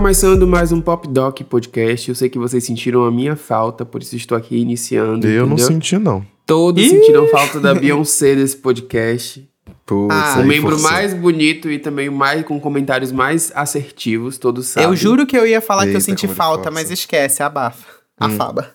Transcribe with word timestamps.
começando 0.00 0.46
mais 0.46 0.72
um 0.72 0.80
Pop 0.80 1.06
Doc 1.06 1.42
Podcast. 1.42 2.08
Eu 2.08 2.14
sei 2.14 2.30
que 2.30 2.38
vocês 2.38 2.64
sentiram 2.64 3.04
a 3.04 3.10
minha 3.10 3.36
falta, 3.36 3.84
por 3.84 4.00
isso 4.00 4.16
estou 4.16 4.34
aqui 4.34 4.56
iniciando. 4.56 5.26
Eu 5.26 5.44
não 5.46 5.52
entendeu? 5.52 5.66
senti, 5.66 5.98
não. 5.98 6.24
Todos 6.46 6.82
sentiram 6.82 7.28
falta 7.28 7.60
da 7.60 7.74
Beyoncé 7.74 8.34
desse 8.34 8.56
podcast. 8.56 9.46
Putz, 9.84 10.14
Ah, 10.14 10.38
o 10.40 10.46
membro 10.46 10.70
forçou. 10.70 10.90
mais 10.90 11.12
bonito 11.12 11.70
e 11.70 11.78
também 11.78 12.08
mais 12.08 12.46
com 12.46 12.58
comentários 12.58 13.12
mais 13.12 13.52
assertivos, 13.54 14.38
todos 14.38 14.68
sabem. 14.68 14.88
Eu 14.88 14.96
juro 14.96 15.26
que 15.26 15.36
eu 15.36 15.46
ia 15.46 15.60
falar 15.60 15.82
que 15.82 15.88
eu 15.90 15.96
Eita, 15.96 16.00
senti 16.00 16.26
falta, 16.26 16.70
mas 16.70 16.90
esquece, 16.90 17.42
abafa. 17.42 17.86
Afaba. 18.18 18.70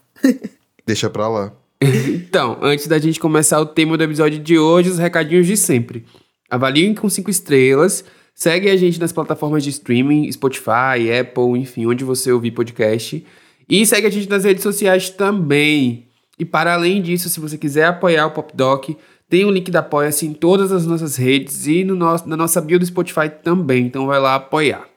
Deixa 0.86 1.10
pra 1.10 1.28
lá. 1.28 1.52
Então, 1.82 2.58
antes 2.62 2.86
da 2.86 3.00
gente 3.00 3.20
começar 3.20 3.60
o 3.60 3.66
tema 3.66 3.98
do 3.98 4.04
episódio 4.04 4.38
de 4.38 4.60
hoje, 4.60 4.90
os 4.92 5.00
recadinhos 5.00 5.48
de 5.48 5.58
sempre. 5.58 6.06
Avaliem 6.52 6.94
com 6.94 7.10
cinco 7.10 7.32
estrelas, 7.32 8.06
segue 8.36 8.70
a 8.70 8.76
gente 8.76 9.00
nas 9.00 9.14
plataformas 9.14 9.64
de 9.64 9.70
streaming, 9.70 10.30
Spotify, 10.32 11.10
Apple, 11.20 11.58
enfim, 11.58 11.86
onde 11.86 12.04
você 12.04 12.32
ouvir 12.32 12.52
podcast. 12.52 13.26
E 13.68 13.86
segue 13.86 14.06
a 14.06 14.10
gente 14.12 14.30
nas 14.30 14.44
redes 14.44 14.62
sociais 14.62 15.10
também. 15.10 16.06
E 16.38 16.44
para 16.44 16.74
além 16.74 17.02
disso, 17.02 17.30
se 17.30 17.40
você 17.40 17.58
quiser 17.58 17.86
apoiar 17.86 18.28
o 18.28 18.32
Pop 18.32 18.56
Doc, 18.56 18.90
tem 19.30 19.46
o 19.46 19.50
link 19.50 19.72
da 19.72 19.80
Apoia-se 19.80 20.26
em 20.28 20.34
todas 20.34 20.72
as 20.72 20.86
nossas 20.86 21.16
redes 21.16 21.66
e 21.66 21.84
no 21.84 21.96
nosso, 21.96 22.28
na 22.28 22.38
nossa 22.38 22.62
bio 22.62 22.78
do 22.78 22.86
Spotify 22.86 23.30
também, 23.42 23.86
então 23.86 24.06
vai 24.06 24.20
lá 24.20 24.36
apoiar. 24.36 24.88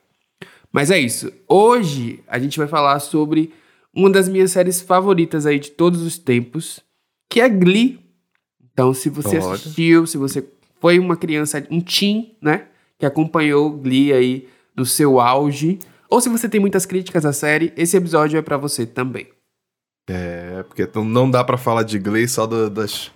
Mas 0.70 0.90
é 0.90 0.98
isso. 0.98 1.32
Hoje 1.48 2.20
a 2.26 2.38
gente 2.38 2.58
vai 2.58 2.68
falar 2.68 2.98
sobre 3.00 3.52
uma 3.94 4.10
das 4.10 4.28
minhas 4.28 4.50
séries 4.50 4.82
favoritas 4.82 5.46
aí 5.46 5.58
de 5.58 5.70
todos 5.70 6.02
os 6.02 6.18
tempos, 6.18 6.80
que 7.30 7.40
é 7.40 7.48
Glee. 7.48 8.00
Então, 8.72 8.92
se 8.92 9.08
você 9.08 9.38
Olha. 9.38 9.54
assistiu, 9.54 10.06
se 10.06 10.18
você 10.18 10.44
foi 10.80 10.98
uma 10.98 11.16
criança, 11.16 11.66
um 11.70 11.80
teen, 11.80 12.36
né, 12.42 12.66
que 12.98 13.06
acompanhou 13.06 13.70
Glee 13.70 14.12
aí 14.12 14.48
no 14.76 14.84
seu 14.84 15.20
auge, 15.20 15.78
ou 16.10 16.20
se 16.20 16.28
você 16.28 16.48
tem 16.48 16.60
muitas 16.60 16.84
críticas 16.86 17.24
à 17.24 17.32
série, 17.32 17.72
esse 17.76 17.96
episódio 17.96 18.38
é 18.38 18.42
pra 18.42 18.56
você 18.56 18.84
também. 18.86 19.28
É, 20.10 20.62
porque 20.66 20.88
não- 20.94 21.04
não 21.04 21.30
dá 21.30 21.44
pra 21.44 21.56
falar 21.58 21.82
de 21.82 21.98
Glee 21.98 22.26
só 22.26 22.46
do- 22.46 22.70
das, 22.70 23.10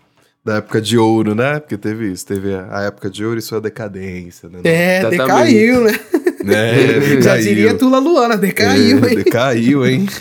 da 0.45 0.56
época 0.56 0.81
de 0.81 0.98
ouro, 0.98 1.34
né? 1.34 1.59
Porque 1.59 1.79
teve 1.79 2.12
isso. 2.12 2.27
Teve 2.27 2.55
a 2.55 2.83
época 2.83 3.09
de 3.09 3.25
ouro 3.25 3.39
e 3.39 3.43
sua 3.43 3.61
decadência, 3.61 4.48
né? 4.48 4.61
É, 4.65 4.98
Exatamente. 4.98 5.23
decaiu, 5.23 5.84
né? 5.84 5.93
É, 6.45 7.01
Já 7.23 7.37
decaiu. 7.37 7.43
diria 7.43 7.75
Tula 7.78 8.01
Luana, 8.01 8.37
decaiu, 8.37 9.05
É, 9.05 9.09
hein? 9.11 9.15
Decaiu, 9.17 9.87
hein? 9.87 10.06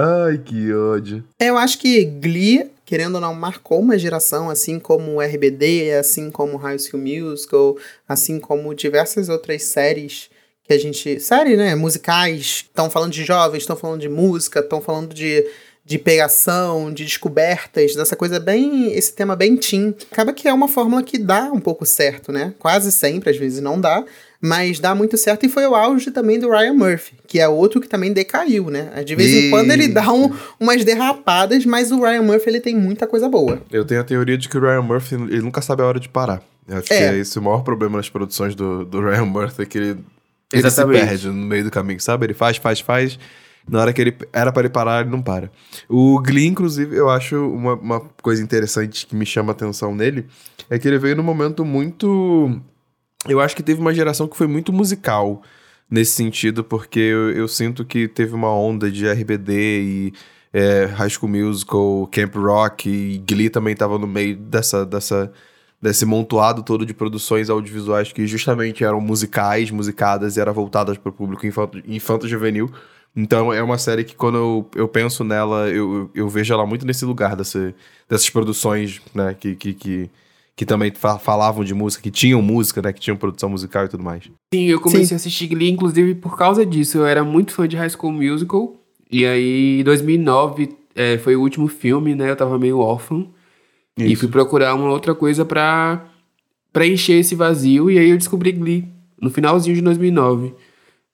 Ai, 0.00 0.38
que 0.38 0.72
ódio. 0.72 1.24
Eu 1.40 1.58
acho 1.58 1.76
que 1.76 2.04
Glee, 2.04 2.70
querendo 2.84 3.16
ou 3.16 3.20
não, 3.20 3.34
marcou 3.34 3.80
uma 3.80 3.98
geração, 3.98 4.48
assim 4.48 4.78
como 4.78 5.16
o 5.16 5.20
RBD, 5.20 5.90
assim 5.94 6.30
como 6.30 6.56
High 6.56 6.78
School 6.78 7.02
Musical, 7.02 7.76
assim 8.08 8.38
como 8.38 8.72
diversas 8.76 9.28
outras 9.28 9.64
séries 9.64 10.30
que 10.62 10.72
a 10.72 10.78
gente... 10.78 11.18
Série, 11.18 11.56
né? 11.56 11.74
Musicais. 11.74 12.66
Estão 12.68 12.88
falando 12.88 13.10
de 13.10 13.24
jovens, 13.24 13.62
estão 13.62 13.74
falando 13.74 14.00
de 14.00 14.08
música, 14.08 14.60
estão 14.60 14.80
falando 14.80 15.12
de, 15.12 15.44
de 15.84 15.98
pegação, 15.98 16.92
de 16.92 17.04
descobertas, 17.04 17.96
dessa 17.96 18.14
coisa 18.14 18.38
bem... 18.38 18.92
Esse 18.92 19.12
tema 19.12 19.34
bem 19.34 19.56
teen. 19.56 19.96
Acaba 20.12 20.32
que 20.32 20.46
é 20.46 20.52
uma 20.52 20.68
fórmula 20.68 21.02
que 21.02 21.18
dá 21.18 21.50
um 21.50 21.58
pouco 21.58 21.84
certo, 21.84 22.30
né? 22.30 22.54
Quase 22.60 22.92
sempre, 22.92 23.30
às 23.30 23.36
vezes 23.36 23.60
não 23.60 23.80
dá, 23.80 24.04
mas 24.40 24.78
dá 24.78 24.94
muito 24.94 25.16
certo. 25.16 25.44
E 25.46 25.48
foi 25.48 25.66
o 25.66 25.74
auge 25.74 26.10
também 26.10 26.38
do 26.38 26.48
Ryan 26.50 26.74
Murphy, 26.74 27.14
que 27.26 27.40
é 27.40 27.48
outro 27.48 27.80
que 27.80 27.88
também 27.88 28.12
decaiu, 28.12 28.70
né? 28.70 29.02
De 29.04 29.14
vez 29.14 29.30
em 29.32 29.50
quando 29.50 29.70
ele 29.72 29.88
dá 29.88 30.12
um, 30.12 30.32
umas 30.60 30.84
derrapadas, 30.84 31.64
mas 31.66 31.90
o 31.90 32.00
Ryan 32.00 32.22
Murphy 32.22 32.48
ele 32.50 32.60
tem 32.60 32.76
muita 32.76 33.06
coisa 33.06 33.28
boa. 33.28 33.60
Eu 33.70 33.84
tenho 33.84 34.00
a 34.00 34.04
teoria 34.04 34.38
de 34.38 34.48
que 34.48 34.56
o 34.56 34.60
Ryan 34.60 34.82
Murphy 34.82 35.14
ele 35.14 35.40
nunca 35.42 35.60
sabe 35.60 35.82
a 35.82 35.86
hora 35.86 35.98
de 36.00 36.08
parar. 36.08 36.42
Eu 36.68 36.76
acho 36.78 36.92
É. 36.92 36.96
que 36.98 37.04
é 37.04 37.18
esse 37.18 37.38
o 37.38 37.42
maior 37.42 37.62
problema 37.62 37.96
nas 37.96 38.08
produções 38.10 38.54
do, 38.54 38.84
do 38.84 39.00
Ryan 39.00 39.24
Murphy, 39.24 39.62
é 39.62 39.66
que 39.66 39.78
ele, 39.78 39.98
ele 40.52 40.70
se 40.70 40.84
perde 40.86 41.26
no 41.28 41.32
meio 41.32 41.64
do 41.64 41.70
caminho, 41.70 42.00
sabe? 42.00 42.26
Ele 42.26 42.34
faz, 42.34 42.56
faz, 42.58 42.80
faz. 42.80 43.18
Na 43.68 43.80
hora 43.80 43.92
que 43.92 44.00
ele 44.00 44.16
era 44.32 44.50
para 44.52 44.62
ele 44.62 44.70
parar, 44.70 45.02
ele 45.02 45.10
não 45.10 45.20
para. 45.20 45.50
O 45.88 46.20
Glee, 46.22 46.46
inclusive, 46.46 46.96
eu 46.96 47.10
acho 47.10 47.36
uma, 47.36 47.74
uma 47.74 48.00
coisa 48.22 48.42
interessante 48.42 49.06
que 49.06 49.14
me 49.14 49.26
chama 49.26 49.50
a 49.50 49.52
atenção 49.52 49.94
nele, 49.94 50.26
é 50.70 50.78
que 50.78 50.88
ele 50.88 50.98
veio 50.98 51.16
num 51.16 51.22
momento 51.22 51.64
muito. 51.64 52.58
Eu 53.26 53.40
acho 53.40 53.56
que 53.56 53.62
teve 53.62 53.80
uma 53.80 53.92
geração 53.94 54.28
que 54.28 54.36
foi 54.36 54.46
muito 54.46 54.72
musical 54.72 55.42
nesse 55.90 56.12
sentido, 56.12 56.62
porque 56.62 57.00
eu, 57.00 57.30
eu 57.32 57.48
sinto 57.48 57.84
que 57.84 58.06
teve 58.06 58.34
uma 58.34 58.52
onda 58.52 58.90
de 58.90 59.06
RBD 59.08 59.52
e 59.82 60.12
é, 60.52 60.84
High 60.84 61.10
School 61.10 61.30
Musical, 61.30 62.08
Camp 62.12 62.34
Rock 62.36 62.88
e 62.88 63.18
Glee 63.18 63.50
também 63.50 63.74
tava 63.74 63.98
no 63.98 64.06
meio 64.06 64.36
dessa, 64.36 64.84
dessa, 64.86 65.32
desse 65.80 66.04
montoado 66.06 66.62
todo 66.62 66.86
de 66.86 66.94
produções 66.94 67.50
audiovisuais 67.50 68.12
que 68.12 68.26
justamente 68.26 68.84
eram 68.84 69.00
musicais, 69.00 69.70
musicadas 69.70 70.36
e 70.36 70.40
eram 70.40 70.52
voltadas 70.52 70.96
para 70.96 71.10
o 71.10 71.12
público 71.12 71.46
infanto- 71.46 71.82
infanto-juvenil. 71.86 72.70
Então 73.16 73.52
é 73.52 73.62
uma 73.62 73.78
série 73.78 74.04
que 74.04 74.14
quando 74.14 74.36
eu, 74.38 74.70
eu 74.76 74.88
penso 74.88 75.24
nela, 75.24 75.68
eu, 75.68 75.94
eu, 75.94 76.10
eu 76.14 76.28
vejo 76.28 76.52
ela 76.54 76.66
muito 76.66 76.86
nesse 76.86 77.04
lugar 77.04 77.34
dessa, 77.34 77.74
dessas 78.08 78.30
produções, 78.30 79.00
né, 79.14 79.34
que, 79.34 79.56
que, 79.56 79.74
que, 79.74 80.10
que 80.58 80.66
também 80.66 80.90
fa- 80.92 81.20
falavam 81.20 81.62
de 81.62 81.72
música, 81.72 82.02
que 82.02 82.10
tinham 82.10 82.42
música, 82.42 82.82
né, 82.82 82.92
que 82.92 82.98
tinham 82.98 83.16
produção 83.16 83.48
musical 83.48 83.84
e 83.84 83.88
tudo 83.88 84.02
mais. 84.02 84.24
Sim, 84.52 84.64
eu 84.64 84.80
comecei 84.80 85.04
Sim. 85.06 85.14
a 85.14 85.16
assistir 85.16 85.46
Glee, 85.46 85.70
inclusive, 85.70 86.16
por 86.16 86.36
causa 86.36 86.66
disso. 86.66 86.98
Eu 86.98 87.06
era 87.06 87.22
muito 87.22 87.52
fã 87.52 87.68
de 87.68 87.76
High 87.76 87.90
School 87.90 88.10
Musical. 88.12 88.74
E 89.08 89.24
aí, 89.24 89.78
em 89.78 89.84
2009, 89.84 90.70
é, 90.96 91.16
foi 91.18 91.36
o 91.36 91.40
último 91.42 91.68
filme, 91.68 92.12
né? 92.16 92.28
Eu 92.28 92.34
tava 92.34 92.58
meio 92.58 92.80
órfão. 92.80 93.28
E 93.96 94.10
Isso. 94.10 94.22
fui 94.22 94.28
procurar 94.28 94.74
uma 94.74 94.90
outra 94.90 95.14
coisa 95.14 95.44
pra 95.44 96.04
preencher 96.72 97.12
esse 97.20 97.36
vazio. 97.36 97.88
E 97.88 97.96
aí 97.96 98.10
eu 98.10 98.18
descobri 98.18 98.50
Glee, 98.50 98.84
no 99.22 99.30
finalzinho 99.30 99.76
de 99.76 99.82
2009. 99.82 100.54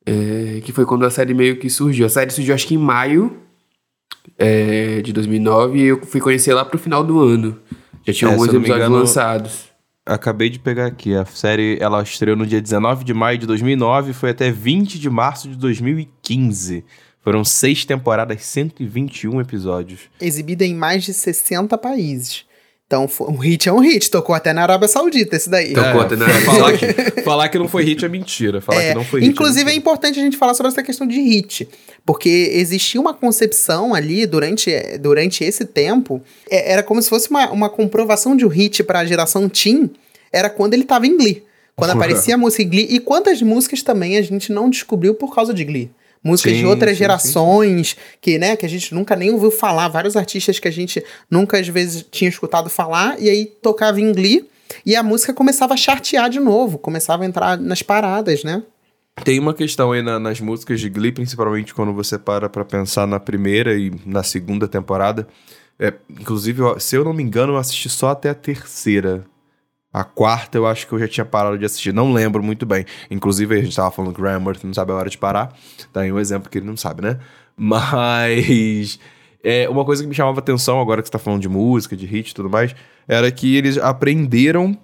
É, 0.06 0.62
que 0.64 0.72
foi 0.72 0.86
quando 0.86 1.04
a 1.04 1.10
série 1.10 1.34
meio 1.34 1.58
que 1.58 1.68
surgiu. 1.68 2.06
A 2.06 2.08
série 2.08 2.30
surgiu, 2.30 2.54
acho 2.54 2.66
que 2.66 2.76
em 2.76 2.78
maio 2.78 3.36
é, 4.38 5.02
de 5.02 5.12
2009. 5.12 5.78
E 5.78 5.82
eu 5.82 6.00
fui 6.06 6.18
conhecer 6.20 6.54
lá 6.54 6.64
pro 6.64 6.78
final 6.78 7.04
do 7.04 7.20
ano. 7.20 7.58
Já 8.06 8.12
tinha 8.12 8.30
É, 8.30 8.32
alguns 8.32 8.48
episódios 8.48 8.76
engano, 8.76 8.96
lançados. 8.96 9.74
Acabei 10.06 10.50
de 10.50 10.58
pegar 10.58 10.86
aqui. 10.86 11.14
A 11.14 11.24
série 11.24 11.78
ela 11.80 12.02
estreou 12.02 12.36
no 12.36 12.46
dia 12.46 12.60
19 12.60 13.04
de 13.04 13.14
maio 13.14 13.38
de 13.38 13.46
2009 13.46 14.10
e 14.10 14.14
foi 14.14 14.30
até 14.30 14.50
20 14.50 14.98
de 14.98 15.08
março 15.08 15.48
de 15.48 15.56
2015. 15.56 16.84
Foram 17.22 17.42
seis 17.42 17.86
temporadas, 17.86 18.42
121 18.42 19.40
episódios. 19.40 20.00
Exibida 20.20 20.64
em 20.64 20.74
mais 20.74 21.04
de 21.04 21.14
60 21.14 21.78
países. 21.78 22.44
Então, 22.86 23.08
um 23.20 23.36
hit 23.38 23.66
é 23.68 23.72
um 23.72 23.78
hit. 23.80 24.10
Tocou 24.10 24.34
até 24.34 24.52
na 24.52 24.62
Arábia 24.62 24.86
Saudita 24.86 25.34
esse 25.36 25.48
daí. 25.48 25.72
Tocou 25.72 26.02
até 26.02 26.16
na- 26.16 26.28
falar, 26.28 26.72
que, 26.76 27.20
falar 27.22 27.48
que 27.48 27.58
não 27.58 27.66
foi 27.66 27.82
hit 27.82 28.04
é 28.04 28.08
mentira. 28.08 28.60
Falar 28.60 28.82
É, 28.82 28.88
que 28.90 28.94
não 28.94 29.04
foi 29.04 29.20
hit. 29.20 29.30
inclusive 29.32 29.60
é 29.62 29.64
mentira. 29.64 29.78
importante 29.80 30.20
a 30.20 30.22
gente 30.22 30.36
falar 30.36 30.52
sobre 30.54 30.70
essa 30.70 30.82
questão 30.82 31.06
de 31.06 31.18
hit, 31.20 31.66
porque 32.04 32.28
existia 32.52 33.00
uma 33.00 33.14
concepção 33.14 33.94
ali 33.94 34.26
durante, 34.26 34.70
durante 35.00 35.42
esse 35.44 35.64
tempo, 35.64 36.22
é- 36.50 36.72
era 36.72 36.82
como 36.82 37.00
se 37.00 37.08
fosse 37.08 37.30
uma, 37.30 37.50
uma 37.50 37.70
comprovação 37.70 38.36
de 38.36 38.44
um 38.44 38.48
hit 38.48 38.82
para 38.84 38.98
a 39.00 39.04
geração 39.06 39.48
teen, 39.48 39.90
era 40.30 40.50
quando 40.50 40.74
ele 40.74 40.84
tava 40.84 41.06
em 41.06 41.16
Glee. 41.16 41.42
Quando 41.74 41.92
aparecia 42.28 42.34
a 42.34 42.38
música 42.38 42.62
em 42.62 42.68
Glee, 42.68 42.86
e 42.90 43.00
quantas 43.00 43.40
músicas 43.40 43.82
também 43.82 44.18
a 44.18 44.22
gente 44.22 44.52
não 44.52 44.68
descobriu 44.68 45.14
por 45.14 45.34
causa 45.34 45.54
de 45.54 45.64
Glee. 45.64 45.90
Músicas 46.24 46.54
de 46.54 46.60
Sim, 46.60 46.64
outras 46.64 46.92
sim, 46.92 46.96
gerações, 46.96 47.96
que, 48.20 48.38
né, 48.38 48.56
que 48.56 48.64
a 48.64 48.68
gente 48.68 48.94
nunca 48.94 49.14
nem 49.14 49.30
ouviu 49.30 49.50
falar, 49.50 49.88
vários 49.88 50.16
artistas 50.16 50.58
que 50.58 50.66
a 50.66 50.70
gente 50.72 51.04
nunca 51.30 51.58
às 51.60 51.68
vezes 51.68 52.04
tinha 52.10 52.30
escutado 52.30 52.70
falar, 52.70 53.20
e 53.20 53.28
aí 53.28 53.44
tocava 53.60 54.00
em 54.00 54.10
Glee, 54.10 54.48
e 54.86 54.96
a 54.96 55.02
música 55.02 55.34
começava 55.34 55.74
a 55.74 55.76
chartear 55.76 56.30
de 56.30 56.40
novo, 56.40 56.78
começava 56.78 57.22
a 57.24 57.26
entrar 57.26 57.58
nas 57.58 57.82
paradas, 57.82 58.42
né? 58.42 58.62
Tem 59.22 59.38
uma 59.38 59.52
questão 59.54 59.92
aí 59.92 60.02
na- 60.02 60.18
nas 60.18 60.40
músicas 60.40 60.80
de 60.80 60.88
Glee, 60.88 61.12
principalmente 61.12 61.72
quando 61.74 61.92
você 61.92 62.18
para 62.18 62.48
pra 62.48 62.64
pensar 62.64 63.06
na 63.06 63.20
primeira 63.20 63.76
e 63.76 63.92
na 64.06 64.22
segunda 64.22 64.66
temporada. 64.66 65.28
É, 65.78 65.92
inclusive, 66.08 66.62
se 66.80 66.96
eu 66.96 67.04
não 67.04 67.12
me 67.12 67.22
engano, 67.22 67.52
eu 67.52 67.56
assisti 67.58 67.88
só 67.88 68.08
até 68.10 68.30
a 68.30 68.34
terceira. 68.34 69.24
A 69.94 70.02
quarta 70.02 70.58
eu 70.58 70.66
acho 70.66 70.88
que 70.88 70.92
eu 70.92 70.98
já 70.98 71.06
tinha 71.06 71.24
parado 71.24 71.56
de 71.56 71.64
assistir. 71.64 71.94
Não 71.94 72.12
lembro 72.12 72.42
muito 72.42 72.66
bem. 72.66 72.84
Inclusive, 73.08 73.56
a 73.56 73.62
gente 73.62 73.76
tava 73.76 73.92
falando 73.92 74.12
que 74.12 74.20
o 74.20 74.66
não 74.66 74.74
sabe 74.74 74.90
a 74.90 74.96
hora 74.96 75.08
de 75.08 75.16
parar. 75.16 75.56
Tá 75.92 76.00
aí 76.00 76.12
um 76.12 76.18
exemplo 76.18 76.50
que 76.50 76.58
ele 76.58 76.66
não 76.66 76.76
sabe, 76.76 77.00
né? 77.02 77.18
Mas... 77.56 78.98
É, 79.46 79.68
uma 79.68 79.84
coisa 79.84 80.02
que 80.02 80.08
me 80.08 80.14
chamava 80.14 80.38
atenção, 80.38 80.80
agora 80.80 81.02
que 81.02 81.08
você 81.08 81.12
tá 81.12 81.18
falando 81.18 81.42
de 81.42 81.50
música, 81.50 81.94
de 81.94 82.06
hit 82.06 82.30
e 82.30 82.34
tudo 82.34 82.48
mais, 82.48 82.74
era 83.06 83.30
que 83.30 83.54
eles 83.54 83.76
aprenderam 83.76 84.74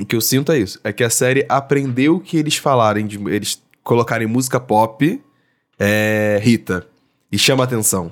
o 0.00 0.04
que 0.04 0.16
eu 0.16 0.20
sinto 0.20 0.52
é 0.52 0.58
isso. 0.58 0.80
É 0.84 0.92
que 0.92 1.04
a 1.04 1.10
série 1.10 1.46
aprendeu 1.48 2.20
que 2.20 2.36
eles 2.36 2.56
falarem 2.56 3.06
de. 3.06 3.18
Eles 3.28 3.62
colocarem 3.82 4.26
música 4.26 4.60
pop 4.60 5.22
é, 5.78 6.40
Rita. 6.42 6.86
E 7.30 7.38
chama 7.38 7.64
atenção. 7.64 8.08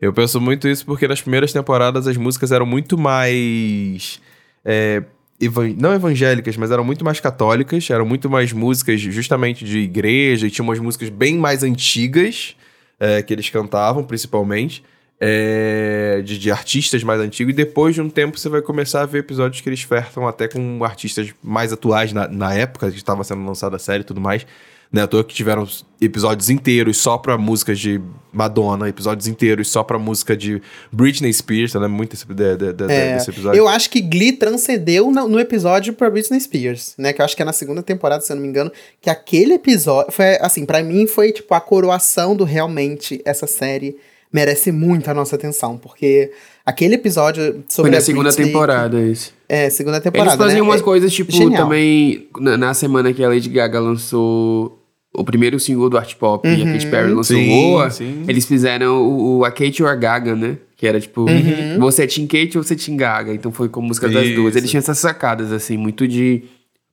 Eu 0.00 0.12
penso 0.12 0.40
muito 0.40 0.68
isso 0.68 0.86
porque 0.86 1.08
nas 1.08 1.20
primeiras 1.20 1.52
temporadas 1.52 2.06
as 2.06 2.16
músicas 2.16 2.52
eram 2.52 2.66
muito 2.66 2.96
mais. 2.96 4.20
é, 4.64 5.02
evan- 5.40 5.74
não 5.78 5.92
evangélicas, 5.92 6.56
mas 6.56 6.70
eram 6.70 6.84
muito 6.84 7.04
mais 7.04 7.20
católicas. 7.20 7.88
Eram 7.90 8.06
muito 8.06 8.28
mais 8.30 8.52
músicas 8.52 9.00
justamente 9.00 9.64
de 9.64 9.78
igreja. 9.78 10.46
E 10.46 10.50
tinha 10.50 10.62
umas 10.64 10.78
músicas 10.78 11.08
bem 11.08 11.36
mais 11.36 11.62
antigas 11.62 12.54
é, 13.00 13.22
que 13.22 13.32
eles 13.32 13.48
cantavam, 13.50 14.02
principalmente. 14.04 14.82
é, 15.20 16.22
de, 16.24 16.38
de 16.38 16.48
artistas 16.50 17.02
mais 17.02 17.20
antigos, 17.20 17.52
e 17.52 17.56
depois 17.56 17.92
de 17.92 18.00
um 18.00 18.08
tempo 18.08 18.38
você 18.38 18.48
vai 18.48 18.62
começar 18.62 19.02
a 19.02 19.04
ver 19.06 19.18
episódios 19.18 19.60
que 19.60 19.68
eles 19.68 19.82
flertam 19.82 20.28
até 20.28 20.46
com 20.46 20.84
artistas 20.84 21.34
mais 21.42 21.72
atuais 21.72 22.12
na, 22.12 22.28
na 22.28 22.54
época 22.54 22.88
que 22.88 22.96
estava 22.96 23.24
sendo 23.24 23.44
lançada 23.44 23.74
a 23.74 23.78
série 23.80 24.02
e 24.02 24.04
tudo 24.04 24.20
mais. 24.20 24.46
Né, 24.90 25.02
à 25.02 25.06
toa 25.06 25.22
que 25.22 25.34
tiveram 25.34 25.68
episódios 26.00 26.48
inteiros 26.48 26.96
só 26.96 27.18
pra 27.18 27.36
músicas 27.36 27.78
de 27.78 28.00
Madonna, 28.32 28.88
episódios 28.88 29.26
inteiros 29.26 29.68
só 29.70 29.82
pra 29.82 29.98
música 29.98 30.34
de 30.34 30.62
Britney 30.90 31.30
Spears, 31.30 31.74
né? 31.74 31.86
Muito 31.86 32.14
esse, 32.14 32.24
de, 32.26 32.56
de, 32.56 32.72
de, 32.72 32.84
É, 32.90 33.14
desse 33.16 33.28
episódio. 33.28 33.58
Eu 33.58 33.68
acho 33.68 33.90
que 33.90 34.00
Glee 34.00 34.32
transcendeu 34.32 35.10
no, 35.10 35.28
no 35.28 35.38
episódio 35.38 35.92
pra 35.92 36.08
Britney 36.08 36.40
Spears, 36.40 36.94
né? 36.96 37.12
Que 37.12 37.20
eu 37.20 37.24
acho 37.26 37.36
que 37.36 37.42
é 37.42 37.44
na 37.44 37.52
segunda 37.52 37.82
temporada, 37.82 38.22
se 38.22 38.32
eu 38.32 38.36
não 38.36 38.42
me 38.42 38.48
engano. 38.48 38.72
Que 38.98 39.10
aquele 39.10 39.54
episódio. 39.54 40.10
Foi, 40.10 40.38
assim, 40.40 40.64
pra 40.64 40.82
mim 40.82 41.06
foi 41.06 41.32
tipo 41.32 41.52
a 41.52 41.60
coroação 41.60 42.34
do 42.34 42.44
realmente 42.44 43.20
essa 43.26 43.46
série 43.46 43.94
merece 44.32 44.72
muito 44.72 45.10
a 45.10 45.14
nossa 45.14 45.36
atenção. 45.36 45.76
Porque 45.76 46.32
aquele 46.64 46.94
episódio 46.94 47.62
sobre 47.68 47.90
Foi 47.90 47.90
na 47.90 47.98
a 47.98 48.00
segunda 48.00 48.28
Britney- 48.30 48.46
temporada 48.46 49.00
isso. 49.02 49.34
É, 49.46 49.68
segunda 49.68 50.00
temporada. 50.00 50.30
Eles 50.30 50.38
faziam 50.38 50.64
né? 50.64 50.70
umas 50.70 50.80
É- 50.80 50.84
coisas, 50.84 51.12
tipo, 51.12 51.30
genial. 51.32 51.64
também 51.64 52.26
na, 52.38 52.56
na 52.56 52.72
semana 52.74 53.12
que 53.12 53.22
a 53.24 53.28
Lady 53.28 53.48
Gaga 53.50 53.80
lançou 53.80 54.77
o 55.20 55.24
primeiro 55.24 55.58
single 55.58 55.88
do 55.90 55.98
Art 55.98 56.14
Pop 56.16 56.46
e 56.48 56.50
a 56.62 56.64
Uhum. 56.64 56.72
Katy 56.72 56.86
Perry 56.86 57.12
lançou 57.12 57.36
Sim, 57.36 57.48
Boa, 57.48 57.90
sim. 57.90 58.24
eles 58.28 58.46
fizeram 58.46 59.02
o, 59.02 59.38
o 59.38 59.44
A 59.44 59.50
Kate 59.50 59.82
ou 59.82 59.88
a 59.88 59.94
Gaga, 59.94 60.34
né? 60.36 60.56
Que 60.76 60.86
era 60.86 61.00
tipo, 61.00 61.22
Uhum. 61.22 61.78
você 61.80 62.04
é 62.04 62.06
Team 62.06 62.26
Kate 62.26 62.56
ou 62.56 62.62
você 62.64 62.74
é 62.74 62.76
Team 62.76 62.96
Gaga? 62.96 63.32
Então 63.34 63.50
foi 63.52 63.68
com 63.68 63.80
música 63.82 64.08
das 64.08 64.28
duas. 64.34 64.54
Eles 64.56 64.70
tinham 64.70 64.78
essas 64.78 64.98
sacadas, 64.98 65.50
assim, 65.52 65.76
muito 65.76 66.06
de 66.06 66.44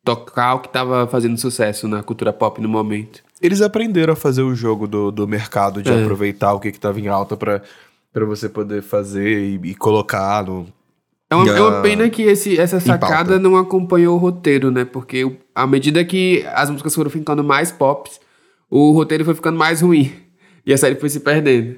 tocar 0.04 0.56
o 0.56 0.60
que 0.60 0.70
tava 0.70 1.08
fazendo 1.08 1.38
sucesso 1.38 1.88
na 1.88 2.04
cultura 2.04 2.32
pop 2.34 2.62
no 2.62 2.70
momento. 2.70 3.24
Eles 3.42 3.62
aprenderam 3.62 4.14
a 4.14 4.16
fazer 4.16 4.42
o 4.44 4.56
jogo 4.56 4.88
do, 4.88 5.12
do 5.12 5.28
mercado, 5.28 5.82
de 5.82 5.90
É. 5.92 6.02
aproveitar 6.04 6.54
o 6.54 6.60
que, 6.60 6.72
que 6.72 6.80
tava 6.80 7.00
em 7.00 7.08
alta 7.08 7.36
pra, 7.36 7.62
pra 8.14 8.24
você 8.26 8.48
poder 8.48 8.82
fazer 8.82 9.28
e, 9.40 9.60
e 9.72 9.76
colocar 9.76 10.44
no. 10.46 10.66
É 11.30 11.36
uma, 11.36 11.50
é 11.50 11.62
uma 11.62 11.82
pena 11.82 12.10
que 12.10 12.22
esse, 12.22 12.60
essa 12.60 12.80
sacada 12.80 13.40
não 13.40 13.58
acompanhou 13.58 14.16
o 14.16 14.20
roteiro, 14.20 14.70
né? 14.70 14.86
Porque 14.86 15.38
à 15.54 15.66
medida 15.66 16.06
que 16.06 16.46
as 16.54 16.70
músicas 16.70 16.94
foram 16.94 17.10
ficando 17.10 17.44
mais 17.44 17.72
pop, 17.72 18.10
o 18.70 18.92
roteiro 18.92 19.26
foi 19.26 19.34
ficando 19.34 19.58
mais 19.58 19.82
ruim. 19.82 20.12
E 20.66 20.74
a 20.74 20.78
série 20.78 20.96
foi 20.96 21.10
se 21.10 21.20
perdendo. 21.20 21.78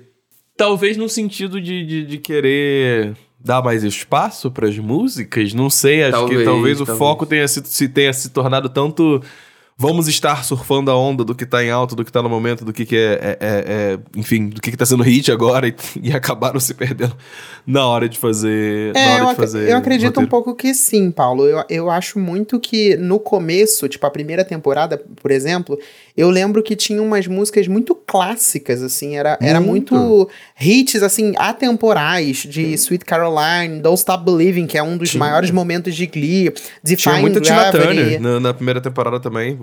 Talvez 0.56 0.98
no 0.98 1.08
sentido 1.08 1.62
de, 1.62 1.86
de, 1.86 2.06
de 2.06 2.18
querer 2.18 3.16
dar 3.40 3.62
mais 3.62 3.84
espaço 3.84 4.50
para 4.52 4.68
as 4.68 4.78
músicas, 4.78 5.54
não 5.54 5.70
sei, 5.70 6.04
acho 6.04 6.14
que 6.14 6.20
Talvez, 6.20 6.44
talvez 6.46 6.82
o 6.82 6.86
talvez. 6.86 6.98
foco 6.98 7.26
tenha 7.26 7.48
se, 7.48 7.62
se 7.64 7.88
tenha 7.88 8.12
se 8.12 8.30
tornado 8.30 8.68
tanto 8.68 9.22
vamos 9.78 10.08
estar 10.08 10.44
surfando 10.44 10.90
a 10.90 10.98
onda 10.98 11.24
do 11.24 11.36
que 11.36 11.46
tá 11.46 11.64
em 11.64 11.70
alta, 11.70 11.96
do 11.96 12.04
que 12.04 12.12
tá 12.12 12.22
no 12.24 12.30
momento, 12.30 12.66
do 12.66 12.74
que, 12.74 12.84
que 12.86 12.96
é, 12.96 13.14
é- 13.14 13.38
é- 13.40 13.64
é- 13.94 14.00
enfim, 14.16 14.50
do 14.50 14.60
que, 14.60 14.72
que 14.72 14.78
tá 14.78 14.86
sendo 14.86 15.04
hit 15.04 15.32
agora 15.32 15.68
e, 15.70 15.76
e 16.02 16.12
acabaram 16.12 16.60
se 16.60 16.74
perdendo 16.74 17.16
na 17.66 17.86
hora 17.86 18.10
de 18.10 18.18
fazer, 18.18 18.94
na 18.94 19.00
É, 19.00 19.14
hora 19.14 19.24
eu, 19.26 19.30
de 19.30 19.36
fazer 19.36 19.70
eu 19.70 19.78
acredito 19.78 20.20
um 20.20 20.26
pouco 20.26 20.56
que 20.56 20.74
sim, 20.74 21.12
Paulo. 21.12 21.46
Eu, 21.46 21.64
eu 21.70 21.90
acho 21.92 22.18
muito 22.18 22.60
que 22.60 22.98
no 22.98 23.20
começo, 23.20 23.88
tipo, 23.88 24.06
a 24.06 24.10
primeira 24.10 24.44
temporada, 24.44 24.98
por 25.22 25.30
exemplo, 25.30 25.78
eu 26.16 26.30
lembro 26.32 26.64
que 26.64 26.76
tinha 26.76 27.02
umas 27.02 27.28
músicas 27.28 27.68
muito 27.68 27.94
clássicas, 27.94 28.82
assim, 28.82 29.16
era, 29.16 29.38
era 29.40 29.62
Muito. 29.62 30.28
Hits, 30.60 31.02
assim, 31.04 31.34
atemporais, 31.38 32.38
de 32.38 32.74
Sweet 32.74 33.06
Caroline, 33.06 33.80
Don't 33.80 33.98
Stop 33.98 34.26
Believing, 34.26 34.66
que 34.66 34.78
é 34.78 34.84
um 34.84 34.98
dos 34.98 35.12
Tinha. 35.12 35.20
maiores 35.20 35.52
momentos 35.52 35.96
de 35.96 36.06
Glee, 36.08 36.52
Tinha 36.52 36.54
Defying 36.84 37.22
muita 37.22 37.40
Tina. 37.40 37.72
Turner 37.72 38.20
na, 38.20 38.40
na 38.40 38.54
primeira 38.54 38.82
temporada 38.82 39.20
também, 39.20 39.58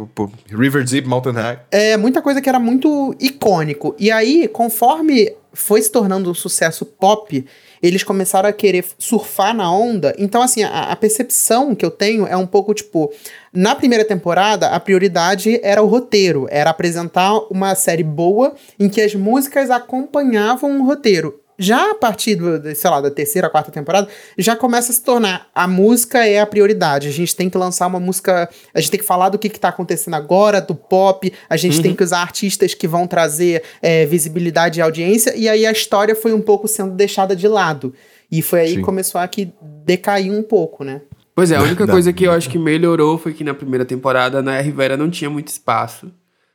River 0.50 0.84
Deep, 0.84 1.06
Mountain 1.08 1.32
High. 1.34 1.58
É, 1.70 1.96
muita 1.96 2.22
coisa 2.22 2.40
que 2.40 2.48
era 2.48 2.58
muito 2.58 3.14
icônico. 3.20 3.94
E 3.98 4.10
aí, 4.10 4.48
conforme 4.48 5.32
foi 5.52 5.80
se 5.80 5.90
tornando 5.90 6.30
um 6.30 6.34
sucesso 6.34 6.84
pop, 6.84 7.44
eles 7.84 8.02
começaram 8.02 8.48
a 8.48 8.52
querer 8.52 8.82
surfar 8.98 9.54
na 9.54 9.70
onda. 9.70 10.14
Então, 10.18 10.40
assim, 10.40 10.62
a, 10.62 10.90
a 10.90 10.96
percepção 10.96 11.74
que 11.74 11.84
eu 11.84 11.90
tenho 11.90 12.26
é 12.26 12.36
um 12.36 12.46
pouco 12.46 12.72
tipo. 12.72 13.12
Na 13.52 13.74
primeira 13.74 14.04
temporada, 14.04 14.68
a 14.68 14.80
prioridade 14.80 15.60
era 15.62 15.82
o 15.82 15.86
roteiro, 15.86 16.48
era 16.50 16.70
apresentar 16.70 17.38
uma 17.50 17.74
série 17.74 18.02
boa 18.02 18.54
em 18.80 18.88
que 18.88 19.00
as 19.00 19.14
músicas 19.14 19.70
acompanhavam 19.70 20.80
o 20.80 20.84
roteiro. 20.84 21.43
Já 21.58 21.92
a 21.92 21.94
partir 21.94 22.34
do, 22.34 22.58
de, 22.58 22.74
sei 22.74 22.90
lá, 22.90 23.00
da 23.00 23.10
terceira, 23.10 23.48
quarta 23.48 23.70
temporada, 23.70 24.08
já 24.36 24.56
começa 24.56 24.90
a 24.90 24.94
se 24.94 25.02
tornar 25.02 25.48
a 25.54 25.68
música 25.68 26.26
é 26.26 26.40
a 26.40 26.46
prioridade. 26.46 27.08
A 27.08 27.12
gente 27.12 27.34
tem 27.34 27.48
que 27.48 27.56
lançar 27.56 27.86
uma 27.86 28.00
música, 28.00 28.48
a 28.74 28.80
gente 28.80 28.90
tem 28.90 29.00
que 29.00 29.06
falar 29.06 29.28
do 29.28 29.38
que, 29.38 29.48
que 29.48 29.60
tá 29.60 29.68
acontecendo 29.68 30.14
agora, 30.14 30.60
do 30.60 30.74
pop, 30.74 31.32
a 31.48 31.56
gente 31.56 31.80
tem 31.80 31.94
que 31.94 32.02
usar 32.02 32.22
artistas 32.22 32.74
que 32.74 32.88
vão 32.88 33.06
trazer 33.06 33.62
é, 33.80 34.04
visibilidade 34.06 34.80
e 34.80 34.82
audiência, 34.82 35.34
e 35.36 35.48
aí 35.48 35.64
a 35.64 35.72
história 35.72 36.14
foi 36.14 36.32
um 36.32 36.40
pouco 36.40 36.66
sendo 36.66 36.92
deixada 36.92 37.36
de 37.36 37.46
lado. 37.46 37.94
E 38.30 38.42
foi 38.42 38.60
aí 38.60 38.68
Sim. 38.70 38.76
que 38.76 38.82
começou 38.82 39.20
a 39.20 39.28
que 39.28 39.52
decair 39.84 40.32
um 40.32 40.42
pouco, 40.42 40.82
né? 40.82 41.02
Pois 41.34 41.50
é, 41.50 41.56
a 41.56 41.62
única 41.62 41.86
coisa 41.86 42.12
que 42.12 42.24
eu 42.24 42.32
acho 42.32 42.48
que 42.48 42.58
melhorou 42.58 43.18
foi 43.18 43.32
que 43.32 43.42
na 43.42 43.54
primeira 43.54 43.84
temporada 43.84 44.38
a 44.38 44.42
Naya 44.42 44.62
Rivera 44.62 44.96
não 44.96 45.10
tinha 45.10 45.28
muito 45.28 45.48
espaço. 45.48 46.10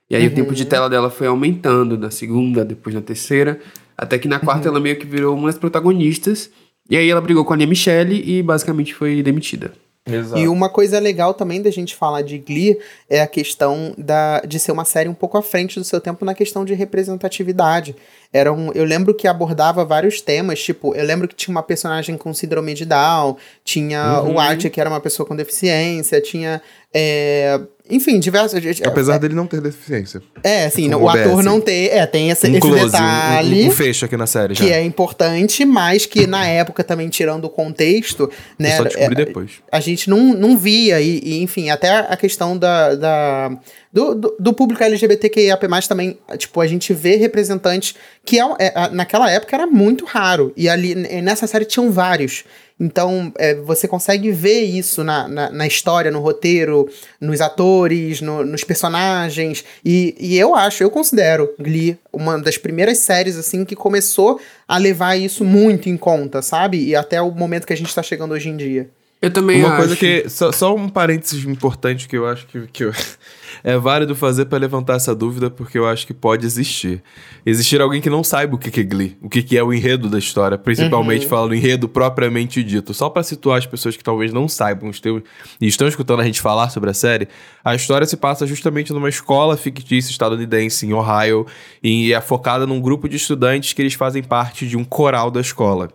E 0.09 0.15
aí 0.15 0.25
o 0.25 0.33
tempo 0.33 0.55
de 0.55 0.65
tela 0.65 0.89
dela 0.89 1.09
foi 1.11 1.27
aumentando 1.27 1.95
na 1.97 2.09
segunda, 2.09 2.65
depois 2.65 2.95
na 2.95 3.01
terceira. 3.01 3.59
Até 4.01 4.17
que 4.17 4.27
na 4.27 4.39
quarta 4.39 4.67
ela 4.69 4.79
meio 4.79 4.97
que 4.97 5.05
virou 5.05 5.35
uma 5.35 5.47
das 5.47 5.57
protagonistas. 5.57 6.49
E 6.89 6.95
aí 6.97 7.09
ela 7.09 7.21
brigou 7.21 7.43
com 7.45 7.53
a 7.53 7.55
Lia 7.57 7.67
Michele 7.67 8.23
e 8.25 8.41
basicamente 8.41 8.93
foi 8.95 9.21
demitida. 9.21 9.71
Exato. 10.09 10.41
E 10.41 10.47
uma 10.47 10.69
coisa 10.69 10.97
legal 10.97 11.35
também 11.35 11.61
da 11.61 11.69
gente 11.69 11.95
falar 11.95 12.23
de 12.23 12.39
Glee 12.39 12.79
é 13.07 13.21
a 13.21 13.27
questão 13.27 13.93
da, 13.95 14.39
de 14.41 14.57
ser 14.57 14.71
uma 14.71 14.85
série 14.85 15.07
um 15.09 15.13
pouco 15.13 15.37
à 15.37 15.41
frente 15.43 15.77
do 15.77 15.83
seu 15.85 16.01
tempo 16.01 16.25
na 16.25 16.33
questão 16.33 16.65
de 16.65 16.73
representatividade. 16.73 17.95
Era 18.33 18.51
um, 18.51 18.71
eu 18.73 18.85
lembro 18.85 19.13
que 19.13 19.27
abordava 19.27 19.85
vários 19.85 20.19
temas, 20.21 20.63
tipo, 20.63 20.95
eu 20.95 21.05
lembro 21.05 21.27
que 21.27 21.35
tinha 21.35 21.53
uma 21.53 21.61
personagem 21.61 22.17
com 22.17 22.33
síndrome 22.33 22.73
de 22.73 22.85
Down, 22.85 23.37
tinha 23.63 24.21
Uhum. 24.23 24.35
o 24.35 24.39
Art, 24.39 24.67
que 24.69 24.79
era 24.81 24.89
uma 24.89 24.99
pessoa 25.01 25.27
com 25.27 25.35
deficiência, 25.35 26.19
tinha. 26.21 26.59
é, 26.93 27.59
enfim, 27.89 28.19
diversos. 28.19 28.59
Apesar 28.85 29.17
dele 29.17 29.33
não 29.33 29.47
ter 29.47 29.61
deficiência. 29.61 30.21
É, 30.43 30.65
assim, 30.65 30.89
como 30.89 31.05
o 31.05 31.09
ator 31.09 31.43
não 31.43 31.59
ter. 31.59 31.89
É, 31.91 32.05
tem 32.05 32.29
esse, 32.29 32.47
Um 32.47 32.51
esse 32.51 32.59
close, 32.61 32.85
detalhe. 32.85 33.63
um, 33.63 33.67
um 33.67 33.71
fecho 33.71 34.05
aqui 34.05 34.15
na 34.15 34.27
série 34.27 34.53
já. 34.53 34.63
que 34.65 34.71
é 34.71 34.83
importante, 34.83 35.65
mas 35.65 36.05
que 36.05 36.27
na 36.27 36.45
época 36.45 36.83
também 36.83 37.09
tirando 37.09 37.45
o 37.45 37.49
contexto, 37.49 38.29
né? 38.57 38.73
Eu 38.73 38.77
só 38.77 38.83
descobri 38.83 39.21
é- 39.21 39.25
depois. 39.25 39.51
a 39.71 39.79
gente 39.79 40.09
não, 40.09 40.33
não 40.33 40.57
via, 40.57 41.01
e, 41.01 41.19
e, 41.23 41.41
enfim, 41.43 41.69
até 41.69 41.89
a 41.89 42.15
questão 42.15 42.57
da, 42.57 42.95
da- 42.95 43.51
do, 43.91 44.13
do, 44.13 44.35
do 44.39 44.53
público 44.53 44.83
LGBTQIAP+, 44.83 45.65
também, 45.87 46.17
tipo, 46.37 46.61
a 46.61 46.67
gente 46.67 46.93
vê 46.93 47.15
representantes 47.15 47.95
que 48.23 48.39
é, 48.39 48.43
é, 48.59 48.89
naquela 48.91 49.29
época 49.31 49.55
era 49.55 49.65
muito 49.65 50.05
raro, 50.05 50.53
e 50.55 50.69
ali 50.69 50.93
n- 50.93 51.21
nessa 51.21 51.47
série 51.47 51.65
tinham 51.65 51.91
vários. 51.91 52.43
Então, 52.79 53.33
é, 53.37 53.55
você 53.55 53.87
consegue 53.89 54.31
ver 54.31 54.61
isso 54.61 55.03
na, 55.03 55.27
na, 55.27 55.49
na 55.49 55.67
história, 55.67 56.09
no 56.11 56.19
roteiro, 56.21 56.87
nos 57.19 57.41
atores, 57.41 58.21
no- 58.21 58.45
nos 58.45 58.63
personagens, 58.63 59.65
e, 59.83 60.15
e 60.19 60.37
eu 60.37 60.55
acho, 60.55 60.83
eu 60.83 60.89
considero 60.91 61.49
Glee 61.59 61.97
uma 62.13 62.39
das 62.39 62.57
primeiras 62.57 62.99
séries, 62.99 63.35
assim, 63.37 63.65
que 63.65 63.75
começou 63.75 64.39
a 64.67 64.77
levar 64.77 65.15
isso 65.17 65.43
muito 65.43 65.89
em 65.89 65.97
conta, 65.97 66.41
sabe? 66.41 66.81
E 66.85 66.95
até 66.95 67.21
o 67.21 67.31
momento 67.31 67.65
que 67.65 67.73
a 67.73 67.77
gente 67.77 67.93
tá 67.93 68.03
chegando 68.03 68.33
hoje 68.33 68.49
em 68.49 68.55
dia. 68.55 68.89
Eu 69.21 69.31
também 69.31 69.59
Uma 69.59 69.69
acho. 69.73 69.77
coisa 69.77 69.95
que. 69.97 70.29
Só, 70.29 70.49
só 70.53 70.73
um 70.73 70.87
parênteses 70.87 71.43
importante 71.43 72.07
que 72.07 72.15
eu 72.15 72.25
acho 72.25 72.47
que, 72.47 72.67
que 72.71 72.85
eu- 72.85 72.93
é 73.63 73.77
válido 73.77 74.15
fazer 74.15 74.45
pra 74.45 74.57
levantar 74.57 74.95
essa 74.95 75.15
dúvida, 75.15 75.49
porque 75.49 75.77
eu 75.77 75.87
acho 75.87 76.05
que 76.05 76.13
pode 76.13 76.45
existir. 76.45 77.01
Existir 77.45 77.81
alguém 77.81 78.01
que 78.01 78.09
não 78.09 78.23
saiba 78.23 78.55
o 78.55 78.57
que 78.57 78.71
que 78.71 78.81
é 78.81 78.83
Glee, 78.83 79.17
o 79.21 79.29
que 79.29 79.41
que 79.41 79.57
é 79.57 79.63
o 79.63 79.73
enredo 79.73 80.09
da 80.09 80.17
história, 80.17 80.57
principalmente 80.57 81.27
falando 81.27 81.55
enredo 81.55 81.87
propriamente 81.87 82.63
dito. 82.63 82.93
Só 82.93 83.09
pra 83.09 83.23
situar 83.23 83.57
as 83.57 83.65
pessoas 83.65 83.95
que 83.95 84.03
talvez 84.03 84.31
não 84.33 84.47
saibam 84.47 84.89
estão, 84.89 85.21
e 85.59 85.67
estão 85.67 85.87
escutando 85.87 86.21
a 86.21 86.25
gente 86.25 86.41
falar 86.41 86.69
sobre 86.69 86.89
a 86.89 86.93
série, 86.93 87.27
a 87.63 87.75
história 87.75 88.05
se 88.05 88.17
passa 88.17 88.45
justamente 88.45 88.93
numa 88.93 89.09
escola 89.09 89.57
fictícia 89.57 90.11
estadunidense 90.11 90.85
em 90.85 90.93
Ohio 90.93 91.45
e 91.83 92.13
é 92.13 92.21
focada 92.21 92.65
num 92.65 92.79
grupo 92.79 93.07
de 93.07 93.17
estudantes 93.17 93.73
que 93.73 93.81
eles 93.81 93.93
fazem 93.93 94.23
parte 94.23 94.67
de 94.67 94.77
um 94.77 94.83
coral 94.83 95.31
da 95.31 95.41
escola. 95.41 95.89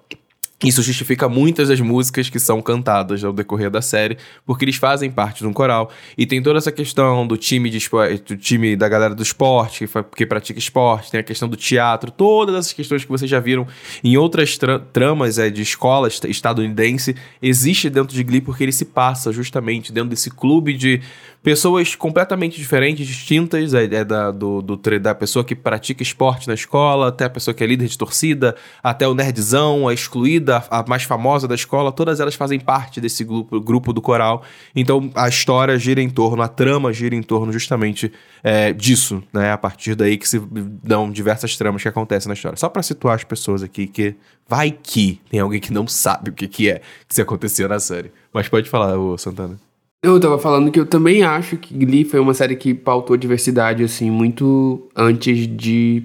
Isso 0.63 0.83
justifica 0.83 1.29
muitas 1.29 1.69
das 1.69 1.81
músicas 1.81 2.31
que 2.31 2.39
são 2.39 2.63
cantadas 2.63 3.23
ao 3.23 3.33
decorrer 3.33 3.71
da 3.71 3.83
série, 3.83 4.17
porque 4.47 4.65
eles 4.65 4.77
fazem 4.77 5.11
parte 5.11 5.41
de 5.41 5.47
um 5.47 5.53
coral. 5.53 5.91
E 6.17 6.25
tem 6.27 6.43
toda 6.43 6.59
essa 6.59 6.73
questão 6.73 7.27
do 7.27 7.37
time, 7.37 7.69
de, 7.69 7.79
do 8.27 8.37
time 8.37 8.77
da 8.77 8.89
galera 8.89 9.15
do 9.15 9.23
esporte, 9.23 9.87
que, 9.87 10.05
que 10.17 10.25
pratica 10.27 10.59
esporte, 10.59 11.11
tem 11.11 11.21
a 11.21 11.25
questão 11.25 11.49
do 11.49 11.57
teatro, 11.57 12.11
todas 12.11 12.55
essas 12.55 12.73
questões 12.73 13.05
que 13.05 13.11
vocês 13.11 13.31
já 13.31 13.41
viram 13.41 13.67
em 14.03 14.17
outras 14.17 14.57
tra- 14.57 14.79
tramas 14.79 15.39
é, 15.39 15.51
de 15.51 15.61
escola 15.61 16.09
est- 16.09 16.25
estadunidense, 16.25 17.15
existe 17.43 17.91
dentro 17.91 18.15
de 18.15 18.23
Glee 18.23 18.41
porque 18.41 18.63
ele 18.63 18.73
se 18.73 18.85
passa 18.85 19.33
justamente 19.33 19.93
dentro 19.93 20.11
desse 20.11 20.31
clube 20.31 20.73
de 20.73 21.01
pessoas 21.43 21.95
completamente 21.95 22.57
diferentes, 22.57 23.07
distintas, 23.07 23.75
é, 23.75 23.85
é 23.85 24.05
da, 24.05 24.31
do, 24.31 24.63
do 24.63 24.81
da 24.99 25.15
pessoa 25.15 25.45
que 25.45 25.55
pratica 25.55 26.03
esporte 26.03 26.49
na 26.49 26.55
escola, 26.55 27.09
até 27.09 27.27
a 27.27 27.31
pessoa 27.31 27.55
que 27.55 27.63
é 27.63 27.67
líder 27.67 27.87
de 27.87 27.99
torcida, 27.99 28.57
até 28.83 29.07
o 29.07 29.15
nerdzão, 29.15 29.87
a 29.87 29.93
excluída, 29.93 30.44
a, 30.49 30.85
mais 30.89 31.03
famosa 31.03 31.47
da 31.47 31.55
escola, 31.55 31.93
todas 31.93 32.21
elas 32.21 32.35
fazem 32.35 32.59
parte 32.59 33.01
desse 33.01 33.25
grupo, 33.25 33.61
grupo 33.61 33.93
do 33.93 34.03
coral. 34.03 34.43
Então 34.75 35.11
a 35.15 35.29
história 35.29 35.79
gira 35.79 36.01
em 36.01 36.11
torno, 36.11 36.43
a 36.43 36.49
trama 36.49 36.93
gira 36.93 37.15
em 37.15 37.23
torno 37.23 37.53
justamente 37.53 38.13
é, 38.43 38.73
disso, 38.73 39.23
né? 39.33 39.53
A 39.53 39.59
partir 39.59 39.95
daí 39.95 40.17
que 40.17 40.29
se 40.29 40.41
dão 40.83 41.11
diversas 41.11 41.57
tramas 41.57 41.83
que 41.83 41.89
acontecem 41.89 42.29
na 42.29 42.35
história. 42.35 42.57
Só 42.57 42.69
pra 42.69 42.83
situar 42.83 43.17
as 43.17 43.25
pessoas 43.25 43.63
aqui, 43.63 43.87
que 43.87 44.15
vai 44.49 44.71
que 44.71 45.21
tem 45.31 45.41
alguém 45.41 45.61
que 45.61 45.73
não 45.73 45.87
sabe 45.87 46.31
o 46.31 46.33
que, 46.33 46.49
que 46.49 46.71
é 46.71 46.81
que 47.09 47.15
se 47.15 47.23
acontecia 47.23 47.69
na 47.69 47.79
série. 47.79 48.13
Mas 48.33 48.49
pode 48.49 48.69
falar, 48.69 48.99
ô 48.99 49.17
Santana. 49.17 49.59
Eu 50.03 50.21
tava 50.21 50.39
falando 50.39 50.71
que 50.71 50.79
eu 50.79 50.85
também 50.85 51.23
acho 51.23 51.57
que 51.57 51.75
Glee 51.75 52.05
foi 52.05 52.21
uma 52.21 52.35
série 52.35 52.57
que 52.57 52.75
pautou 52.75 53.17
diversidade, 53.17 53.83
assim, 53.83 54.11
muito 54.11 54.87
antes 54.95 55.47
de 55.49 56.05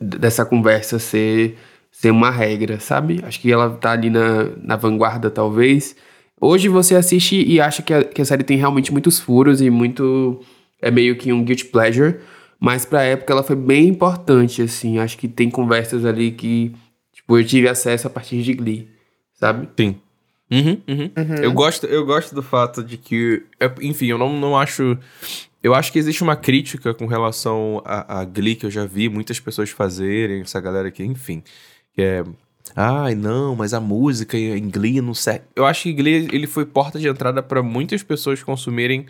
dessa 0.00 0.44
conversa 0.44 0.98
ser, 0.98 1.56
ser 2.00 2.12
uma 2.12 2.30
regra, 2.30 2.78
sabe? 2.78 3.20
Acho 3.24 3.40
que 3.40 3.50
ela 3.50 3.70
tá 3.70 3.90
ali 3.90 4.08
na, 4.08 4.44
na 4.62 4.76
vanguarda, 4.76 5.28
talvez. 5.28 5.96
Hoje 6.40 6.68
você 6.68 6.94
assiste 6.94 7.34
e 7.44 7.60
acha 7.60 7.82
que 7.82 7.92
a, 7.92 8.04
que 8.04 8.22
a 8.22 8.24
série 8.24 8.44
tem 8.44 8.56
realmente 8.56 8.92
muitos 8.92 9.18
furos 9.18 9.60
e 9.60 9.68
muito. 9.68 10.40
É 10.80 10.92
meio 10.92 11.16
que 11.16 11.32
um 11.32 11.42
guilty 11.42 11.64
pleasure. 11.64 12.20
Mas 12.60 12.84
pra 12.84 13.02
época 13.02 13.32
ela 13.32 13.42
foi 13.42 13.56
bem 13.56 13.88
importante, 13.88 14.62
assim. 14.62 14.98
Acho 15.00 15.18
que 15.18 15.26
tem 15.26 15.50
conversas 15.50 16.04
ali 16.04 16.30
que, 16.30 16.72
tipo, 17.12 17.36
eu 17.36 17.44
tive 17.44 17.68
acesso 17.68 18.06
a 18.06 18.10
partir 18.10 18.42
de 18.42 18.52
Glee, 18.54 18.88
sabe? 19.34 19.68
Sim. 19.76 19.96
Uhum, 20.50 20.80
uhum. 20.88 21.10
Eu, 21.42 21.52
gosto, 21.52 21.84
eu 21.86 22.06
gosto 22.06 22.32
do 22.32 22.42
fato 22.44 22.82
de 22.84 22.96
que. 22.96 23.42
eu- 23.58 23.72
enfim, 23.82 24.06
eu 24.06 24.18
não, 24.18 24.38
não 24.38 24.56
acho. 24.56 24.96
Eu 25.60 25.74
acho 25.74 25.92
que 25.92 25.98
existe 25.98 26.22
uma 26.22 26.36
crítica 26.36 26.94
com 26.94 27.06
relação 27.06 27.82
a, 27.84 28.20
a 28.20 28.24
Glee 28.24 28.54
que 28.54 28.66
eu 28.66 28.70
já 28.70 28.86
vi 28.86 29.08
muitas 29.08 29.40
pessoas 29.40 29.70
fazerem, 29.70 30.42
essa 30.42 30.60
galera 30.60 30.86
aqui, 30.86 31.02
enfim. 31.02 31.42
Que 31.98 32.02
é. 32.02 32.24
Ai, 32.76 33.16
não, 33.16 33.56
mas 33.56 33.74
a 33.74 33.80
música 33.80 34.38
em 34.38 34.70
Glee 34.70 35.00
não 35.00 35.12
serve. 35.14 35.40
Eu 35.56 35.66
acho 35.66 35.82
que 35.82 35.92
Glee 35.92 36.28
ele 36.30 36.46
foi 36.46 36.64
porta 36.64 36.96
de 36.96 37.08
entrada 37.08 37.42
para 37.42 37.60
muitas 37.60 38.04
pessoas 38.04 38.40
consumirem 38.40 39.06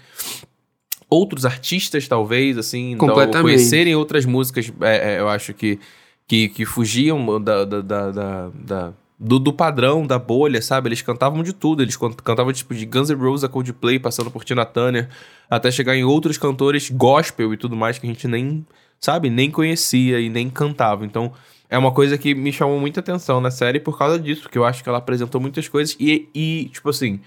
outros 1.11 1.45
artistas, 1.45 2.09
talvez, 2.09 2.57
assim, 2.57 2.93
então, 2.93 3.09
Completamente. 3.09 3.43
conhecerem 3.43 3.95
outras 3.95 4.25
músicas, 4.25 4.73
é, 4.81 5.17
é, 5.17 5.21
eu 5.21 5.29
acho 5.29 5.53
que, 5.53 5.79
que, 6.27 6.49
que 6.49 6.65
fugiam 6.65 7.39
da, 7.43 7.67
da, 7.67 7.81
da, 7.83 8.51
da- 8.55 8.93
do, 9.21 9.39
do 9.39 9.53
padrão, 9.53 10.07
da 10.07 10.19
bolha, 10.19 10.63
sabe? 10.63 10.89
Eles 10.89 11.03
cantavam 11.03 11.43
de 11.43 11.53
tudo, 11.53 11.83
eles 11.83 11.97
can- 11.97 12.13
cantavam 12.13 12.53
tipo 12.55 12.75
de 12.75 12.87
Guns 12.87 13.11
N' 13.11 13.17
Roses 13.21 13.45
a 13.45 13.49
Coldplay, 13.51 13.99
passando 13.99 14.31
por 14.31 14.45
Tina 14.45 14.65
Turner, 14.65 15.11
até 15.51 15.71
chegar 15.71 15.95
em 15.95 16.05
outros 16.05 16.39
cantores 16.39 16.89
gospel 16.89 17.53
e 17.53 17.57
tudo 17.59 17.77
mais 17.77 17.99
que 17.99 18.07
a 18.07 18.11
gente 18.11 18.27
nem, 18.29 18.65
sabe, 18.99 19.29
nem 19.29 19.51
conhecia 19.51 20.21
e 20.21 20.31
nem 20.31 20.49
cantava. 20.49 21.05
Então, 21.05 21.33
é 21.71 21.77
uma 21.79 21.93
coisa 21.93 22.17
que 22.19 22.35
me 22.35 22.53
chamou 22.53 22.79
muita 22.81 23.01
atenção 23.01 23.41
na 23.41 23.51
série 23.51 23.81
por 23.81 23.99
causa 23.99 24.19
disso, 24.19 24.43
porque 24.43 24.59
eu 24.59 24.65
acho 24.65 24.83
que 24.83 24.89
ela 24.89 24.99
apresentou 24.99 25.41
muitas 25.41 25.69
coisas 25.69 25.97
e, 26.01 26.29
e 26.35 26.71
tipo 26.73 26.89
assim, 26.91 27.21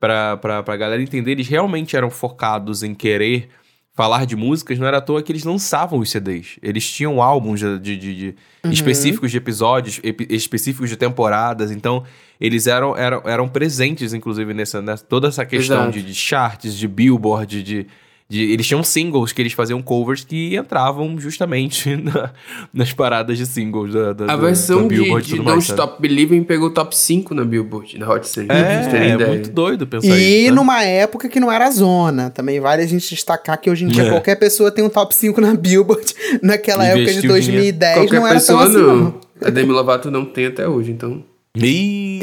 pra, 0.00 0.36
pra, 0.36 0.62
pra 0.62 0.76
galera 0.76 1.02
entender, 1.02 1.32
eles 1.32 1.48
realmente 1.48 1.96
eram 1.96 2.10
focados 2.10 2.82
em 2.82 2.94
querer 2.94 3.48
falar 3.96 4.26
de 4.26 4.34
músicas, 4.34 4.76
não 4.76 4.88
era 4.88 4.96
à 4.98 5.00
toa 5.00 5.22
que 5.22 5.30
eles 5.30 5.44
lançavam 5.44 6.00
os 6.00 6.10
CDs. 6.10 6.58
Eles 6.60 6.90
tinham 6.90 7.22
álbuns 7.22 7.60
de, 7.60 7.78
de- 7.78 7.96
de- 7.96 8.14
de- 8.16 8.34
específicos 8.72 9.30
de 9.30 9.36
episódios, 9.36 10.00
epi- 10.02 10.26
específicos 10.30 10.90
de 10.90 10.96
temporadas, 10.96 11.70
então 11.70 12.02
eles 12.40 12.66
eram, 12.66 12.96
eram, 12.96 13.22
eram 13.24 13.48
presentes, 13.48 14.12
inclusive, 14.12 14.52
nessa, 14.52 14.82
nessa 14.82 15.04
toda 15.04 15.28
essa 15.28 15.46
questão 15.46 15.76
de, 15.92 16.02
de 16.02 16.12
charts, 16.14 16.74
de 16.76 16.88
billboard, 16.88 17.62
de, 17.62 17.86
de- 18.34 18.52
Eles 18.52 18.66
tinham 18.66 18.82
singles 18.82 19.32
que 19.32 19.40
eles 19.40 19.52
faziam 19.52 19.80
covers 19.80 20.24
que 20.24 20.56
entravam 20.56 21.18
justamente 21.18 21.94
na- 21.96 22.30
nas 22.72 22.92
paradas 22.92 23.38
de 23.38 23.46
singles 23.46 23.92
da, 23.92 24.12
da, 24.12 24.32
A 24.32 24.36
versão 24.36 24.82
da 24.82 24.88
de, 24.88 25.00
Billboard 25.00 25.24
e 25.26 25.30
de 25.30 25.36
tudo 25.36 25.44
Don't 25.44 25.56
mais, 25.56 25.66
sabe? 25.66 25.80
Stop 25.80 26.02
Believing 26.02 26.42
pegou 26.44 26.70
top 26.70 26.96
5 26.96 27.34
na 27.34 27.44
Billboard, 27.44 27.98
na 27.98 28.10
Hot 28.12 28.28
100. 28.28 28.46
pra 28.46 28.56
vocês 28.56 28.86
terem 28.92 29.10
É, 29.10 29.14
é 29.14 29.26
muito 29.28 29.50
doido 29.50 29.86
pensar 29.86 30.08
E 30.08 30.42
isso. 30.42 30.50
né? 30.50 30.56
numa 30.56 30.82
época 30.82 31.28
que 31.28 31.38
não 31.40 31.50
era 31.50 31.70
zona. 31.70 32.30
Também 32.30 32.60
vale 32.60 32.82
a 32.82 32.86
gente 32.86 33.08
destacar 33.08 33.60
que 33.60 33.70
hoje 33.70 33.84
em 33.84 33.88
dia 33.88 34.02
É. 34.04 34.10
qualquer 34.10 34.36
pessoa 34.36 34.70
tem 34.70 34.84
um 34.84 34.88
top 34.88 35.14
5 35.14 35.40
na 35.40 35.54
Billboard. 35.54 36.14
Naquela 36.42 36.84
época 36.84 37.04
de 37.04 37.10
Investiu 37.10 37.30
2010 37.30 37.94
Qualquer 37.98 38.20
não 38.20 38.26
era 38.26 38.34
pessoa 38.36 38.58
tão 38.62 38.68
assim, 38.68 38.78
não. 38.82 38.96
não. 38.96 39.20
A 39.42 39.50
Demi 39.50 39.70
Lovato 39.72 40.10
não 40.10 40.24
tem 40.24 40.46
até 40.46 40.66
hoje, 40.68 40.90
então. 40.90 41.22
Ih, 41.56 42.20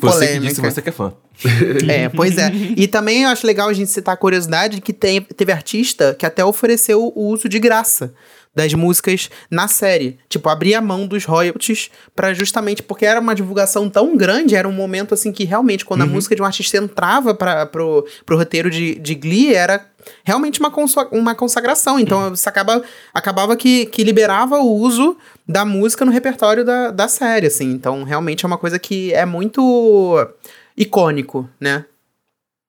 Você 0.00 0.26
que 0.26 0.26
polêmica. 0.26 0.48
disse 0.48 0.60
você 0.60 0.82
que 0.82 0.88
é 0.88 0.92
fã. 0.92 1.12
É, 1.88 2.08
pois 2.08 2.38
é. 2.38 2.50
E 2.76 2.86
também 2.86 3.24
eu 3.24 3.28
acho 3.28 3.46
legal 3.46 3.68
a 3.68 3.72
gente 3.72 3.90
citar 3.90 4.14
a 4.14 4.16
curiosidade 4.16 4.76
de 4.76 4.80
que 4.80 4.92
tem, 4.92 5.20
teve 5.20 5.52
artista 5.52 6.14
que 6.14 6.24
até 6.24 6.44
ofereceu 6.44 7.12
o 7.14 7.28
uso 7.28 7.48
de 7.48 7.58
graça 7.58 8.14
das 8.54 8.72
músicas 8.72 9.28
na 9.50 9.66
série. 9.66 10.16
Tipo, 10.28 10.48
abrir 10.48 10.76
a 10.76 10.80
mão 10.80 11.06
dos 11.06 11.24
royalties 11.24 11.90
pra 12.14 12.32
justamente... 12.32 12.82
Porque 12.82 13.04
era 13.04 13.20
uma 13.20 13.34
divulgação 13.34 13.90
tão 13.90 14.16
grande, 14.16 14.54
era 14.54 14.68
um 14.68 14.72
momento 14.72 15.12
assim 15.12 15.32
que 15.32 15.44
realmente 15.44 15.84
quando 15.84 16.02
a 16.02 16.06
música 16.06 16.36
de 16.36 16.42
um 16.42 16.44
artista 16.44 16.76
entrava 16.76 17.34
pra, 17.34 17.66
pro, 17.66 18.06
pro 18.24 18.36
roteiro 18.36 18.70
de, 18.70 18.94
de 18.94 19.14
Glee, 19.16 19.52
era 19.52 19.84
realmente 20.22 20.60
uma, 20.60 20.72
uma 21.10 21.34
consagração. 21.34 21.98
Então, 21.98 22.30
você 22.30 22.48
acaba, 22.48 22.82
acabava 23.12 23.56
que, 23.56 23.86
que 23.86 24.04
liberava 24.04 24.58
o 24.58 24.72
uso 24.72 25.16
da 25.46 25.64
música 25.64 26.04
no 26.04 26.10
repertório 26.12 26.64
da, 26.64 26.90
da 26.90 27.06
série, 27.08 27.46
assim. 27.46 27.70
Então, 27.72 28.02
realmente 28.04 28.44
é 28.44 28.46
uma 28.48 28.58
coisa 28.58 28.78
que 28.78 29.12
é 29.12 29.24
muito 29.26 30.26
icônico, 30.76 31.48
né? 31.60 31.84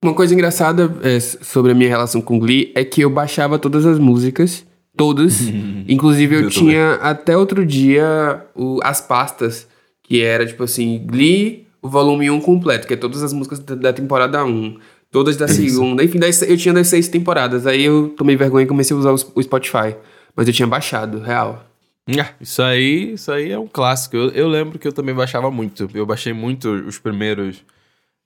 Uma 0.04 0.14
coisa 0.14 0.34
engraçada 0.34 0.94
é, 1.02 1.20
sobre 1.20 1.72
a 1.72 1.76
minha 1.76 1.90
relação 1.90 2.22
com 2.22 2.38
Glee 2.38 2.72
é 2.76 2.84
que 2.84 3.02
eu 3.02 3.10
baixava 3.10 3.58
todas 3.58 3.86
as 3.86 3.98
músicas, 3.98 4.66
todas. 4.96 5.42
Inclusive, 5.88 6.36
eu, 6.36 6.42
Eu 6.42 6.50
tinha 6.50 6.94
até 6.96 7.36
outro 7.36 7.66
dia 7.66 8.46
o- 8.56 8.80
as 8.84 9.02
pastas, 9.02 9.68
que 10.04 10.22
era 10.22 10.46
tipo 10.46 10.64
assim: 10.64 11.04
Glee, 11.08 11.66
o 11.82 11.90
volume 11.90 12.30
1 12.30 12.40
completo, 12.42 12.86
que 12.88 12.94
é 12.94 12.98
todas 12.98 13.24
as 13.24 13.34
músicas 13.34 13.60
da, 13.60 13.74
da 13.74 13.94
temporada 13.94 14.44
1, 14.46 14.78
todas 15.10 15.38
da 15.38 15.48
segunda, 15.48 16.04
enfim, 16.04 16.20
das, 16.20 16.42
eu 16.44 16.58
tinha 16.58 16.74
das 16.74 16.88
seis 16.88 17.08
temporadas. 17.08 17.66
Aí 17.66 17.84
eu 17.84 18.10
tomei 18.10 18.36
vergonha 18.36 18.66
e 18.66 18.68
comecei 18.68 18.96
a 18.96 19.00
usar 19.00 19.12
os- 19.12 19.26
o 19.34 19.42
Spotify. 19.42 19.96
Mas 20.36 20.48
eu 20.48 20.54
tinha 20.54 20.68
baixado, 20.68 21.20
real. 21.20 21.65
Ah, 22.08 22.36
isso 22.40 22.62
aí, 22.62 23.14
isso 23.14 23.32
aí 23.32 23.52
é 23.52 23.58
um 23.58 23.68
clássico. 23.68 24.16
Eu, 24.16 24.30
eu 24.32 24.48
lembro 24.48 24.78
que 24.78 24.88
eu 24.88 24.94
também 24.94 25.16
baixava 25.16 25.50
muito. 25.50 25.90
Eu 25.94 26.06
baixei 26.06 26.34
muito 26.34 26.70
os 26.70 27.00
primeiros. 27.00 27.64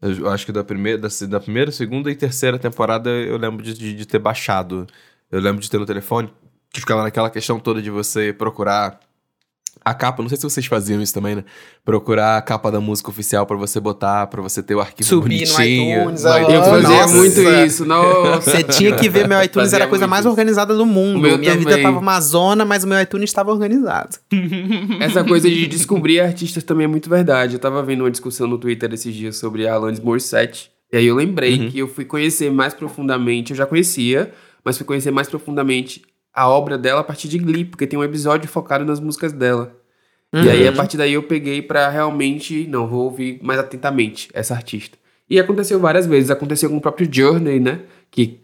Eu 0.02 0.30
acho 0.30 0.46
que 0.46 0.52
da 0.52 0.64
primeira, 0.64 0.98
da, 0.98 1.10
da 1.30 1.40
primeira, 1.40 1.72
segunda 1.72 2.12
e 2.12 2.16
terceira 2.16 2.60
temporada 2.60 3.10
eu 3.10 3.38
lembro 3.38 3.64
de, 3.64 3.74
de, 3.74 3.94
de 3.96 4.06
ter 4.06 4.20
baixado. 4.20 4.88
Eu 5.32 5.40
lembro 5.42 5.62
de 5.62 5.70
ter 5.70 5.78
no 5.80 5.86
telefone, 5.86 6.34
que 6.74 6.80
ficava 6.82 7.04
naquela 7.04 7.30
questão 7.30 7.60
toda 7.60 7.82
de 7.82 7.90
você 7.90 8.34
procurar 8.34 9.00
a 9.90 9.94
capa. 9.94 10.22
Não 10.22 10.30
sei 10.30 10.38
se 10.38 10.44
vocês 10.44 10.66
faziam 10.66 11.02
isso 11.02 11.14
também, 11.14 11.36
né? 11.36 11.44
Procurar 11.84 12.38
a 12.38 12.42
capa 12.42 12.72
da 12.72 12.80
música 12.80 13.10
oficial 13.10 13.46
pra 13.46 13.58
você 13.58 13.80
botar, 13.80 14.28
pra 14.28 14.42
você 14.42 14.62
ter 14.64 14.76
o 14.76 14.80
arquivo 14.80 15.08
Subir 15.10 15.46
no 15.48 15.54
bonitinho. 15.54 16.02
iTunes, 16.02 16.24
no 16.24 16.30
aham. 16.30 16.40
Eu 16.52 16.62
Oh, 16.62 16.64
fazia 16.66 16.90
nossa. 16.90 17.16
muito 17.16 17.42
isso, 17.66 17.86
nossa. 17.86 18.42
Você 18.52 18.64
tinha 18.64 18.96
que 18.96 19.10
ver 19.10 19.28
meu 19.28 19.38
iTunes, 19.44 19.66
Fazia 19.70 19.78
era 19.78 19.86
a 19.86 19.88
coisa 19.88 20.08
mais 20.08 20.22
isso. 20.22 20.30
organizada 20.30 20.76
do 20.76 20.86
mundo. 20.86 21.20
Minha 21.38 21.56
vida 21.58 21.72
também. 21.72 21.84
tava 21.84 22.00
uma 22.00 22.20
zona, 22.22 22.64
mas 22.66 22.84
o 22.84 22.88
meu 22.88 23.00
iTunes 23.02 23.30
estava 23.30 23.52
organizado. 23.52 24.18
Essa 25.00 25.24
coisa 25.24 25.50
de 25.50 25.68
descobrir 25.68 26.20
artistas 26.20 26.64
também 26.64 26.86
é 26.86 26.88
muito 26.88 27.10
verdade. 27.10 27.54
Eu 27.56 27.60
tava 27.60 27.82
vendo 27.84 28.02
uma 28.02 28.12
discussão 28.12 28.48
no 28.48 28.58
Twitter 28.58 28.94
esses 28.94 29.14
dias 29.14 29.38
sobre 29.38 29.68
a 29.68 29.74
Alanis 29.76 30.00
Morissette. 30.00 30.72
E 30.92 30.98
aí 30.98 31.06
eu 31.06 31.16
lembrei 31.16 31.70
que 31.70 31.80
eu 31.80 31.88
fui 31.88 32.04
conhecer 32.04 32.52
mais 32.52 32.74
profundamente, 32.74 33.52
eu 33.52 33.58
já 33.58 33.66
conhecia, 33.66 34.32
mas 34.66 34.76
fui 34.78 34.86
conhecer 34.86 35.12
mais 35.12 35.28
profundamente 35.30 36.02
a 36.34 36.48
obra 36.50 36.78
dela 36.78 37.02
a 37.02 37.04
partir 37.04 37.28
de 37.28 37.38
Glee, 37.38 37.66
porque 37.66 37.86
tem 37.86 37.98
um 38.00 38.04
episódio 38.04 38.50
focado 38.50 38.84
nas 38.86 39.00
músicas 39.00 39.32
dela. 39.32 39.72
E 40.34 40.50
aí, 40.50 40.68
a 40.68 40.72
partir 40.74 40.96
daí, 40.98 41.14
eu 41.14 41.24
peguei 41.24 41.62
pra 41.62 41.90
realmente, 41.90 42.68
não, 42.68 42.88
vou 42.88 43.06
ouvir 43.06 43.40
mais 43.42 43.60
atentamente 43.60 44.30
essa 44.34 44.54
artista. 44.54 44.98
E 45.30 45.40
aconteceu 45.40 45.80
várias 45.80 46.06
vezes. 46.06 46.30
Aconteceu 46.30 46.70
com 46.70 46.78
o 46.78 46.82
próprio 46.82 47.08
Journey, 47.12 47.60
né? 47.60 47.82
Que 48.12 48.40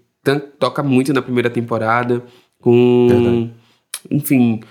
toca 0.59 0.81
muito 0.81 1.13
na 1.13 1.21
primeira 1.21 1.49
temporada. 1.49 2.23
Com. 2.59 3.07
Verdade. 3.09 3.53
Enfim. 4.09 4.61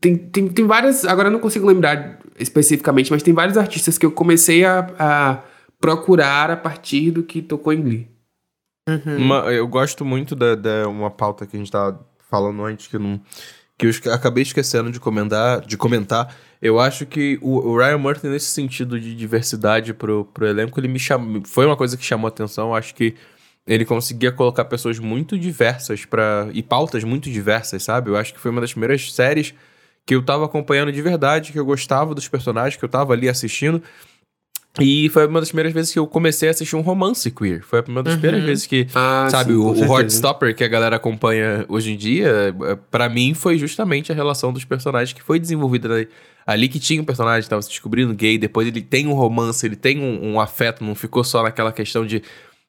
Tem, 0.00 0.16
tem, 0.16 0.48
tem 0.48 0.66
várias. 0.66 1.04
Agora 1.04 1.28
eu 1.28 1.32
não 1.32 1.40
consigo 1.40 1.66
lembrar 1.66 2.18
especificamente, 2.38 3.10
mas 3.10 3.22
tem 3.22 3.32
vários 3.34 3.56
artistas 3.56 3.96
que 3.98 4.04
eu 4.06 4.12
comecei 4.12 4.64
a, 4.64 4.86
a 4.98 5.42
procurar 5.80 6.50
a 6.50 6.56
partir 6.56 7.10
do 7.10 7.22
que 7.22 7.40
tocou 7.42 7.72
em 7.72 7.82
Glee. 7.82 8.08
Uma- 9.16 9.52
eu 9.52 9.66
gosto 9.66 10.04
muito 10.04 10.34
da, 10.36 10.54
da 10.54 10.88
uma 10.88 11.10
pauta 11.10 11.46
que 11.46 11.56
a 11.56 11.58
gente 11.58 11.70
tava 11.72 12.06
falando 12.30 12.62
antes 12.64 12.86
que 12.86 12.96
eu 12.96 13.00
não 13.00 13.20
que 13.76 13.86
eu 13.86 13.90
esque- 13.90 14.08
acabei 14.08 14.42
esquecendo 14.42 14.90
de 14.90 14.98
comentar, 14.98 15.60
de 15.60 15.76
comentar. 15.76 16.34
Eu 16.60 16.80
acho 16.80 17.06
que 17.06 17.38
o, 17.40 17.56
o 17.58 17.78
Ryan 17.78 17.98
Murphy 17.98 18.26
nesse 18.28 18.46
sentido 18.46 18.98
de 18.98 19.14
diversidade 19.14 19.94
pro, 19.94 20.24
pro 20.24 20.46
elenco, 20.46 20.78
ele 20.80 20.88
me 20.88 20.98
chamou, 20.98 21.42
foi 21.44 21.66
uma 21.66 21.76
coisa 21.76 21.96
que 21.96 22.04
chamou 22.04 22.26
atenção. 22.26 22.68
Eu 22.68 22.74
acho 22.74 22.94
que 22.94 23.14
ele 23.66 23.84
conseguia 23.84 24.32
colocar 24.32 24.64
pessoas 24.64 24.98
muito 24.98 25.38
diversas 25.38 26.04
para 26.04 26.48
e 26.52 26.62
pautas 26.62 27.04
muito 27.04 27.30
diversas, 27.30 27.82
sabe? 27.82 28.10
Eu 28.10 28.16
acho 28.16 28.32
que 28.32 28.40
foi 28.40 28.50
uma 28.50 28.60
das 28.60 28.72
primeiras 28.72 29.12
séries 29.12 29.54
que 30.06 30.14
eu 30.14 30.22
tava 30.22 30.46
acompanhando 30.46 30.90
de 30.90 31.02
verdade, 31.02 31.52
que 31.52 31.58
eu 31.58 31.66
gostava 31.66 32.14
dos 32.14 32.26
personagens, 32.26 32.76
que 32.76 32.84
eu 32.84 32.88
tava 32.88 33.12
ali 33.12 33.28
assistindo. 33.28 33.82
E 34.80 35.08
foi 35.08 35.26
uma 35.26 35.40
das 35.40 35.48
primeiras 35.48 35.72
vezes 35.72 35.92
que 35.92 35.98
eu 35.98 36.06
comecei 36.06 36.48
a 36.48 36.52
assistir 36.52 36.76
um 36.76 36.80
romance 36.80 37.30
queer. 37.30 37.62
Foi 37.62 37.80
a 37.80 37.82
primeira 37.82 38.04
das 38.04 38.14
primeiras 38.14 38.44
vezes 38.44 38.66
que, 38.66 38.86
Ah, 38.94 39.28
sabe, 39.30 39.52
sim, 39.52 39.58
o, 39.58 39.72
o. 39.72 39.98
Heartstopper 39.98 40.54
que 40.54 40.62
a 40.62 40.68
galera 40.68 40.96
acompanha 40.96 41.66
hoje 41.68 41.92
em 41.92 41.96
dia, 41.96 42.54
é, 42.64 42.76
pra 42.90 43.08
mim 43.08 43.34
foi 43.34 43.58
justamente 43.58 44.12
a 44.12 44.14
relação 44.14 44.52
dos 44.52 44.64
personagens 44.64 45.12
que 45.12 45.22
foi 45.22 45.38
desenvolvida 45.38 46.08
ali, 46.48 46.66
que 46.66 46.80
tinha 46.80 47.02
um 47.02 47.04
personagem 47.04 47.42
que 47.42 47.50
tava 47.50 47.60
se 47.60 47.68
descobrindo 47.68 48.14
gay, 48.14 48.38
depois 48.38 48.66
ele 48.66 48.80
tem 48.80 49.06
um 49.06 49.12
romance, 49.12 49.66
ele 49.66 49.76
tem 49.76 50.00
um, 50.00 50.32
um 50.32 50.40
afeto, 50.40 50.82
não 50.82 50.94
ficou 50.94 51.22
só 51.22 51.42
naquela 51.42 51.70
questão 51.70 52.06
de 52.06 52.22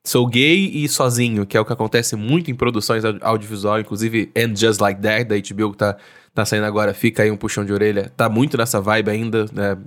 sou 0.06 0.28
gay 0.28 0.70
e 0.74 0.86
sozinho, 0.90 1.46
que 1.46 1.56
é 1.56 1.62
o 1.62 1.64
que 1.64 1.72
acontece 1.72 2.18
muito 2.18 2.52
em 2.52 2.56
produções 2.56 3.06
audio- 3.06 3.22
audiovisual, 3.24 3.80
inclusive 3.80 4.30
And 4.36 4.54
Just 4.54 4.82
Like 4.82 5.00
That, 5.02 5.24
da 5.24 5.36
HBO 5.38 5.72
que 5.72 5.78
tá, 5.78 5.96
tá 6.34 6.44
saindo 6.46 6.66
agora, 6.66 6.94
fica 6.94 7.24
aí 7.24 7.32
um 7.32 7.38
puxão 7.38 7.64
de 7.64 7.72
orelha, 7.72 8.12
tá 8.18 8.28
muito 8.28 8.58
nessa 8.58 8.82
vibe 8.82 9.12
ainda, 9.12 9.46
né? 9.54 9.78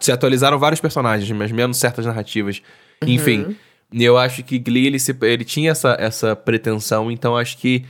Se 0.00 0.12
atualizaram 0.12 0.58
vários 0.58 0.78
personagens, 0.78 1.30
mas 1.30 1.50
menos 1.50 1.78
certas 1.78 2.04
narrativas. 2.04 2.60
Enfim, 3.06 3.56
E 3.90 4.04
eu 4.04 4.18
acho 4.18 4.42
que 4.42 4.58
Glee, 4.58 4.86
ele, 4.86 4.98
se, 4.98 5.16
ele 5.22 5.44
tinha 5.46 5.70
essa, 5.70 5.96
essa 5.98 6.36
pretensão, 6.36 7.10
então 7.10 7.34
acho 7.38 7.56
que 7.56 7.86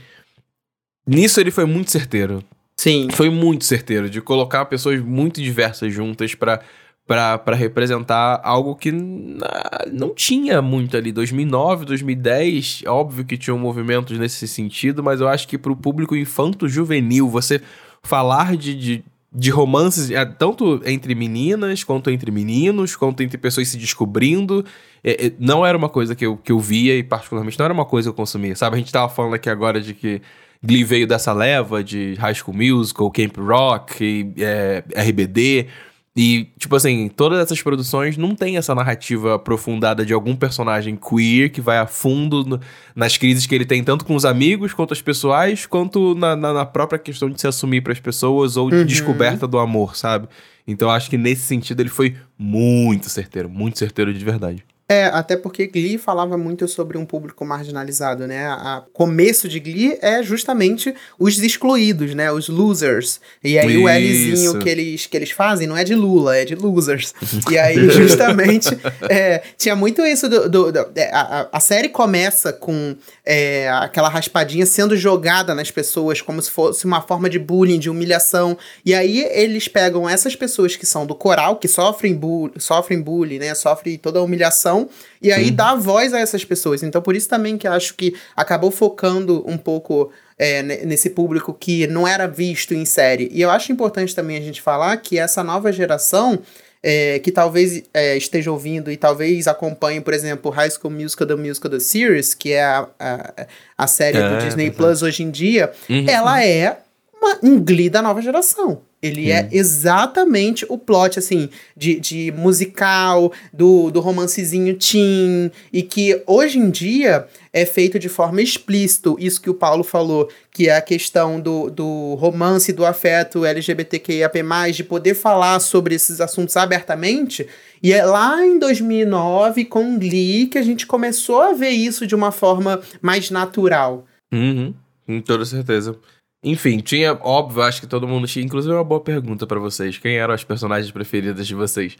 nisso 1.05 1.41
ele 1.41 1.51
foi 1.51 1.65
muito 1.65 1.91
certeiro. 1.91 2.41
Sim. 2.81 3.09
Foi 3.11 3.29
muito 3.29 3.63
certeiro, 3.63 4.09
de 4.09 4.19
colocar 4.21 4.65
pessoas 4.65 4.99
muito 4.99 5.39
diversas 5.39 5.93
juntas 5.93 6.33
pra, 6.33 6.63
pra 7.05 7.53
representar 7.53 8.41
algo 8.43 8.75
que 8.75 8.91
não 8.91 10.15
tinha 10.15 10.63
muito 10.63 10.97
ali. 10.97 11.11
2009, 11.11 11.85
2010, 11.85 12.81
óbvio 12.87 13.23
que 13.23 13.37
tinham 13.37 13.59
movimentos 13.59 14.17
nesse 14.17 14.47
sentido, 14.47 15.03
mas 15.03 15.21
eu 15.21 15.27
acho 15.27 15.47
que 15.47 15.59
pro 15.59 15.75
público 15.75 16.15
infanto-juvenil, 16.15 17.29
você 17.29 17.61
falar 18.01 18.57
de, 18.57 18.73
de, 18.73 19.03
de 19.31 19.51
romances, 19.51 20.09
eh, 20.09 20.25
tanto 20.25 20.81
entre 20.83 21.13
meninas, 21.13 21.83
quanto 21.83 22.09
entre 22.09 22.31
meninos, 22.31 22.95
quanto 22.95 23.21
entre 23.21 23.37
pessoas 23.37 23.67
se 23.67 23.77
descobrindo, 23.77 24.65
eh, 25.03 25.27
eh, 25.27 25.33
não 25.37 25.63
era 25.63 25.77
uma 25.77 25.89
coisa 25.89 26.15
que 26.15 26.25
eu, 26.25 26.35
que 26.35 26.51
eu 26.51 26.57
via 26.59 26.97
e 26.97 27.03
particularmente 27.03 27.59
não 27.59 27.65
era 27.65 27.73
uma 27.75 27.85
coisa 27.85 28.07
que 28.07 28.13
eu 28.13 28.15
consumia, 28.15 28.55
sabe? 28.55 28.75
A 28.77 28.79
gente 28.79 28.91
tava 28.91 29.07
falando 29.07 29.35
aqui 29.35 29.51
agora 29.51 29.79
de 29.79 29.93
que 29.93 30.19
Glee 30.63 30.83
veio 30.83 31.07
dessa 31.07 31.33
leva 31.33 31.83
de 31.83 32.15
High 32.19 32.35
School 32.35 32.55
Musical, 32.55 33.09
Camp 33.11 33.37
Rock, 33.37 34.03
e, 34.03 34.33
é, 34.43 34.83
RBD. 34.95 35.67
E, 36.15 36.49
tipo 36.59 36.75
assim, 36.75 37.07
todas 37.07 37.39
essas 37.39 37.61
produções 37.61 38.17
não 38.17 38.35
tem 38.35 38.57
essa 38.57 38.75
narrativa 38.75 39.35
aprofundada 39.35 40.05
de 40.05 40.11
algum 40.13 40.35
personagem 40.35 40.97
queer 40.97 41.49
que 41.49 41.61
vai 41.61 41.77
a 41.77 41.87
fundo 41.87 42.43
no- 42.43 42.59
nas 42.93 43.15
crises 43.15 43.45
que 43.45 43.55
ele 43.55 43.63
tem, 43.65 43.81
tanto 43.81 44.03
com 44.03 44.13
os 44.13 44.25
amigos, 44.25 44.73
quanto 44.73 44.91
as 44.93 45.01
pessoais, 45.01 45.65
quanto 45.65 46.13
na, 46.13 46.35
na- 46.35 46.51
na 46.53 46.65
própria 46.65 46.99
questão 46.99 47.29
de 47.29 47.39
se 47.39 47.47
assumir 47.47 47.79
para 47.79 47.93
as 47.93 47.99
pessoas 48.01 48.57
ou 48.57 48.69
de 48.69 48.75
descoberta 48.83 49.47
do 49.47 49.57
amor, 49.57 49.95
sabe? 49.95 50.27
Então 50.67 50.89
acho 50.91 51.09
que 51.09 51.17
nesse 51.17 51.43
sentido 51.43 51.79
ele 51.79 51.87
foi 51.89 52.17
muito 52.37 53.07
certeiro, 53.09 53.49
muito 53.49 53.79
certeiro 53.79 54.13
de 54.13 54.23
verdade. 54.23 54.65
É, 54.91 55.05
até 55.05 55.37
porque 55.37 55.67
Glee 55.67 55.97
falava 55.97 56.37
muito 56.37 56.67
sobre 56.67 56.97
um 56.97 57.05
público 57.05 57.45
marginalizado, 57.45 58.27
né? 58.27 58.45
A 58.47 58.83
começo 58.93 59.47
de 59.47 59.59
Glee 59.59 59.97
é 60.01 60.21
justamente 60.21 60.93
os 61.17 61.37
excluídos, 61.39 62.13
né? 62.13 62.31
Os 62.31 62.49
losers. 62.49 63.21
E 63.43 63.57
aí 63.57 63.77
o 63.77 63.87
Lzinho 63.87 64.33
Isso. 64.33 64.59
que 64.59 64.69
eles, 64.69 65.05
que 65.05 65.15
eles 65.17 65.31
fazem 65.31 65.67
não 65.67 65.77
é 65.77 65.83
de 65.83 65.95
Lula, 65.95 66.35
é 66.37 66.43
de 66.45 66.55
losers. 66.55 67.13
e 67.49 67.57
aí, 67.57 67.89
justamente, 67.89 68.69
é, 69.09 69.41
tinha 69.57 69.75
muito 69.75 70.01
isso 70.05 70.27
do. 70.27 70.49
do- 70.49 70.71
do- 70.71 70.87
é, 70.95 71.09
a, 71.13 71.21
a- 71.41 71.49
a 71.53 71.59
série 71.59 71.89
começa 71.89 72.51
com 72.51 72.95
é, 73.25 73.69
aquela 73.69 74.09
raspadinha 74.09 74.65
sendo 74.65 74.95
jogada 74.97 75.55
nas 75.55 75.71
pessoas 75.71 76.21
como 76.21 76.41
se 76.41 76.51
fosse 76.51 76.85
uma 76.85 77.01
forma 77.01 77.29
de 77.29 77.39
bullying, 77.39 77.79
de 77.79 77.89
humilhação. 77.89 78.57
E 78.85 78.93
aí 78.93 79.25
eles 79.31 79.67
pegam 79.67 80.07
essas 80.09 80.35
pessoas 80.35 80.75
que 80.75 80.85
são 80.85 81.05
do 81.05 81.15
coral, 81.15 81.55
que 81.57 81.67
sofrem, 81.67 82.13
bu 82.15 82.51
sofrem 82.57 83.01
bullying, 83.01 83.39
né? 83.39 83.55
Sofrem 83.55 83.97
toda 83.97 84.19
a 84.19 84.21
humilhação. 84.21 84.80
E 85.21 85.31
aí 85.31 85.51
dá 85.51 85.75
voz 85.75 86.13
a 86.13 86.19
essas 86.19 86.43
pessoas. 86.45 86.83
Então, 86.83 87.01
por 87.01 87.15
isso 87.15 87.27
também 87.29 87.57
que 87.57 87.67
acho 87.67 87.93
que 87.95 88.15
acabou 88.35 88.71
focando 88.71 89.43
um 89.47 89.57
pouco 89.57 90.11
é, 90.37 90.61
ne- 90.63 90.85
nesse 90.85 91.09
público 91.11 91.53
que 91.53 91.85
não 91.87 92.07
era 92.07 92.27
visto 92.27 92.73
em 92.73 92.85
série. 92.85 93.29
E 93.31 93.41
eu 93.41 93.49
acho 93.49 93.71
importante 93.71 94.15
também 94.15 94.37
a 94.37 94.41
gente 94.41 94.61
falar 94.61 94.97
que 94.97 95.17
essa 95.19 95.43
nova 95.43 95.71
geração. 95.71 96.39
é, 96.83 97.19
que 97.19 97.31
talvez 97.31 97.83
é, 97.93 98.17
esteja 98.17 98.51
ouvindo 98.51 98.91
e 98.91 98.97
talvez 98.97 99.47
acompanhe, 99.47 100.01
por 100.01 100.15
exemplo, 100.15 100.49
High 100.49 100.71
School 100.71 100.91
Musical, 100.91 101.27
The 101.27 101.35
Musical, 101.35 101.69
The 101.69 101.79
Series, 101.79 102.33
que 102.33 102.53
é 102.53 102.63
a, 102.63 102.87
a, 102.99 103.47
a 103.77 103.85
série 103.85 104.17
É, 104.17 104.27
do 104.29 104.37
Disney 104.43 104.63
verdade. 104.71 104.77
Plus 104.77 105.03
hoje 105.03 105.21
em 105.21 105.29
dia, 105.29 105.71
Uhum. 105.87 106.05
ela 106.09 106.43
é 106.43 106.79
uma, 107.13 107.37
um 107.43 107.63
Glee 107.63 107.87
da 107.87 108.01
nova 108.01 108.19
geração. 108.19 108.81
Ele 109.01 109.31
é 109.31 109.49
exatamente 109.51 110.63
o 110.69 110.77
plot, 110.77 111.17
assim, 111.17 111.49
de, 111.75 111.99
de 111.99 112.31
musical, 112.37 113.33
do, 113.51 113.89
do 113.89 113.99
romancezinho 113.99 114.77
teen, 114.77 115.51
e 115.73 115.81
que 115.81 116.21
hoje 116.27 116.59
em 116.59 116.69
dia 116.69 117.25
é 117.51 117.65
feito 117.65 117.97
de 117.97 118.07
forma 118.07 118.43
explícita, 118.43 119.15
isso 119.17 119.41
que 119.41 119.49
o 119.49 119.55
Paulo 119.55 119.83
falou, 119.83 120.29
que 120.51 120.69
é 120.69 120.75
a 120.75 120.81
questão 120.81 121.39
do, 121.39 121.71
do 121.71 122.13
romance, 122.15 122.71
do 122.71 122.85
afeto 122.85 123.43
LGBTQIAP+, 123.43 124.39
de 124.71 124.83
poder 124.83 125.15
falar 125.15 125.59
sobre 125.59 125.95
esses 125.95 126.21
assuntos 126.21 126.55
abertamente, 126.55 127.47
e 127.81 127.91
é 127.91 128.05
lá 128.05 128.45
em 128.45 128.59
2009, 128.59 129.65
com 129.65 129.97
Glee, 129.97 130.45
que 130.45 130.59
a 130.59 130.63
gente 130.63 130.85
começou 130.85 131.41
a 131.41 131.53
ver 131.53 131.71
isso 131.71 132.05
de 132.05 132.13
uma 132.13 132.31
forma 132.31 132.79
mais 133.01 133.31
natural. 133.31 134.05
Uhum, 134.31 134.75
com 135.07 135.19
toda 135.21 135.43
certeza. 135.43 135.97
Enfim, 136.43 136.79
tinha, 136.79 137.17
óbvio, 137.21 137.61
acho 137.61 137.81
que 137.81 137.87
todo 137.87 138.07
mundo 138.07 138.27
tinha. 138.27 138.43
Inclusive, 138.43 138.73
uma 138.73 138.83
boa 138.83 138.99
pergunta 139.01 139.45
pra 139.45 139.59
vocês. 139.59 139.97
Quem 139.97 140.17
eram 140.17 140.33
as 140.33 140.43
personagens 140.43 140.89
preferidas 140.91 141.45
de 141.47 141.53
vocês? 141.53 141.95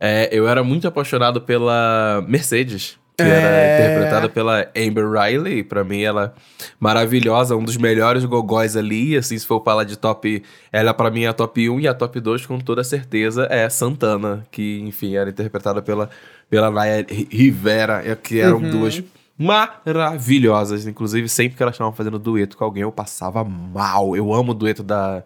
É, 0.00 0.28
eu 0.32 0.48
era 0.48 0.64
muito 0.64 0.88
apaixonado 0.88 1.40
pela 1.40 2.24
Mercedes, 2.26 2.98
que 3.16 3.22
É. 3.22 3.28
era 3.28 3.84
interpretada 3.84 4.28
pela 4.28 4.68
Amber 4.76 5.08
Riley. 5.08 5.62
Pra 5.62 5.84
mim, 5.84 6.02
ela 6.02 6.34
é 6.36 6.40
maravilhosa, 6.80 7.54
um 7.54 7.62
dos 7.62 7.76
melhores 7.76 8.24
gogóis 8.24 8.76
ali. 8.76 9.16
Assim, 9.16 9.38
se 9.38 9.46
for 9.46 9.62
falar 9.62 9.84
de 9.84 9.96
top. 9.96 10.42
Ela, 10.72 10.92
pra 10.92 11.08
mim, 11.12 11.22
é 11.22 11.28
a 11.28 11.32
top 11.32 11.70
1 11.70 11.78
e 11.78 11.86
a 11.86 11.94
top 11.94 12.18
2, 12.20 12.44
com 12.46 12.58
toda 12.58 12.82
certeza, 12.82 13.46
é 13.48 13.68
Santana, 13.68 14.44
que, 14.50 14.80
enfim, 14.80 15.14
era 15.14 15.30
interpretada 15.30 15.80
pela, 15.80 16.10
pela 16.50 16.68
Naya 16.68 17.06
Rivera, 17.30 18.02
que 18.20 18.40
eram 18.40 18.56
Uhum. 18.56 18.70
duas 18.70 19.00
maravilhosas. 19.38 20.86
Inclusive, 20.86 21.28
sempre 21.28 21.56
que 21.56 21.62
elas 21.62 21.74
estavam 21.74 21.92
fazendo 21.92 22.18
dueto 22.18 22.56
com 22.56 22.64
alguém, 22.64 22.82
eu 22.82 22.92
passava 22.92 23.44
mal. 23.44 24.16
Eu 24.16 24.32
amo 24.32 24.52
o 24.52 24.54
dueto 24.54 24.82
da, 24.82 25.22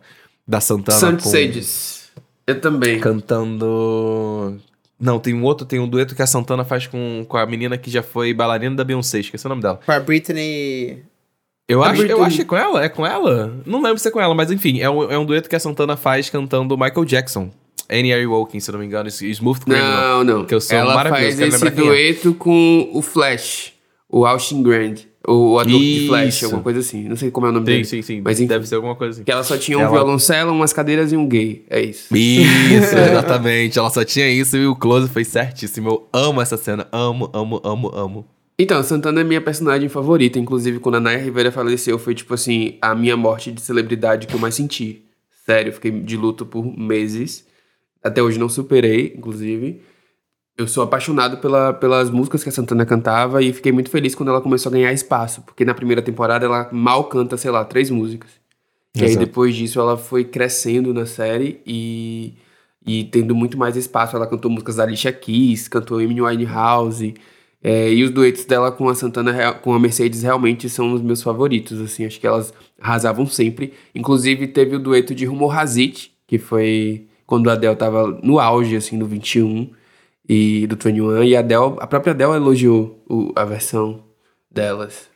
da 0.47 0.61
Santana 0.61 0.99
Santos 0.99 1.25
com, 1.25 1.31
Sages. 1.31 2.11
Eu 2.47 2.61
também. 2.61 3.01
cantando. 3.01 4.59
Não, 4.99 5.19
tem 5.19 5.35
um 5.35 5.45
outro, 5.45 5.67
tem 5.67 5.79
um 5.79 5.87
dueto 5.89 6.17
que 6.17 6.23
a 6.23 6.27
Santana 6.27 6.65
faz 6.65 6.87
com, 6.87 7.25
com 7.29 7.37
a 7.37 7.47
menina 7.47 7.79
que 7.79 7.91
já 7.91 8.03
foi 8.03 8.35
bailarina 8.35 8.75
da 8.75 8.83
Beyoncé, 8.83 9.21
esqueci 9.21 9.47
o 9.47 9.49
nome 9.49 9.63
dela. 9.63 9.79
Com 9.85 9.93
a 9.93 10.01
Britney... 10.01 11.05
Eu 11.69 11.85
A 11.85 11.91
acho, 11.91 12.03
eu 12.03 12.25
acho 12.25 12.37
que 12.37 12.43
é 12.43 12.45
com 12.47 12.57
ela, 12.57 12.83
é 12.83 12.89
com 12.89 13.07
ela? 13.07 13.55
Não 13.67 13.83
lembro 13.83 13.99
se 13.99 14.09
é 14.09 14.11
com 14.11 14.19
ela, 14.19 14.35
mas 14.35 14.51
enfim, 14.51 14.81
é 14.81 14.89
um, 14.89 15.03
é 15.13 15.19
um 15.19 15.27
dueto 15.27 15.51
que 15.51 15.55
a 15.55 15.61
Santana 15.61 15.99
faz 15.99 16.31
cantando 16.31 16.77
Michael 16.79 17.05
Jackson. 17.05 17.51
Annie 17.91 18.13
Are 18.13 18.27
Walking, 18.27 18.59
se 18.59 18.73
não 18.73 18.79
me 18.79 18.87
engano, 18.87 19.09
e 19.09 19.31
Smooth 19.31 19.61
Criminal. 19.61 20.25
Não, 20.25 20.39
não. 20.39 20.45
Que 20.47 20.55
eu 20.55 20.61
sou 20.61 20.77
Ela 20.77 20.95
maravilhoso, 20.95 21.39
faz 21.39 21.55
esse 21.55 21.67
é. 21.67 21.71
dueto 21.71 22.35
com 22.35 22.91
o 22.93 23.03
Flash, 23.03 23.75
o 24.11 24.25
Austin 24.27 24.63
Grant, 24.63 25.03
o 25.27 25.59
ator 25.59 25.71
de 25.79 26.07
Flash, 26.09 26.45
alguma 26.45 26.63
coisa 26.63 26.81
assim. 26.81 27.09
Não 27.09 27.17
sei 27.17 27.31
como 27.31 27.47
é 27.47 27.51
o 27.51 27.53
nome 27.53 27.67
Sim, 27.67 27.73
dele. 27.73 27.85
sim, 27.85 28.03
sim. 28.03 28.21
Mas 28.25 28.39
enfim. 28.41 28.49
Deve 28.49 28.67
ser 28.67 28.77
alguma 28.77 28.95
coisa 28.97 29.13
assim. 29.17 29.25
Que 29.25 29.31
ela 29.31 29.43
só 29.45 29.57
tinha 29.59 29.77
um 29.77 29.83
Ela- 29.83 29.91
violoncelo, 29.91 30.53
umas 30.53 30.73
cadeiras 30.73 31.13
e 31.13 31.17
um 31.17 31.27
gay. 31.29 31.65
É 31.69 31.81
isso. 31.83 32.15
Isso, 32.17 32.97
exatamente. 32.97 33.79
Ela 33.79 33.91
só 33.91 34.05
tinha 34.05 34.29
isso 34.31 34.57
e 34.57 34.67
o 34.67 34.75
close 34.75 35.09
foi 35.09 35.25
certíssimo. 35.25 35.89
Eu 35.91 36.09
amo 36.13 36.41
essa 36.41 36.57
cena. 36.57 36.87
Amo, 36.91 37.29
amo, 37.35 37.61
amo, 37.63 37.91
amo. 37.95 38.27
Então, 38.59 38.83
Santana 38.83 39.21
é 39.21 39.25
minha 39.25 39.41
personagem 39.41 39.89
favorita. 39.89 40.39
Inclusive, 40.39 40.81
quando 40.81 40.97
a 40.97 41.01
Naya 41.01 41.19
Rivera 41.19 41.53
faleceu, 41.53 41.99
foi 41.99 42.15
tipo 42.15 42.33
assim, 42.35 42.77
a 42.81 42.95
minha 42.95 43.17
morte 43.17 43.53
de 43.53 43.61
celebridade 43.61 44.27
que 44.27 44.35
eu 44.35 44.41
mais 44.41 44.55
senti. 44.55 45.05
Sério, 45.47 45.73
fiquei 45.73 45.91
de 45.91 46.17
luto 46.17 46.45
por 46.47 46.65
meses. 46.77 47.47
Até 48.03 48.23
hoje 48.23 48.39
não 48.39 48.49
superei, 48.49 49.15
inclusive. 49.17 49.81
Eu 50.59 50.67
sou 50.67 50.83
apaixonado 50.83 51.37
pela, 51.37 51.73
pelas 51.73 52.11
músicas 52.11 52.43
que 52.43 52.49
a 52.49 52.53
Santana 52.53 52.85
cantava 52.85 53.41
e 53.41 53.53
fiquei 53.53 53.71
muito 53.71 53.91
feliz 53.91 54.13
quando 54.17 54.31
ela 54.31 54.41
começou 54.41 54.71
a 54.71 54.73
ganhar 54.73 54.93
espaço. 54.93 55.41
Porque 55.43 55.65
na 55.65 55.73
primeira 55.73 56.03
temporada 56.03 56.45
ela 56.45 56.69
mal 56.73 57.05
canta, 57.05 57.37
sei 57.37 57.53
lá, 57.53 57.65
três 57.65 57.91
músicas. 57.91 58.29
E 58.97 59.03
aí 59.03 59.11
Exato. 59.11 59.25
depois 59.25 59.55
disso 59.55 59.79
ela 59.79 59.97
foi 59.97 60.25
crescendo 60.25 60.93
na 60.93 61.07
série 61.07 61.61
e, 61.65 62.35
e 62.85 63.05
tendo 63.05 63.37
muito 63.37 63.57
mais 63.57 63.77
espaço. 63.77 64.17
Ela 64.17 64.27
cantou 64.27 64.51
músicas 64.51 64.75
da 64.75 64.83
Alicia 64.83 65.13
Keys, 65.13 65.69
cantou 65.69 65.99
Amy 65.99 66.21
Winehouse. 66.21 67.15
É, 67.63 67.93
e 67.93 68.03
os 68.03 68.11
duetos 68.11 68.45
dela 68.45 68.73
com 68.73 68.89
a 68.89 68.97
Santana, 68.97 69.53
com 69.53 69.73
a 69.73 69.79
Mercedes, 69.79 70.25
realmente 70.25 70.69
são 70.69 70.93
os 70.93 71.01
meus 71.01 71.23
favoritos, 71.23 71.81
assim, 71.81 72.05
acho 72.05 72.19
que 72.21 72.27
elas 72.27 72.53
arrasavam 72.81 73.27
sempre. 73.27 73.75
Inclusive, 73.95 74.49
teve 74.49 74.75
o 74.75 74.79
dueto 74.81 75.15
de 75.15 75.25
Rumo 75.25 75.51
Hazit, 75.51 76.13
que 76.27 76.39
foi 76.39 77.07
quando 77.27 77.49
a 77.49 77.53
Adele 77.53 77.77
tava 77.77 78.19
no 78.23 78.41
auge, 78.41 78.75
assim, 78.75 78.99
do 78.99 79.07
21 79.07 79.71
e 80.29 80.67
do 80.67 80.77
21, 80.77 81.23
e 81.23 81.35
a 81.37 81.41
Adele, 81.41 81.77
a 81.79 81.87
própria 81.87 82.13
Adele 82.13 82.33
elogiou 82.35 83.03
o- 83.09 83.33
a 83.35 83.45
versão 83.45 84.05
delas. 84.51 85.09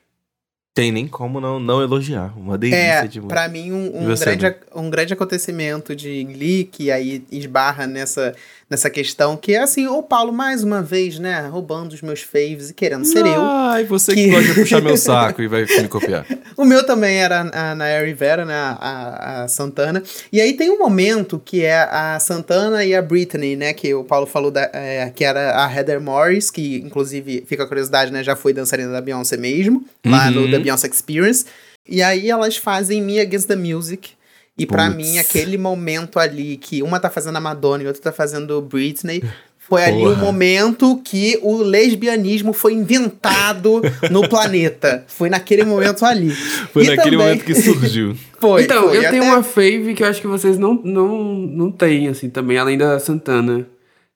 Tem 0.74 0.90
nem 0.90 1.06
como 1.06 1.38
não, 1.38 1.60
não 1.60 1.82
elogiar. 1.82 2.32
Uma 2.34 2.56
delícia 2.56 2.78
É, 2.80 3.06
de 3.06 3.20
música. 3.20 3.34
pra 3.34 3.46
mim, 3.46 3.72
um, 3.72 4.04
um 4.04 4.06
você, 4.06 4.24
grande, 4.24 4.46
ac- 4.46 4.66
um 4.74 4.88
grande 4.88 5.12
acontecimento 5.12 5.94
de 5.94 6.24
Glee, 6.24 6.64
que 6.64 6.90
aí 6.90 7.22
esbarra 7.30 7.86
nessa, 7.86 8.34
nessa 8.72 8.90
questão, 8.90 9.36
que 9.36 9.54
é 9.54 9.58
assim, 9.60 9.86
o 9.86 10.02
Paulo, 10.02 10.32
mais 10.32 10.64
uma 10.64 10.82
vez, 10.82 11.18
né, 11.18 11.46
roubando 11.48 11.92
os 11.92 12.02
meus 12.02 12.20
faves 12.22 12.70
e 12.70 12.74
querendo 12.74 13.04
ser 13.04 13.24
eu. 13.24 13.40
Ai, 13.42 13.84
você 13.84 14.14
que, 14.14 14.24
Que- 14.24 14.30
gosta 14.30 14.48
de 14.48 14.54
puxar 14.60 14.80
meu 14.82 14.96
saco 14.98 15.40
e 15.42 15.46
vai 15.46 15.64
me 15.64 15.88
copiar. 15.88 16.26
O 16.56 16.64
meu 16.64 16.84
também 16.84 17.18
era 17.18 17.40
a 17.52 17.74
Naya 17.74 18.04
Rivera, 18.04 18.44
né, 18.44 18.54
a, 18.54 19.42
a 19.44 19.48
Santana. 19.48 20.02
E 20.32 20.40
aí 20.40 20.54
tem 20.54 20.70
um 20.70 20.78
momento 20.78 21.40
que 21.44 21.62
é 21.64 21.82
a 21.82 22.18
Santana 22.18 22.84
e 22.84 22.94
a 22.94 23.02
Britney, 23.02 23.54
né, 23.54 23.72
que 23.72 23.92
o 23.94 24.02
Paulo 24.04 24.26
falou 24.26 24.50
da, 24.50 24.68
é, 24.72 25.12
que 25.14 25.24
era 25.24 25.64
a 25.64 25.72
Heather 25.72 26.00
Morris, 26.00 26.50
que 26.50 26.76
inclusive, 26.78 27.44
fica 27.46 27.62
a 27.64 27.66
curiosidade, 27.66 28.10
né, 28.10 28.24
já 28.24 28.34
foi 28.34 28.52
dançarina 28.52 28.90
da 28.90 29.00
Beyoncé 29.00 29.36
mesmo, 29.36 29.84
lá 30.04 30.30
no 30.30 30.42
Uhum. 30.42 30.50
The 30.50 30.58
Beyoncé 30.58 30.88
Experience. 30.88 31.44
E 31.88 32.02
aí 32.02 32.30
elas 32.30 32.56
fazem 32.56 33.02
Me 33.02 33.20
Against 33.20 33.46
the 33.48 33.56
Music. 33.56 34.10
E 34.58 34.66
pra 34.66 34.86
Puts. 34.86 34.96
mim, 34.96 35.18
aquele 35.18 35.56
momento 35.56 36.18
ali 36.18 36.56
que 36.56 36.82
uma 36.82 37.00
tá 37.00 37.08
fazendo 37.08 37.36
a 37.36 37.40
Madonna 37.40 37.82
e 37.82 37.86
outra 37.86 38.02
tá 38.02 38.12
fazendo 38.12 38.60
Britney, 38.60 39.22
Foi 39.58 39.82
ali 39.84 39.96
o 40.04 40.10
Porra. 40.10 40.16
momento 40.16 41.00
que 41.04 41.38
o 41.40 41.62
lesbianismo 41.62 42.52
foi 42.52 42.74
inventado 42.74 43.80
no 44.10 44.26
planeta. 44.28 45.04
Foi 45.06 45.30
naquele 45.30 45.64
momento 45.64 46.04
ali. 46.04 46.30
Foi 46.30 46.84
E 46.84 46.88
naquele 46.88 47.16
também- 47.16 47.18
momento 47.18 47.44
que 47.44 47.54
surgiu. 47.54 48.14
Foi, 48.42 48.64
então, 48.64 48.88
foi. 48.88 48.96
eu 48.98 49.02
tenho 49.08 49.22
Até- 49.22 49.32
uma 49.32 49.42
fave 49.44 49.94
que 49.94 50.02
eu 50.02 50.06
acho 50.08 50.20
que 50.20 50.26
vocês 50.26 50.58
não, 50.58 50.74
não, 50.82 51.22
não 51.22 51.70
têm, 51.70 52.08
assim, 52.08 52.28
também, 52.28 52.58
além 52.58 52.76
da 52.76 52.98
Santana. 52.98 53.68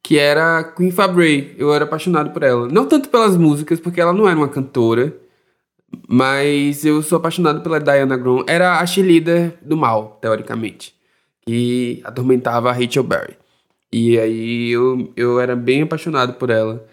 Que 0.03 0.19
era 0.19 0.65
Queen 0.65 0.91
Fabray. 0.91 1.55
Eu 1.57 1.73
era 1.73 1.85
apaixonado 1.85 2.31
por 2.31 2.43
ela. 2.43 2.67
Não 2.69 2.87
tanto 2.87 3.09
pelas 3.09 3.37
músicas, 3.37 3.79
porque 3.79 4.01
ela 4.01 4.13
não 4.13 4.29
era 4.29 4.37
uma 4.37 4.49
cantora. 4.49 5.15
Mas 6.09 6.85
eu 6.85 7.03
sou 7.03 7.19
apaixonado 7.19 7.63
pela 7.63 7.81
Diana 7.81 8.17
Grom. 8.17 8.45
Era 8.47 8.81
a 8.81 8.87
cheerleader 8.87 9.59
do 9.63 9.77
mal, 9.77 10.19
teoricamente. 10.21 10.95
Que 11.47 12.01
atormentava 12.05 12.71
a 12.71 12.73
Rachel 12.73 13.03
Berry. 13.03 13.37
E 13.93 14.19
aí 14.19 14.71
eu, 14.71 15.13
eu 15.17 15.41
era 15.41 15.57
bem 15.57 15.83
apaixonado 15.83 16.35
por 16.35 16.51
ela. 16.51 16.87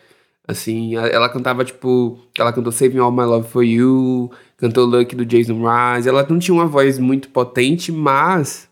Assim, 0.48 0.96
ela 0.96 1.30
cantava, 1.30 1.64
tipo... 1.64 2.20
Ela 2.38 2.54
cantou 2.54 2.72
Saving 2.72 3.00
All 3.00 3.12
My 3.12 3.24
Love 3.24 3.50
For 3.50 3.64
You. 3.64 4.32
Cantou 4.58 4.86
Lucky 4.86 5.16
do 5.16 5.26
Jason 5.26 5.56
Mraz. 5.56 6.06
Ela 6.06 6.26
não 6.30 6.40
tinha 6.40 6.54
uma 6.54 6.66
voz 6.66 7.00
muito 7.00 7.30
potente, 7.30 7.92
mas... 7.92 8.70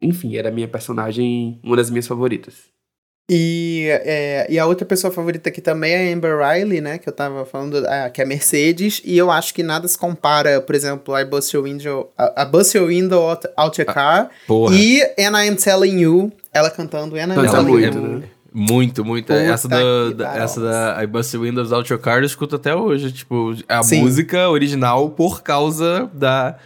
Enfim, 0.00 0.36
era 0.36 0.48
a 0.48 0.52
minha 0.52 0.68
personagem... 0.68 1.60
Uma 1.62 1.76
das 1.76 1.90
minhas 1.90 2.06
favoritas. 2.06 2.70
E, 3.32 3.86
é, 3.88 4.46
e 4.50 4.58
a 4.58 4.66
outra 4.66 4.84
pessoa 4.84 5.12
favorita 5.12 5.48
aqui 5.50 5.60
também 5.60 5.92
é 5.92 6.10
a 6.10 6.14
Amber 6.16 6.36
Riley, 6.36 6.80
né? 6.80 6.98
Que 6.98 7.08
eu 7.08 7.12
tava 7.12 7.44
falando, 7.44 7.76
ah, 7.86 8.10
que 8.10 8.20
é 8.20 8.24
Mercedes. 8.24 9.00
E 9.04 9.16
eu 9.16 9.30
acho 9.30 9.54
que 9.54 9.62
nada 9.62 9.86
se 9.86 9.96
compara, 9.96 10.60
por 10.60 10.74
exemplo, 10.74 11.14
a 11.14 11.24
Bust 11.24 11.54
Your 11.54 11.62
Window, 11.64 12.12
a, 12.18 12.42
a 12.42 12.44
Bust 12.44 12.76
Your 12.76 12.88
Window 12.88 13.22
Out, 13.30 13.46
out 13.56 13.80
Your 13.80 13.86
Car. 13.94 14.30
Porra. 14.48 14.74
E 14.74 15.00
And 15.16 15.38
I 15.40 15.48
Am 15.48 15.54
Telling 15.54 16.00
You, 16.00 16.32
ela 16.52 16.68
cantando 16.70 17.14
And 17.14 17.18
I 17.20 17.22
Am 17.22 17.34
Canta 17.36 17.50
Telling 17.52 17.68
muito, 17.70 17.98
You. 17.98 18.02
né? 18.18 18.22
Muito, 18.52 19.04
muito. 19.04 19.26
Puta 19.28 19.38
essa 19.40 19.68
da, 19.68 20.10
da- 20.12 20.36
essa 20.36 20.60
da 20.60 20.98
I 21.00 21.06
Bust 21.06 21.32
Your 21.32 21.44
Windows 21.44 21.70
Out 21.70 21.88
Your 21.92 22.02
Car 22.02 22.18
eu 22.18 22.24
escuto 22.24 22.56
até 22.56 22.74
hoje. 22.74 23.12
Tipo, 23.12 23.54
a 23.68 23.80
Sim. 23.84 24.00
música 24.00 24.48
original 24.50 25.08
por 25.10 25.40
causa 25.44 26.10
da, 26.12 26.56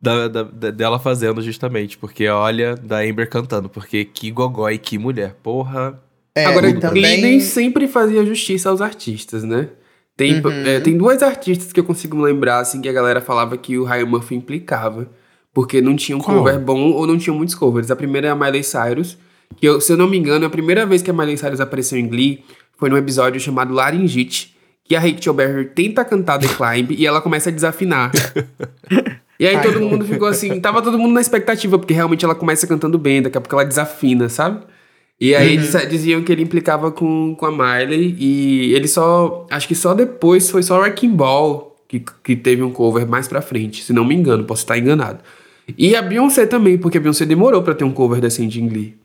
da, 0.00 0.28
da- 0.28 0.42
da- 0.44 0.70
dela 0.70 1.00
fazendo, 1.00 1.42
justamente. 1.42 1.98
Porque 1.98 2.28
olha, 2.28 2.76
da 2.76 2.98
Amber 3.00 3.28
cantando. 3.28 3.68
Porque 3.68 4.04
que 4.04 4.30
gogó 4.30 4.70
e 4.70 4.78
que 4.78 4.96
mulher. 4.98 5.34
Porra. 5.42 5.98
É, 6.34 6.46
Agora, 6.46 6.68
e 6.68 6.80
também... 6.80 7.02
Glee 7.02 7.20
nem 7.22 7.40
sempre 7.40 7.86
fazia 7.86 8.24
justiça 8.24 8.70
aos 8.70 8.80
artistas, 8.80 9.44
né? 9.44 9.68
Tem, 10.16 10.40
Uhum. 10.40 10.66
é, 10.66 10.80
tem 10.80 10.96
duas 10.96 11.22
artistas 11.22 11.72
que 11.72 11.80
eu 11.80 11.84
consigo 11.84 12.20
lembrar, 12.20 12.60
assim, 12.60 12.80
que 12.80 12.88
a 12.88 12.92
galera 12.92 13.20
falava 13.20 13.56
que 13.56 13.78
o 13.78 13.84
Ryan 13.84 14.06
Murphy 14.06 14.34
implicava. 14.34 15.08
Porque 15.54 15.82
não 15.82 15.94
tinha 15.96 16.16
um 16.16 16.20
Qual? 16.20 16.38
cover 16.38 16.58
bom 16.58 16.92
ou 16.92 17.06
não 17.06 17.18
tinha 17.18 17.34
muitos 17.34 17.54
covers. 17.54 17.90
A 17.90 17.96
primeira 17.96 18.28
é 18.28 18.30
a 18.30 18.34
Miley 18.34 18.62
Cyrus, 18.64 19.18
que 19.56 19.66
eu, 19.66 19.80
se 19.80 19.92
eu 19.92 19.96
não 19.98 20.08
me 20.08 20.16
engano, 20.16 20.46
a 20.46 20.50
primeira 20.50 20.86
vez 20.86 21.02
que 21.02 21.10
a 21.10 21.12
Miley 21.12 21.36
Cyrus 21.36 21.60
apareceu 21.60 21.98
em 21.98 22.08
Glee 22.08 22.42
foi 22.78 22.88
num 22.88 22.96
episódio 22.96 23.38
chamado 23.38 23.74
Laringite, 23.74 24.56
que 24.84 24.96
a 24.96 25.00
Rachel 25.00 25.34
Berry 25.34 25.66
tenta 25.66 26.04
cantar 26.06 26.38
The 26.38 26.48
Climb 26.48 26.92
e 26.98 27.06
ela 27.06 27.20
começa 27.20 27.50
a 27.50 27.52
desafinar. 27.52 28.10
E 29.40 29.46
aí 29.46 29.60
todo 29.60 29.80
mundo 29.80 30.04
ficou 30.04 30.28
assim, 30.28 30.60
tava 30.60 30.80
todo 30.80 30.96
mundo 30.96 31.14
na 31.14 31.20
expectativa, 31.20 31.76
porque 31.76 31.92
realmente 31.92 32.24
ela 32.24 32.34
começa 32.34 32.64
cantando 32.64 32.96
bem, 32.96 33.20
daqui 33.20 33.36
a 33.36 33.40
pouco 33.40 33.56
ela 33.56 33.64
desafina, 33.64 34.28
sabe? 34.28 34.64
E 35.24 35.34
aí 35.36 35.52
eles 35.54 35.88
diziam 35.88 36.22
que 36.22 36.32
ele 36.32 36.42
implicava 36.42 36.90
com, 36.90 37.34
com 37.36 37.46
a 37.46 37.50
Miley 37.52 38.16
e 38.18 38.74
ele 38.74 38.88
só. 38.88 39.46
Acho 39.50 39.68
que 39.68 39.74
só 39.74 39.94
depois 39.94 40.50
foi 40.50 40.62
só 40.62 40.80
Wrecking 40.80 41.14
Ball 41.14 41.76
que, 41.86 42.02
que 42.24 42.34
teve 42.34 42.62
um 42.62 42.70
cover 42.72 43.06
mais 43.06 43.28
pra 43.28 43.40
frente, 43.40 43.84
se 43.84 43.92
não 43.92 44.04
me 44.04 44.14
engano, 44.14 44.44
posso 44.44 44.62
estar 44.62 44.76
enganado. 44.78 45.20
E 45.78 45.94
a 45.94 46.02
Beyoncé 46.02 46.44
também, 46.46 46.76
porque 46.76 46.98
a 46.98 47.00
Beyoncé 47.00 47.24
demorou 47.24 47.62
pra 47.62 47.74
ter 47.74 47.84
um 47.84 47.92
cover 47.92 48.20
decente 48.20 48.60
em 48.60 48.66
Glee. 48.68 48.96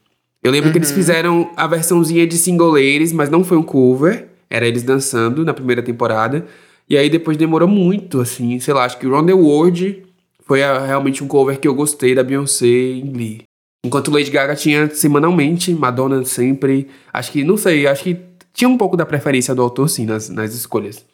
Eu 0.42 0.52
lembro 0.52 0.72
que 0.72 0.78
eles 0.78 0.92
fizeram 0.92 1.52
a 1.56 1.68
versãozinha 1.68 2.26
de 2.26 2.38
Single 2.38 2.72
Ladies, 2.72 3.12
mas 3.14 3.30
não 3.30 3.44
foi 3.44 3.58
um 3.58 3.64
cover, 3.64 4.28
era 4.50 4.66
eles 4.66 4.82
dançando 4.84 5.44
na 5.46 5.54
primeira 5.54 5.84
temporada. 5.84 6.46
E 6.90 6.98
aí 6.98 7.10
depois 7.10 7.36
demorou 7.38 7.68
muito, 7.68 8.22
assim, 8.22 8.60
sei 8.60 8.74
lá, 8.74 8.86
acho 8.86 8.98
que 8.98 9.06
Round 9.06 9.28
the 9.28 9.34
World 9.34 10.04
foi 10.46 10.64
a- 10.64 10.80
realmente 10.86 11.24
um 11.24 11.28
cover 11.28 11.60
que 11.60 11.68
eu 11.68 11.76
gostei 11.76 12.16
da 12.16 12.24
Beyoncé 12.24 12.66
em 12.66 13.06
Glee. 13.12 13.42
Enquanto 13.88 14.12
Lady 14.12 14.30
Gaga 14.30 14.56
tinha 14.56 14.90
semanalmente, 14.90 15.74
Madonna 15.74 16.24
sempre. 16.26 16.88
Acho 17.14 17.32
que, 17.32 17.44
não 17.44 17.58
sei, 17.58 17.88
acho 17.88 18.04
que 18.04 18.18
tinha 18.54 18.68
um 18.70 18.78
pouco 18.78 18.98
da 18.98 19.06
preferência 19.06 19.56
do 19.56 19.62
autor, 19.62 19.90
sim, 19.90 20.06
nas, 20.06 20.30
nas 20.30 20.54
escolhas 20.54 21.06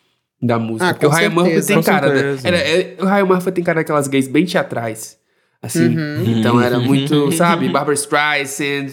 da 0.41 0.57
música. 0.59 0.89
Ah, 0.89 0.93
porque 0.93 1.05
o 1.05 1.09
Ryan 1.09 1.29
Murphy 1.29 1.65
tem 1.65 1.75
Com 1.77 1.83
cara. 1.83 2.09
da- 2.09 2.15
certeza. 2.15 2.47
era, 2.47 2.57
é- 2.57 2.95
o 2.99 3.05
Ryan 3.05 3.25
Murphy 3.25 3.51
tem 3.51 3.63
cara 3.63 3.79
daquelas 3.81 4.07
gays 4.07 4.27
bem 4.27 4.45
teatrais. 4.45 5.17
Assim. 5.61 5.95
Uhum. 5.97 6.23
Então 6.39 6.59
era 6.61 6.77
muito, 6.81 7.31
sabe, 7.31 7.69
Barbara 7.69 7.93
Streisand. 7.93 8.91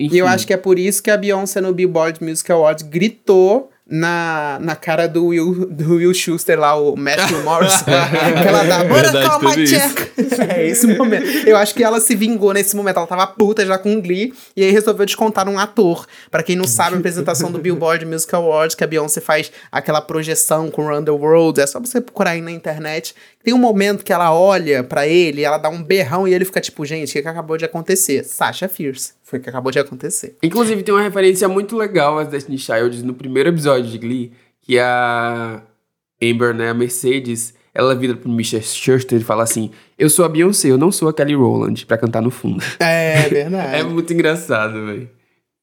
Enfim. 0.00 0.14
E 0.14 0.18
eu 0.18 0.26
acho 0.28 0.46
que 0.46 0.52
é 0.52 0.56
por 0.56 0.78
isso 0.78 1.02
que 1.02 1.10
a 1.10 1.16
Beyoncé 1.16 1.60
no 1.60 1.74
Billboard 1.74 2.22
Music 2.24 2.50
Awards 2.52 2.84
gritou 2.84 3.70
na, 3.90 4.58
na 4.60 4.76
cara 4.76 5.08
do 5.08 5.28
Will, 5.28 5.66
do 5.66 5.94
Will 5.94 6.12
Schuster 6.12 6.58
lá, 6.58 6.74
o 6.76 6.94
Matthew 6.94 7.40
Morrison. 7.42 7.84
que 7.84 8.48
ela 8.48 8.64
dá, 8.64 8.84
bora 8.84 9.10
check. 9.66 10.08
É 10.48 10.66
esse 10.66 10.86
momento. 10.86 11.26
Eu 11.48 11.56
acho 11.56 11.74
que 11.74 11.82
ela 11.82 12.00
se 12.00 12.14
vingou 12.14 12.52
nesse 12.52 12.76
momento. 12.76 12.98
Ela 12.98 13.06
tava 13.06 13.26
puta 13.26 13.64
já 13.64 13.78
com 13.78 14.00
Glee 14.00 14.34
e 14.54 14.62
aí 14.62 14.70
resolveu 14.70 15.06
descontar 15.06 15.48
um 15.48 15.58
ator. 15.58 16.06
Pra 16.30 16.42
quem 16.42 16.54
não 16.54 16.66
sabe, 16.66 16.96
a 16.96 16.98
apresentação 16.98 17.50
do 17.50 17.58
Billboard 17.58 18.04
Music 18.04 18.34
Awards, 18.34 18.74
que 18.74 18.84
a 18.84 18.86
Beyoncé 18.86 19.20
faz 19.20 19.50
aquela 19.72 20.00
projeção 20.00 20.70
com 20.70 20.86
Run 20.86 21.04
the 21.04 21.10
World, 21.10 21.60
é 21.60 21.66
só 21.66 21.80
você 21.80 22.00
procurar 22.00 22.32
aí 22.32 22.40
na 22.40 22.50
internet. 22.50 23.14
Tem 23.42 23.54
um 23.54 23.58
momento 23.58 24.04
que 24.04 24.12
ela 24.12 24.34
olha 24.34 24.84
pra 24.84 25.06
ele, 25.06 25.42
ela 25.42 25.56
dá 25.56 25.68
um 25.68 25.82
berrão 25.82 26.28
e 26.28 26.34
ele 26.34 26.44
fica 26.44 26.60
tipo, 26.60 26.84
gente, 26.84 27.10
o 27.10 27.12
que, 27.12 27.22
que 27.22 27.28
acabou 27.28 27.56
de 27.56 27.64
acontecer? 27.64 28.24
Sasha 28.24 28.68
Fierce. 28.68 29.12
Foi 29.28 29.38
o 29.38 29.42
que 29.42 29.48
acabou 29.50 29.70
de 29.70 29.78
acontecer. 29.78 30.36
Inclusive, 30.42 30.82
tem 30.82 30.94
uma 30.94 31.02
referência 31.02 31.46
muito 31.48 31.76
legal 31.76 32.18
às 32.18 32.28
Destiny 32.28 32.56
Child 32.56 33.04
no 33.04 33.12
primeiro 33.12 33.50
episódio 33.50 33.90
de 33.90 33.98
Glee, 33.98 34.32
que 34.62 34.78
a 34.78 35.62
Amber, 36.22 36.54
né, 36.54 36.70
a 36.70 36.74
Mercedes, 36.74 37.52
ela 37.74 37.94
vira 37.94 38.14
pro 38.16 38.30
Mr. 38.30 38.62
Schuster 38.62 39.20
e 39.20 39.24
fala 39.24 39.42
assim: 39.42 39.70
Eu 39.98 40.08
sou 40.08 40.24
a 40.24 40.28
Beyoncé, 40.30 40.68
eu 40.70 40.78
não 40.78 40.90
sou 40.90 41.08
a 41.10 41.12
Kelly 41.12 41.34
Rowland, 41.34 41.84
pra 41.84 41.98
cantar 41.98 42.22
no 42.22 42.30
fundo. 42.30 42.64
É 42.80 43.28
verdade. 43.28 43.76
É 43.76 43.82
muito 43.82 44.10
engraçado, 44.14 44.86
velho. 44.86 45.10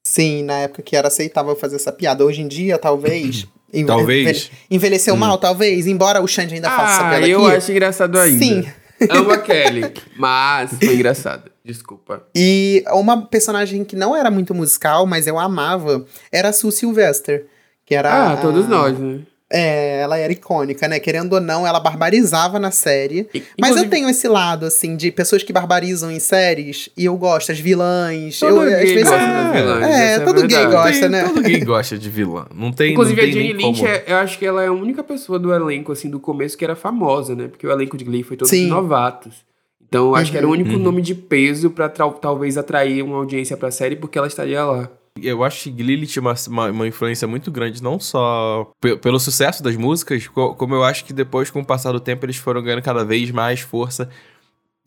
Sim, 0.07 0.43
na 0.43 0.59
época 0.59 0.83
que 0.83 0.95
era 0.95 1.07
aceitável 1.07 1.55
fazer 1.55 1.77
essa 1.77 1.91
piada. 1.91 2.23
Hoje 2.23 2.41
em 2.43 2.47
dia, 2.47 2.77
talvez. 2.77 3.47
enve- 3.73 3.87
Talvez. 3.87 4.21
envelhe- 4.27 4.49
Envelheceu 4.69 5.15
mal, 5.17 5.39
talvez. 5.39 5.87
Embora 5.87 6.21
o 6.21 6.27
Xande 6.27 6.53
ainda 6.53 6.69
faça 6.69 6.93
essa 6.97 7.07
Ah, 7.07 7.09
piada 7.09 7.27
eu 7.27 7.45
aqui. 7.47 7.55
acho 7.57 7.71
engraçado 7.71 8.19
ainda. 8.19 8.45
Sim. 8.45 8.65
Amo 9.09 9.31
a 9.31 9.37
Kelly, 9.39 9.91
mas 10.15 10.71
foi 10.77 10.93
engraçado. 10.93 11.51
Desculpa. 11.65 12.23
E 12.35 12.83
uma 12.91 13.25
personagem 13.25 13.83
que 13.83 13.95
não 13.95 14.15
era 14.15 14.29
muito 14.29 14.53
musical, 14.53 15.05
mas 15.07 15.25
eu 15.25 15.39
amava, 15.39 16.05
era 16.31 16.49
a 16.49 16.53
Sue 16.53 16.71
Sylvester. 16.71 17.47
Que 17.85 17.95
era. 17.95 18.11
Ah, 18.11 18.33
a- 18.33 18.37
todos 18.37 18.67
nós, 18.67 18.97
né? 18.99 19.21
É, 19.51 19.99
ela 20.01 20.17
era 20.17 20.33
icônica, 20.33 20.87
né? 20.87 20.99
Querendo 20.99 21.33
ou 21.33 21.39
não, 21.39 21.67
ela 21.67 21.79
barbarizava 21.79 22.57
na 22.59 22.71
série. 22.71 23.29
E- 23.31 23.43
Mas 23.59 23.69
eu 23.71 23.77
inclusive- 23.77 23.89
tenho 23.89 24.09
esse 24.09 24.27
lado, 24.27 24.65
assim, 24.65 24.95
de 24.95 25.11
pessoas 25.11 25.43
que 25.43 25.53
barbarizam 25.53 26.11
em 26.11 26.19
séries, 26.19 26.89
e 26.97 27.05
eu 27.05 27.15
gosto, 27.15 27.51
as 27.51 27.59
vilãs. 27.59 28.39
Todo 28.39 28.63
eu, 28.63 28.79
gay 28.83 29.03
gosta 29.03 29.17
das 29.17 29.53
vilãs, 29.55 29.83
É, 29.87 30.13
essa 30.15 30.25
todo 30.25 30.41
gay 30.47 30.57
verdade. 30.57 30.71
gosta. 30.71 30.99
Tem- 30.99 31.09
né? 31.09 31.23
Todo 31.23 31.41
gay 31.43 31.59
gosta 31.63 31.97
de 31.97 32.09
vilã. 32.09 32.45
Não 32.55 32.71
tem 32.71 32.93
Inclusive, 32.93 33.21
não 33.21 33.29
a 33.29 33.31
tem 33.31 33.41
Jane 33.41 33.53
nem 33.53 33.67
Lynch, 33.67 33.85
é- 33.85 34.03
eu 34.07 34.15
acho 34.17 34.39
que 34.39 34.45
ela 34.47 34.63
é 34.63 34.67
a 34.67 34.71
única 34.73 35.03
pessoa 35.03 35.37
do 35.37 35.53
elenco, 35.53 35.91
assim, 35.91 36.09
do 36.09 36.19
começo 36.19 36.57
que 36.57 36.65
era 36.65 36.75
famosa, 36.75 37.35
né? 37.35 37.47
Porque 37.47 37.67
o 37.67 37.71
elenco 37.71 37.95
de 37.97 38.03
Glee 38.03 38.23
foi 38.23 38.35
todo 38.37 38.47
Sim. 38.49 38.63
de 38.63 38.69
novatos. 38.71 39.45
Então, 39.87 40.07
eu 40.07 40.15
acho 40.15 40.31
que 40.31 40.37
era 40.37 40.47
o 40.47 40.51
único 40.51 40.71
Uhum. 40.71 40.79
nome 40.79 41.01
de 41.01 41.13
peso 41.15 41.69
pra 41.69 41.87
tra- 41.87 42.09
talvez 42.09 42.57
atrair 42.57 43.03
uma 43.03 43.17
audiência 43.17 43.55
pra 43.55 43.71
série, 43.71 43.95
porque 43.95 44.17
ela 44.17 44.27
estaria 44.27 44.63
lá. 44.63 44.89
Eu 45.21 45.43
acho 45.45 45.63
que 45.63 45.71
Glee 45.71 46.05
tinha 46.05 46.21
uma, 46.21 46.33
uma, 46.49 46.71
uma 46.71 46.87
influência 46.87 47.25
muito 47.27 47.49
grande, 47.49 47.81
não 47.81 47.97
só 47.99 48.69
pe- 48.81 48.97
pelo 48.97 49.17
sucesso 49.19 49.63
das 49.63 49.77
músicas, 49.77 50.27
co- 50.27 50.53
como 50.55 50.75
eu 50.75 50.83
acho 50.83 51.05
que 51.05 51.13
depois, 51.13 51.49
com 51.49 51.61
o 51.61 51.65
passar 51.65 51.93
do 51.93 51.99
tempo, 52.01 52.25
eles 52.25 52.35
foram 52.35 52.61
ganhando 52.61 52.81
cada 52.81 53.05
vez 53.05 53.31
mais 53.31 53.61
força. 53.61 54.09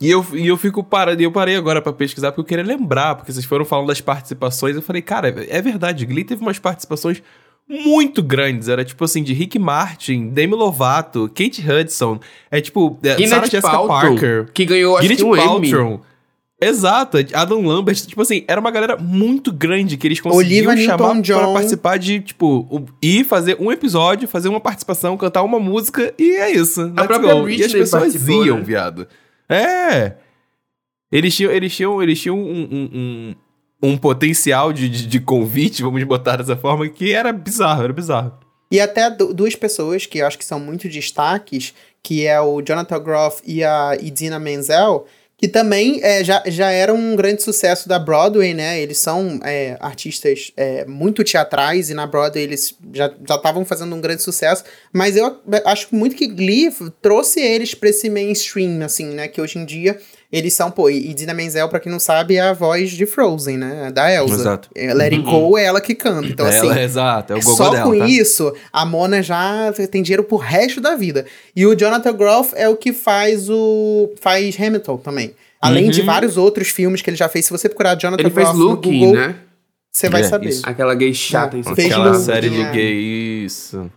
E 0.00 0.10
eu, 0.10 0.24
e 0.34 0.46
eu 0.46 0.56
fico 0.58 0.84
parado, 0.84 1.20
e 1.20 1.24
eu 1.24 1.32
parei 1.32 1.56
agora 1.56 1.80
pra 1.80 1.92
pesquisar, 1.92 2.30
porque 2.30 2.40
eu 2.42 2.44
queria 2.44 2.64
lembrar, 2.76 3.14
porque 3.14 3.32
vocês 3.32 3.46
foram 3.46 3.64
falando 3.64 3.88
das 3.88 4.00
participações, 4.02 4.76
eu 4.76 4.82
falei, 4.82 5.00
cara, 5.02 5.28
é 5.48 5.62
verdade, 5.62 6.04
Glee 6.04 6.22
teve 6.24 6.42
umas 6.42 6.58
participações 6.58 7.22
muito 7.68 8.22
grandes, 8.22 8.68
era 8.68 8.84
tipo 8.84 9.04
assim, 9.04 9.22
de 9.22 9.34
Rick 9.34 9.58
Martin, 9.58 10.28
Demi 10.28 10.54
Lovato, 10.54 11.30
Kate 11.34 11.62
Hudson, 11.68 12.18
é 12.50 12.60
tipo, 12.60 12.98
é, 13.02 13.26
Sarah 13.28 13.46
Jessica 13.46 13.60
Paltrow, 13.60 13.88
Parker, 13.88 14.50
que 14.54 14.64
ganhou, 14.64 14.96
acho 14.96 15.06
Gwyneth 15.06 15.16
que 15.18 15.24
um 15.24 15.36
Emmy. 15.36 15.70
Paltrow. 15.70 16.02
Exato, 16.60 17.18
Adam 17.34 17.64
Lambert, 17.64 17.94
tipo 18.04 18.20
assim, 18.20 18.44
era 18.48 18.60
uma 18.60 18.72
galera 18.72 18.96
muito 18.96 19.52
grande 19.52 19.96
que 19.96 20.08
eles 20.08 20.20
conseguiam 20.20 20.76
chamar 20.76 21.22
pra 21.22 21.52
participar 21.52 21.98
de, 21.98 22.20
tipo, 22.20 22.84
ir 23.00 23.24
fazer 23.24 23.56
um 23.60 23.70
episódio, 23.70 24.26
fazer 24.26 24.48
uma 24.48 24.58
participação, 24.58 25.16
cantar 25.16 25.44
uma 25.44 25.60
música 25.60 26.12
e 26.18 26.32
é 26.32 26.50
isso. 26.50 26.82
let's 26.82 27.06
própria 27.06 27.34
go. 27.34 27.48
E 27.48 27.62
as 27.62 27.70
pessoas 27.72 28.28
iam, 28.28 28.56
né? 28.56 28.64
viado. 28.64 29.06
É. 29.48 30.14
Eles 31.12 31.34
tinham, 31.36 31.52
eles 31.52 31.74
tinham, 31.74 32.02
eles 32.02 32.20
tinham 32.20 32.36
um, 32.36 32.42
um, 32.42 32.90
um, 32.92 33.34
um 33.82 33.96
potencial 33.96 34.72
de, 34.72 34.88
de, 34.88 35.06
de 35.06 35.20
convite, 35.20 35.82
vamos 35.82 36.02
botar 36.04 36.36
dessa 36.36 36.56
forma, 36.56 36.88
que 36.88 37.12
era 37.12 37.32
bizarro, 37.32 37.84
era 37.84 37.92
bizarro. 37.92 38.32
E 38.70 38.80
até 38.80 39.08
du- 39.10 39.32
duas 39.32 39.54
pessoas 39.54 40.04
que 40.04 40.18
eu 40.18 40.26
acho 40.26 40.38
que 40.38 40.44
são 40.44 40.60
muito 40.60 40.88
destaques, 40.88 41.72
que 42.02 42.26
é 42.26 42.40
o 42.40 42.60
Jonathan 42.60 43.00
Groff 43.02 43.40
e 43.46 43.62
a 43.64 43.96
Idina 44.00 44.38
Menzel, 44.38 45.06
que 45.40 45.46
também 45.46 46.00
é, 46.02 46.24
já, 46.24 46.42
já 46.46 46.68
era 46.70 46.92
um 46.92 47.14
grande 47.14 47.44
sucesso 47.44 47.88
da 47.88 47.96
Broadway, 47.96 48.52
né? 48.54 48.80
Eles 48.80 48.98
são 48.98 49.38
é, 49.44 49.76
artistas 49.80 50.50
é, 50.56 50.84
muito 50.84 51.22
teatrais 51.22 51.88
e 51.90 51.94
na 51.94 52.08
Broadway 52.08 52.42
eles 52.42 52.74
já 52.92 53.06
estavam 53.06 53.64
fazendo 53.64 53.94
um 53.94 54.00
grande 54.00 54.20
sucesso, 54.20 54.64
mas 54.92 55.16
eu 55.16 55.40
acho 55.64 55.94
muito 55.94 56.16
que 56.16 56.26
Glee 56.26 56.68
trouxe 57.00 57.40
eles 57.40 57.72
para 57.72 57.88
esse 57.88 58.10
mainstream, 58.10 58.82
assim, 58.84 59.06
né? 59.14 59.28
Que 59.28 59.40
hoje 59.40 59.58
em 59.60 59.64
dia 59.64 59.98
eles 60.30 60.52
são, 60.52 60.70
pô, 60.70 60.90
e 60.90 61.14
Dina 61.14 61.32
Menzel, 61.32 61.68
pra 61.68 61.80
quem 61.80 61.90
não 61.90 61.98
sabe, 61.98 62.36
é 62.36 62.40
a 62.40 62.52
voz 62.52 62.90
de 62.90 63.06
Frozen, 63.06 63.56
né? 63.56 63.90
Da 63.90 64.12
Elsa. 64.12 64.34
Exato. 64.34 64.68
É, 64.74 64.92
Let 64.92 65.12
It 65.14 65.22
Go 65.24 65.56
é 65.56 65.64
ela 65.64 65.80
que 65.80 65.94
canta. 65.94 66.28
Então, 66.28 66.46
É 66.46 66.50
assim, 66.50 66.66
ela, 66.66 66.82
exato, 66.82 67.32
é 67.32 67.36
o 67.36 67.42
só 67.42 67.70
dela, 67.70 67.84
com 67.90 67.98
tá? 67.98 68.06
isso, 68.06 68.52
a 68.72 68.84
Mona 68.84 69.22
já 69.22 69.72
tem 69.90 70.02
dinheiro 70.02 70.22
pro 70.24 70.36
resto 70.36 70.80
da 70.80 70.94
vida. 70.96 71.24
E 71.56 71.64
o 71.66 71.74
Jonathan 71.74 72.12
Groff 72.14 72.52
é 72.56 72.68
o 72.68 72.76
que 72.76 72.92
faz 72.92 73.48
o. 73.48 74.10
faz 74.20 74.54
Hamilton 74.60 74.98
também. 74.98 75.34
Além 75.60 75.86
Uhum. 75.86 75.90
de 75.90 76.02
vários 76.02 76.36
outros 76.36 76.68
filmes 76.68 77.02
que 77.02 77.10
ele 77.10 77.16
já 77.16 77.28
fez. 77.28 77.46
Se 77.46 77.50
você 77.50 77.68
procurar 77.68 77.94
Jonathan 77.96 78.22
Ele 78.22 78.30
fez 78.30 78.46
Groff 78.48 78.58
no 78.60 78.64
Looking, 78.66 78.98
Google, 79.00 79.14
né? 79.16 79.34
você 79.90 80.08
vai 80.08 80.20
É, 80.20 80.24
saber. 80.24 80.50
isso. 80.50 80.62
Aquela 80.64 80.94
gay 80.94 81.12
chata 81.12 81.56
em 81.56 81.62
fez 81.64 81.90
Aquela 81.90 82.10
Looking, 82.10 82.24
série 82.24 82.50
de 82.50 82.60
é. 82.60 82.70
gay, 82.70 83.44
isso. 83.44 83.90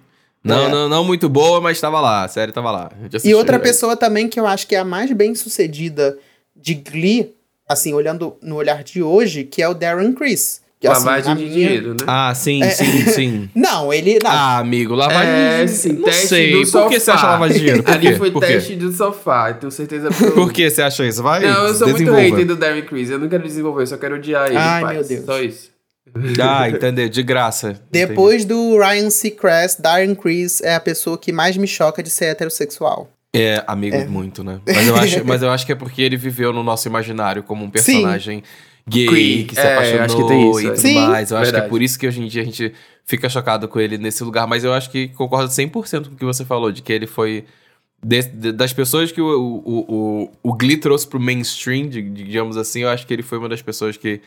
Não, 0.43 0.65
É. 0.65 0.69
não, 0.69 0.89
não 0.89 1.03
muito 1.03 1.29
boa, 1.29 1.61
mas 1.61 1.79
tava 1.79 1.99
lá, 2.01 2.23
a 2.23 2.27
série 2.27 2.51
tava 2.51 2.71
lá. 2.71 2.91
Já 3.03 3.05
E 3.13 3.15
assisti, 3.17 3.33
outra 3.35 3.59
pessoa 3.59 3.95
também 3.95 4.27
que 4.27 4.39
eu 4.39 4.47
acho 4.47 4.65
que 4.67 4.75
é 4.75 4.79
a 4.79 4.85
mais 4.85 5.11
bem 5.11 5.35
sucedida 5.35 6.17
de 6.55 6.73
Glee, 6.73 7.33
assim, 7.69 7.93
olhando 7.93 8.35
no 8.41 8.55
olhar 8.55 8.83
de 8.83 9.03
hoje, 9.03 9.43
que 9.43 9.61
é 9.61 9.67
o 9.69 9.73
Darren 9.73 10.13
Criss. 10.13 10.59
Que, 10.79 10.87
assim, 10.87 11.05
Lavagem 11.05 11.29
na 11.29 11.35
de 11.35 11.45
minha- 11.45 11.53
dinheiro, 11.53 11.89
né? 11.91 11.97
Ah, 12.07 12.33
sim, 12.33 12.63
É. 12.63 12.71
sim, 12.71 13.05
sim. 13.05 13.49
Não, 13.53 13.93
ele. 13.93 14.17
Não. 14.23 14.31
Ah, 14.31 14.57
amigo, 14.57 14.95
lavagem 14.95 15.29
É, 15.31 15.65
de 15.65 15.71
sim, 15.71 15.93
Não 15.93 16.05
teste 16.05 16.27
sei, 16.27 16.51
do 16.53 16.57
por 16.61 16.65
sofá. 16.65 16.89
que 16.89 16.99
você 16.99 17.11
acha 17.11 17.27
lavagem 17.27 17.53
de 17.53 17.59
dinheiro? 17.59 17.83
Por 17.83 17.93
Ali 17.93 18.15
foi 18.17 18.31
Por 18.31 18.41
quê? 18.41 18.47
teste 18.47 18.75
do 18.77 18.91
sofá, 18.91 19.53
tenho 19.53 19.71
certeza 19.71 20.07
absoluta. 20.09 20.35
Por 20.35 20.51
que 20.51 20.67
você 20.71 20.81
acha 20.81 21.05
isso? 21.05 21.21
Vai, 21.21 21.41
Não, 21.41 21.67
eu 21.67 21.75
sou 21.75 21.87
muito 21.87 22.11
hater 22.11 22.47
do 22.47 22.55
Darren 22.55 22.81
Criss. 22.81 23.11
Eu 23.11 23.19
não 23.19 23.29
quero 23.29 23.43
desenvolver, 23.43 23.83
eu 23.83 23.87
só 23.87 23.97
quero 23.97 24.15
odiar 24.15 24.47
ele. 24.47 24.57
Ai, 24.57 24.81
paz. 24.81 24.93
meu 24.97 25.03
Deus. 25.07 25.25
Só 25.25 25.39
isso. 25.43 25.70
Ah, 26.43 26.67
entendeu, 26.69 27.07
de 27.07 27.21
graça. 27.23 27.81
Depois 27.91 28.43
do 28.43 28.77
Ryan 28.77 29.09
Seacrest, 29.09 29.79
Darren 29.81 30.15
Criss 30.15 30.63
é 30.63 30.75
a 30.75 30.79
pessoa 30.79 31.17
que 31.17 31.31
mais 31.31 31.55
me 31.55 31.67
choca 31.67 32.01
de 32.01 32.09
ser 32.09 32.25
heterossexual. 32.25 33.09
É, 33.33 33.63
amigo, 33.67 33.97
muito, 34.09 34.43
né? 34.43 34.59
Mas 34.65 34.87
eu, 34.87 34.95
acho, 34.97 35.25
mas 35.25 35.41
eu 35.41 35.49
acho 35.51 35.65
que 35.65 35.71
é 35.71 35.75
porque 35.75 36.01
ele 36.01 36.17
viveu 36.17 36.51
no 36.51 36.63
nosso 36.63 36.87
imaginário 36.87 37.43
como 37.43 37.63
um 37.63 37.69
personagem 37.69 38.43
gay, 38.85 39.07
Queer, 39.07 39.45
que 39.47 39.55
se 39.55 39.61
é, 39.61 39.73
apaixonou 39.73 40.01
acho 40.03 40.17
que 40.17 40.27
tem 40.27 40.49
isso, 40.49 40.59
e 40.59 40.65
é. 40.65 40.69
tudo 40.71 40.79
Sim. 40.81 40.99
mais. 41.07 41.31
Eu 41.31 41.37
acho 41.37 41.43
que 41.45 41.49
é 41.49 41.51
Verdade. 41.53 41.69
por 41.69 41.81
isso 41.81 41.97
que 41.99 42.07
hoje 42.07 42.21
em 42.21 42.27
dia 42.27 42.41
a 42.41 42.45
gente 42.45 42.73
fica 43.05 43.29
chocado 43.29 43.67
com 43.69 43.79
ele 43.79 43.97
nesse 43.97 44.21
lugar. 44.23 44.45
Mas 44.47 44.63
eu 44.65 44.73
acho 44.73 44.89
que 44.89 45.07
concordo 45.09 45.47
100% 45.49 46.07
com 46.07 46.13
o 46.15 46.17
que 46.17 46.25
você 46.25 46.43
falou, 46.43 46.71
de 46.73 46.81
que 46.81 46.91
ele 46.91 47.07
foi... 47.07 47.45
de- 48.03 48.23
de- 48.23 48.51
das 48.51 48.73
pessoas 48.73 49.11
que 49.13 49.21
o, 49.21 49.27
o, 49.27 49.85
o, 49.87 50.31
o 50.43 50.53
Glee 50.53 50.75
trouxe 50.77 51.07
pro 51.07 51.19
mainstream, 51.19 51.87
de- 51.87 52.01
digamos 52.01 52.57
assim, 52.57 52.81
eu 52.81 52.89
acho 52.89 53.07
que 53.07 53.13
ele 53.13 53.23
foi 53.23 53.37
uma 53.37 53.47
das 53.47 53.61
pessoas 53.61 53.95
que, 53.95 54.19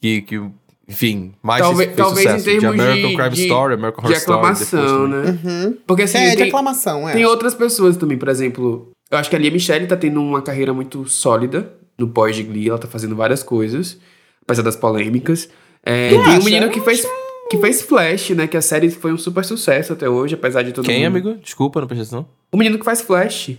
que, 0.00 0.22
que 0.22 0.40
enfim, 0.88 1.32
mais 1.42 1.62
Talvez, 1.62 1.86
fez 1.88 1.96
talvez 1.96 2.26
em 2.26 2.38
sucesso. 2.38 2.44
termos 2.44 2.60
de 2.76 2.80
American 2.82 3.10
de, 3.10 3.16
Crime 3.16 3.30
de, 3.30 3.42
Story, 3.42 3.74
American 3.74 4.04
de 4.04 4.06
Horror 4.06 4.16
Story. 4.18 4.40
depois 4.42 4.74
aclamação, 4.74 5.08
né? 5.08 5.74
Porque 5.86 6.02
assim, 6.02 6.18
é, 6.18 6.30
de 6.30 6.36
tem, 6.36 6.48
aclamação, 6.48 7.08
é. 7.08 7.12
tem 7.12 7.24
outras 7.26 7.54
pessoas 7.54 7.96
também, 7.96 8.16
por 8.16 8.28
exemplo... 8.28 8.90
Eu 9.10 9.18
acho 9.18 9.30
que 9.30 9.36
a 9.36 9.38
Lia 9.38 9.50
Michele 9.50 9.86
tá 9.86 9.96
tendo 9.96 10.20
uma 10.20 10.42
carreira 10.42 10.72
muito 10.74 11.04
sólida 11.08 11.72
no 11.96 12.08
pós 12.08 12.34
de 12.34 12.42
Glee. 12.42 12.68
Ela 12.68 12.78
tá 12.78 12.88
fazendo 12.88 13.14
várias 13.14 13.40
coisas, 13.42 13.98
apesar 14.42 14.62
das 14.62 14.74
polêmicas. 14.74 15.48
É, 15.84 16.08
tem 16.08 16.18
um 16.18 16.22
acha? 16.22 16.38
menino 16.44 16.66
Eu 16.66 16.70
que 16.70 16.80
fez, 16.80 17.06
que 17.48 17.56
fez 17.58 17.82
Flash, 17.82 18.30
né? 18.30 18.48
Que 18.48 18.56
a 18.56 18.60
série 18.60 18.90
foi 18.90 19.12
um 19.12 19.16
super 19.16 19.44
sucesso 19.44 19.92
até 19.92 20.08
hoje, 20.08 20.34
apesar 20.34 20.62
de 20.62 20.72
todo 20.72 20.84
Quem, 20.86 21.04
mundo... 21.04 21.06
amigo? 21.28 21.34
Desculpa, 21.40 21.80
não 21.80 21.86
prestei 21.86 22.02
atenção. 22.02 22.28
O 22.50 22.56
menino 22.56 22.78
que 22.80 22.84
faz 22.84 23.00
Flash. 23.00 23.52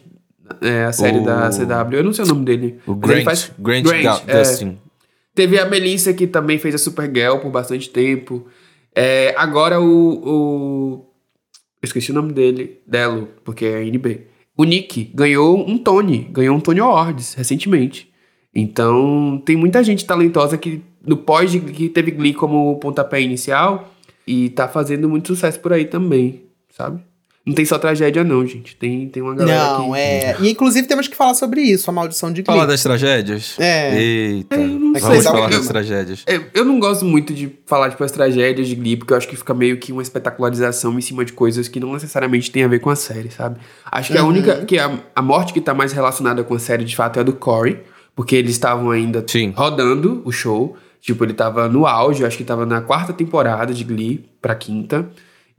É, 0.62 0.84
a 0.84 0.92
série 0.92 1.20
O- 1.20 1.24
da 1.24 1.50
CW. 1.50 1.96
Eu 1.98 2.04
não 2.04 2.12
sei 2.12 2.26
o 2.26 2.28
nome 2.28 2.44
dele. 2.44 2.80
O 2.86 2.94
Grant, 2.96 3.24
faz- 3.24 3.50
Grant, 3.58 3.84
Grant, 3.86 4.04
Ga- 4.04 4.22
é. 4.28 4.38
Gustin. 4.40 4.78
Teve 5.38 5.60
a 5.60 5.67
Melissa, 5.67 6.15
que 6.15 6.26
também 6.26 6.58
fez 6.58 6.73
a 6.73 6.80
Supergirl 6.80 7.38
por 7.38 7.52
bastante 7.52 7.91
tempo. 7.91 8.47
É, 8.95 9.36
agora 9.38 9.80
o, 9.80 9.86
o. 10.26 11.06
Esqueci 11.80 12.10
o 12.10 12.15
nome 12.15 12.34
dele, 12.34 12.82
Delo, 12.88 13.30
porque 13.43 13.63
é 13.63 13.86
NB. 13.86 14.21
O 14.58 14.63
Nick 14.63 15.12
ganhou 15.13 15.63
um 15.69 15.78
Tony, 15.78 16.28
ganhou 16.32 16.58
um 16.58 16.60
Tony 16.60 16.80
Awards 16.80 17.36
recentemente. 17.36 18.12
Então, 18.52 19.39
tem 19.45 19.56
muita 19.56 19.84
gente 19.84 20.08
talentosa 20.08 20.58
que 20.58 20.82
no 21.06 21.17
pós 21.17 21.52
de 21.52 21.60
que 21.60 21.88
teve 21.88 22.10
Glee 22.10 22.34
como 22.34 22.80
pontapé 22.80 23.21
inicial 23.21 23.93
e 24.26 24.50
tá 24.50 24.67
fazendo 24.67 25.08
muito 25.08 25.28
sucesso 25.28 25.60
por 25.60 25.71
aí 25.71 25.86
também, 25.86 26.45
sabe? 26.71 27.00
Não 27.47 27.53
tem 27.53 27.63
só 27.63 27.79
tragédia 27.79 28.25
não, 28.25 28.45
gente. 28.45 28.75
Tem, 28.75 29.07
tem 29.07 29.23
uma 29.23 29.33
galera 29.33 29.77
Não, 29.77 29.93
que... 29.93 29.97
é. 29.99 30.36
E 30.41 30.49
inclusive 30.49 30.86
temos 30.86 31.07
que 31.07 31.15
falar 31.15 31.33
sobre 31.33 31.62
isso, 31.62 31.89
a 31.89 31.93
maldição 31.93 32.29
de 32.29 32.41
Glee. 32.41 32.53
Falar 32.53 32.65
das 32.65 32.83
tragédias? 32.83 33.55
É. 33.57 33.97
Eita. 33.97 34.57
não 34.57 34.91
sei, 34.91 35.01
Vamos 35.01 35.23
sabe 35.23 35.38
falar 35.38 35.49
das 35.49 35.65
tragédias. 35.65 36.23
É, 36.27 36.41
Eu 36.53 36.65
não 36.65 36.77
gosto 36.77 37.05
muito 37.05 37.33
de 37.33 37.49
falar, 37.65 37.89
tipo, 37.89 38.03
as 38.03 38.12
tragédias 38.12 38.67
de 38.67 38.75
Glee, 38.75 38.97
porque 38.97 39.13
eu 39.13 39.17
acho 39.17 39.29
que 39.29 39.38
fica 39.38 39.53
meio 39.53 39.77
que 39.77 39.93
uma 39.93 40.01
espetacularização 40.01 40.97
em 40.97 41.01
cima 41.01 41.23
de 41.23 41.31
coisas 41.31 41.69
que 41.69 41.79
não 41.79 41.93
necessariamente 41.93 42.51
tem 42.51 42.65
a 42.65 42.67
ver 42.67 42.79
com 42.79 42.89
a 42.89 42.97
série, 42.97 43.31
sabe? 43.31 43.62
Acho 43.89 44.12
que 44.12 44.17
a 44.17 44.25
única. 44.25 44.65
que 44.65 44.77
a, 44.77 44.99
a 45.15 45.21
morte 45.21 45.53
que 45.53 45.62
tá 45.62 45.73
mais 45.73 45.93
relacionada 45.93 46.43
com 46.43 46.53
a 46.53 46.60
série, 46.60 46.83
de 46.83 46.97
fato, 46.97 47.15
é 47.15 47.21
a 47.21 47.23
do 47.23 47.31
Corey, 47.31 47.79
porque 48.13 48.36
eles 48.36 48.51
estavam 48.51 48.91
ainda 48.91 49.23
Sim. 49.25 49.53
rodando 49.55 50.21
o 50.25 50.33
show. 50.33 50.75
Tipo, 50.99 51.23
ele 51.23 51.33
tava 51.33 51.69
no 51.69 51.88
auge, 51.88 52.25
acho 52.25 52.36
que 52.36 52.43
tava 52.43 52.65
na 52.65 52.81
quarta 52.81 53.13
temporada 53.13 53.73
de 53.73 53.86
Glee 53.86 54.25
pra 54.41 54.53
quinta. 54.53 55.07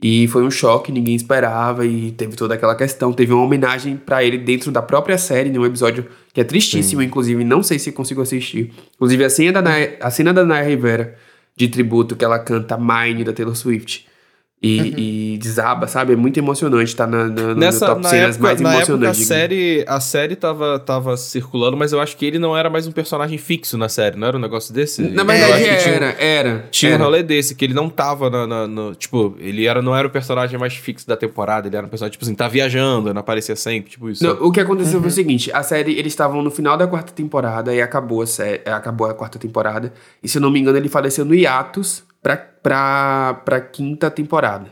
E 0.01 0.27
foi 0.29 0.43
um 0.43 0.51
choque, 0.51 0.91
ninguém 0.91 1.13
esperava, 1.13 1.85
e 1.85 2.11
teve 2.11 2.35
toda 2.35 2.53
aquela 2.53 2.75
questão. 2.75 3.11
Teve 3.11 3.33
uma 3.33 3.43
homenagem 3.43 3.97
pra 3.97 4.23
ele 4.23 4.37
dentro 4.37 4.71
da 4.71 4.81
própria 4.81 5.17
série, 5.17 5.49
num 5.49 5.65
episódio 5.65 6.05
que 6.33 6.39
é 6.39 6.43
tristíssimo, 6.43 7.01
inclusive, 7.01 7.43
não 7.43 7.61
sei 7.61 7.77
se 7.77 7.91
consigo 7.91 8.21
assistir. 8.21 8.71
Inclusive, 8.95 9.25
a 9.25 9.29
cena 9.29 9.51
da 9.53 9.61
Naya, 9.61 9.97
a 9.99 10.09
cena 10.09 10.33
da 10.33 10.45
Naya 10.45 10.67
Rivera 10.67 11.15
de 11.55 11.67
tributo 11.67 12.15
que 12.15 12.23
ela 12.23 12.39
canta 12.39 12.77
Mine 12.77 13.25
da 13.25 13.33
Taylor 13.33 13.55
Swift. 13.55 14.07
E, 14.61 15.33
e 15.35 15.37
desaba, 15.37 15.87
sabe? 15.87 16.11
É 16.11 16.15
muito 16.17 16.37
emocionante, 16.37 16.93
tá 16.93 17.07
na, 17.07 17.29
na, 17.29 17.41
no 17.41 17.55
Nessa, 17.55 17.85
top 17.85 18.01
na 18.01 18.09
cenas 18.09 18.35
época, 18.35 18.43
mais 18.43 18.59
na 18.61 18.75
época 18.75 19.09
a 19.09 19.13
série, 19.13 19.85
a 19.87 19.99
série 20.01 20.35
tava, 20.35 20.77
tava 20.77 21.15
circulando, 21.15 21.77
mas 21.77 21.93
eu 21.93 22.01
acho 22.01 22.17
que 22.17 22.25
ele 22.25 22.37
não 22.37 22.57
era 22.57 22.69
mais 22.69 22.85
um 22.85 22.91
personagem 22.91 23.37
fixo 23.37 23.77
na 23.77 23.87
série, 23.87 24.17
não 24.17 24.27
era 24.27 24.35
um 24.35 24.39
negócio 24.39 24.73
desse? 24.73 25.01
Na 25.01 25.23
verdade, 25.23 25.53
acho 25.53 25.63
que 25.63 25.83
tinha- 25.83 25.95
era, 25.95 26.05
era. 26.21 26.67
Tinha 26.71 26.91
um 26.91 26.95
era. 26.95 27.03
rolê 27.05 27.23
desse, 27.23 27.55
que 27.55 27.63
ele 27.63 27.73
não 27.73 27.89
tava 27.89 28.29
na, 28.29 28.45
na- 28.45 28.67
no- 28.67 28.93
Tipo, 28.95 29.33
ele 29.39 29.65
era, 29.65 29.81
não 29.81 29.95
era 29.95 30.05
o 30.05 30.11
personagem 30.11 30.59
mais 30.59 30.73
fixo 30.75 31.07
da 31.07 31.15
temporada, 31.15 31.69
ele 31.69 31.77
era 31.77 31.85
um 31.85 31.89
personagem, 31.89 32.11
tipo 32.11 32.25
assim, 32.25 32.35
tá 32.35 32.49
viajando, 32.49 33.13
não 33.13 33.21
aparecia 33.21 33.55
sempre, 33.55 33.91
tipo 33.91 34.09
isso. 34.09 34.21
Não, 34.21 34.33
o 34.45 34.51
que 34.51 34.59
aconteceu 34.59 34.99
foi 34.99 35.07
o 35.07 35.13
seguinte: 35.13 35.49
a 35.53 35.63
série, 35.63 35.93
eles 35.97 36.11
estavam 36.11 36.41
no 36.41 36.51
final 36.51 36.75
da 36.75 36.85
quarta 36.85 37.13
temporada 37.13 37.73
e 37.73 37.81
acabou 37.81 38.21
a, 38.23 38.27
série, 38.27 38.61
acabou 38.69 39.07
a 39.07 39.13
quarta 39.13 39.39
temporada. 39.39 39.93
E 40.21 40.27
se 40.27 40.37
eu 40.37 40.41
não 40.41 40.51
me 40.51 40.59
engano, 40.59 40.77
ele 40.77 40.89
faleceu 40.89 41.23
no 41.23 41.33
hiatus 41.33 42.03
pra, 42.21 42.37
pra, 42.37 43.41
pra 43.45 43.61
quinta 43.61 44.09
temporada. 44.11 44.67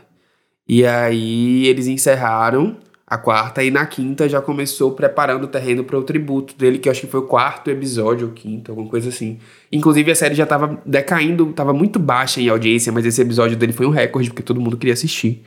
E 0.68 0.84
aí 0.84 1.66
eles 1.66 1.86
encerraram 1.86 2.76
a 3.06 3.16
quarta 3.16 3.64
e 3.64 3.70
na 3.70 3.86
quinta 3.86 4.28
já 4.28 4.42
começou 4.42 4.92
preparando 4.92 5.44
o 5.44 5.48
terreno 5.48 5.82
para 5.82 5.98
o 5.98 6.02
tributo 6.02 6.54
dele, 6.54 6.78
que 6.78 6.88
eu 6.88 6.92
acho 6.92 7.00
que 7.00 7.06
foi 7.06 7.20
o 7.20 7.26
quarto 7.26 7.70
episódio 7.70 8.26
ou 8.26 8.34
quinto, 8.34 8.70
alguma 8.70 8.90
coisa 8.90 9.08
assim. 9.08 9.38
Inclusive 9.72 10.10
a 10.10 10.14
série 10.14 10.34
já 10.34 10.44
tava 10.44 10.78
decaindo, 10.84 11.50
tava 11.54 11.72
muito 11.72 11.98
baixa 11.98 12.38
em 12.38 12.50
audiência, 12.50 12.92
mas 12.92 13.06
esse 13.06 13.22
episódio 13.22 13.56
dele 13.56 13.72
foi 13.72 13.86
um 13.86 13.90
recorde, 13.90 14.28
porque 14.28 14.42
todo 14.42 14.60
mundo 14.60 14.76
queria 14.76 14.92
assistir 14.92 15.42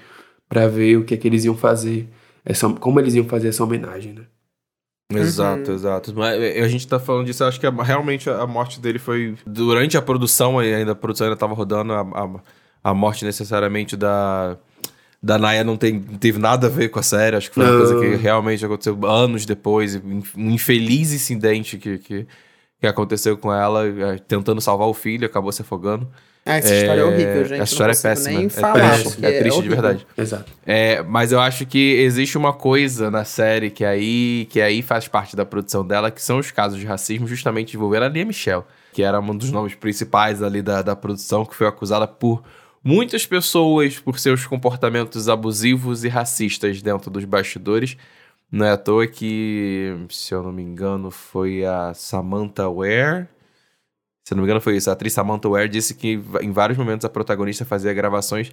pra 0.49 0.67
ver 0.67 0.97
o 0.97 1.05
que 1.05 1.13
é 1.13 1.17
que 1.17 1.27
eles 1.27 1.45
iam 1.45 1.55
fazer, 1.55 2.09
essa, 2.43 2.67
como 2.67 2.99
eles 2.99 3.13
iam 3.13 3.25
fazer 3.25 3.49
essa 3.49 3.63
homenagem, 3.63 4.13
né? 4.13 4.23
Exato, 5.19 5.71
exato. 5.71 6.13
Mas 6.15 6.39
eh, 6.41 6.61
a 6.61 6.67
gente 6.67 6.87
tá 6.87 6.99
falando 6.99 7.25
disso, 7.25 7.43
acho 7.43 7.59
que 7.59 7.67
realmente 7.69 8.29
a 8.29 8.45
morte 8.47 8.79
dele 8.79 8.99
foi. 8.99 9.35
Durante 9.45 9.97
a 9.97 10.01
produção, 10.01 10.59
ainda 10.59 10.91
a 10.91 10.95
produção 10.95 11.27
ainda 11.27 11.37
tava 11.37 11.53
rodando, 11.53 11.93
a, 11.93 12.01
a, 12.01 12.29
a 12.91 12.93
morte 12.93 13.25
necessariamente 13.25 13.95
da. 13.95 14.57
Da 15.23 15.37
Naya 15.37 15.63
não, 15.63 15.77
tem, 15.77 15.93
não 15.93 16.17
teve 16.17 16.39
nada 16.39 16.65
a 16.65 16.69
ver 16.69 16.89
com 16.89 16.97
a 16.97 17.03
série, 17.03 17.35
acho 17.35 17.49
que 17.49 17.53
foi 17.53 17.63
uma 17.63 17.71
Não. 17.73 17.77
coisa 17.77 17.99
que 17.99 18.15
realmente 18.15 18.65
aconteceu 18.65 18.97
anos 19.05 19.45
depois, 19.45 19.95
um 20.35 20.49
infeliz 20.49 21.13
incidente 21.13 21.77
que, 21.77 21.99
que, 21.99 22.25
que 22.79 22.87
aconteceu 22.87 23.37
com 23.37 23.53
ela, 23.53 23.85
eh, 23.87 24.17
tentando 24.27 24.59
salvar 24.59 24.87
o 24.87 24.95
filho, 24.95 25.27
acabou 25.27 25.51
se 25.51 25.61
afogando. 25.61 26.09
Ah, 26.45 26.57
essa 26.57 26.73
história 26.73 27.01
é 27.01 27.03
horrível, 27.03 27.45
gente. 27.45 27.61
A 27.61 27.63
história 27.63 27.91
é 27.93 27.95
péssima. 27.95 28.37
nem 28.37 28.47
é 28.47 28.49
falar, 28.49 28.93
triste, 28.93 29.09
porque 29.09 29.25
é 29.25 29.39
triste 29.39 29.43
de 29.43 29.51
horrível. 29.51 29.81
verdade. 29.81 30.07
Exato. 30.17 30.51
É, 30.65 31.03
mas 31.03 31.31
eu 31.31 31.39
acho 31.39 31.65
que 31.67 31.93
existe 32.01 32.37
uma 32.37 32.51
coisa 32.51 33.11
na 33.11 33.23
série 33.23 33.69
que 33.69 33.85
aí, 33.85 34.47
que 34.49 34.59
aí 34.59 34.81
faz 34.81 35.07
parte 35.07 35.35
da 35.35 35.45
produção 35.45 35.85
dela, 35.85 36.09
que 36.09 36.21
são 36.21 36.39
os 36.39 36.49
casos 36.49 36.79
de 36.79 36.85
racismo 36.85 37.27
justamente 37.27 37.75
envolvendo 37.75 38.03
a 38.03 38.09
Lia 38.09 38.25
Michelle, 38.25 38.63
que 38.91 39.03
era 39.03 39.19
um 39.19 39.37
dos 39.37 39.51
nomes 39.51 39.75
principais 39.75 40.41
ali 40.41 40.63
da, 40.63 40.81
da 40.81 40.95
produção, 40.95 41.45
que 41.45 41.55
foi 41.55 41.67
acusada 41.67 42.07
por 42.07 42.41
muitas 42.83 43.25
pessoas 43.25 43.99
por 43.99 44.17
seus 44.17 44.45
comportamentos 44.45 45.29
abusivos 45.29 46.03
e 46.03 46.07
racistas 46.07 46.81
dentro 46.81 47.11
dos 47.11 47.23
bastidores. 47.23 47.95
Não 48.51 48.65
é 48.65 48.71
à 48.71 48.77
toa 48.77 49.07
que, 49.07 49.95
se 50.09 50.33
eu 50.33 50.43
não 50.43 50.51
me 50.51 50.61
engano, 50.61 51.09
foi 51.11 51.63
a 51.63 51.93
Samantha 51.93 52.67
Ware. 52.67 53.27
Se 54.23 54.35
não 54.35 54.41
me 54.41 54.45
engano, 54.45 54.61
foi 54.61 54.77
isso. 54.77 54.89
A 54.89 54.93
atriz 54.93 55.13
Samantha 55.13 55.49
Ware 55.49 55.67
disse 55.67 55.95
que 55.95 56.21
em 56.41 56.51
vários 56.51 56.77
momentos 56.77 57.05
a 57.05 57.09
protagonista 57.09 57.65
fazia 57.65 57.93
gravações 57.93 58.51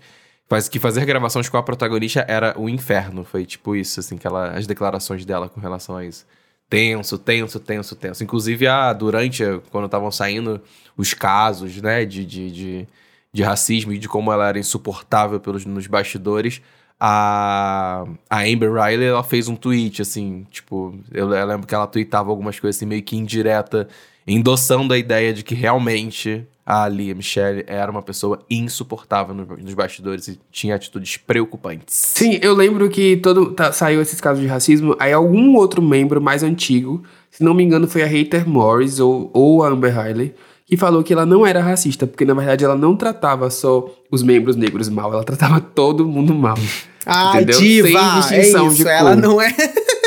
que 0.70 0.78
fazer 0.78 1.04
gravações 1.04 1.48
com 1.48 1.56
a 1.58 1.62
protagonista 1.62 2.24
era 2.26 2.58
o 2.58 2.68
inferno. 2.68 3.24
Foi 3.24 3.44
tipo 3.44 3.76
isso, 3.76 4.00
assim, 4.00 4.16
que 4.16 4.26
ela, 4.26 4.50
as 4.50 4.66
declarações 4.66 5.24
dela 5.24 5.48
com 5.48 5.60
relação 5.60 5.96
a 5.96 6.04
isso. 6.04 6.24
tenso, 6.70 7.18
tenso, 7.18 7.60
tenso, 7.60 7.96
tenso. 7.96 8.24
Inclusive, 8.24 8.66
a, 8.66 8.92
durante, 8.92 9.42
quando 9.70 9.86
estavam 9.86 10.10
saindo 10.10 10.60
os 10.96 11.14
casos, 11.14 11.80
né, 11.82 12.04
de, 12.04 12.24
de, 12.24 12.50
de, 12.50 12.88
de, 13.32 13.42
racismo 13.42 13.92
e 13.92 13.98
de 13.98 14.08
como 14.08 14.32
ela 14.32 14.48
era 14.48 14.58
insuportável 14.58 15.40
pelos, 15.40 15.64
nos 15.66 15.86
bastidores, 15.86 16.62
a, 17.00 18.04
a 18.28 18.40
Amber 18.42 18.72
Riley, 18.72 19.06
ela 19.08 19.22
fez 19.22 19.48
um 19.48 19.56
tweet, 19.56 20.02
assim, 20.02 20.46
tipo, 20.50 20.94
eu, 21.12 21.32
eu 21.32 21.46
lembro 21.46 21.66
que 21.66 21.74
ela 21.74 21.86
tweetava 21.86 22.30
algumas 22.30 22.58
coisas 22.58 22.76
assim, 22.76 22.86
meio 22.86 23.02
que 23.02 23.16
indireta, 23.16 23.88
endossando 24.28 24.92
a 24.92 24.98
ideia 24.98 25.32
de 25.32 25.42
que 25.42 25.54
realmente 25.54 26.46
a 26.64 26.86
Lia 26.86 27.14
Michelle 27.14 27.64
era 27.66 27.90
uma 27.90 28.02
pessoa 28.02 28.44
insuportável 28.50 29.34
no, 29.34 29.46
nos 29.56 29.72
bastidores 29.72 30.28
e 30.28 30.38
tinha 30.52 30.74
atitudes 30.74 31.16
preocupantes. 31.16 31.94
Sim, 31.94 32.38
eu 32.42 32.54
lembro 32.54 32.90
que 32.90 33.16
todo 33.16 33.52
tá, 33.52 33.72
saiu 33.72 34.02
esses 34.02 34.20
casos 34.20 34.42
de 34.42 34.46
racismo, 34.46 34.94
aí 34.98 35.10
algum 35.10 35.56
outro 35.56 35.80
membro 35.80 36.20
mais 36.20 36.42
antigo, 36.42 37.02
se 37.30 37.42
não 37.42 37.54
me 37.54 37.62
engano 37.64 37.88
foi 37.88 38.02
a 38.02 38.06
Hater 38.06 38.46
Morris 38.46 39.00
ou, 39.00 39.30
ou 39.32 39.64
a 39.64 39.68
Amber 39.68 39.98
Riley, 39.98 40.34
que 40.66 40.76
falou 40.76 41.02
que 41.02 41.14
ela 41.14 41.24
não 41.24 41.46
era 41.46 41.62
racista, 41.62 42.06
porque 42.06 42.26
na 42.26 42.34
verdade 42.34 42.62
ela 42.62 42.76
não 42.76 42.94
tratava 42.94 43.48
só 43.48 43.88
os 44.10 44.22
membros 44.22 44.54
negros 44.54 44.90
mal, 44.90 45.10
ela 45.10 45.24
tratava 45.24 45.58
todo 45.60 46.06
mundo 46.06 46.34
mal. 46.34 46.58
Ah, 47.10 47.40
diva, 47.40 47.88
Sem 47.88 48.20
distinção 48.20 48.66
é 48.66 48.68
isso, 48.68 48.84
de 48.84 48.86
ela 48.86 49.16
não 49.16 49.40
é... 49.40 49.50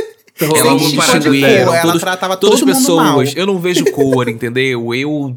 Ela 0.46 0.72
não 0.72 0.78
distinguia. 0.78 1.48
Ela 1.48 2.00
tratava 2.00 2.38
todas 2.38 2.60
todo 2.60 2.70
pessoas. 2.74 3.34
Eu 3.36 3.46
não 3.46 3.60
vejo 3.60 3.86
cor, 3.92 4.28
entendeu? 4.30 4.94
Eu 4.94 5.34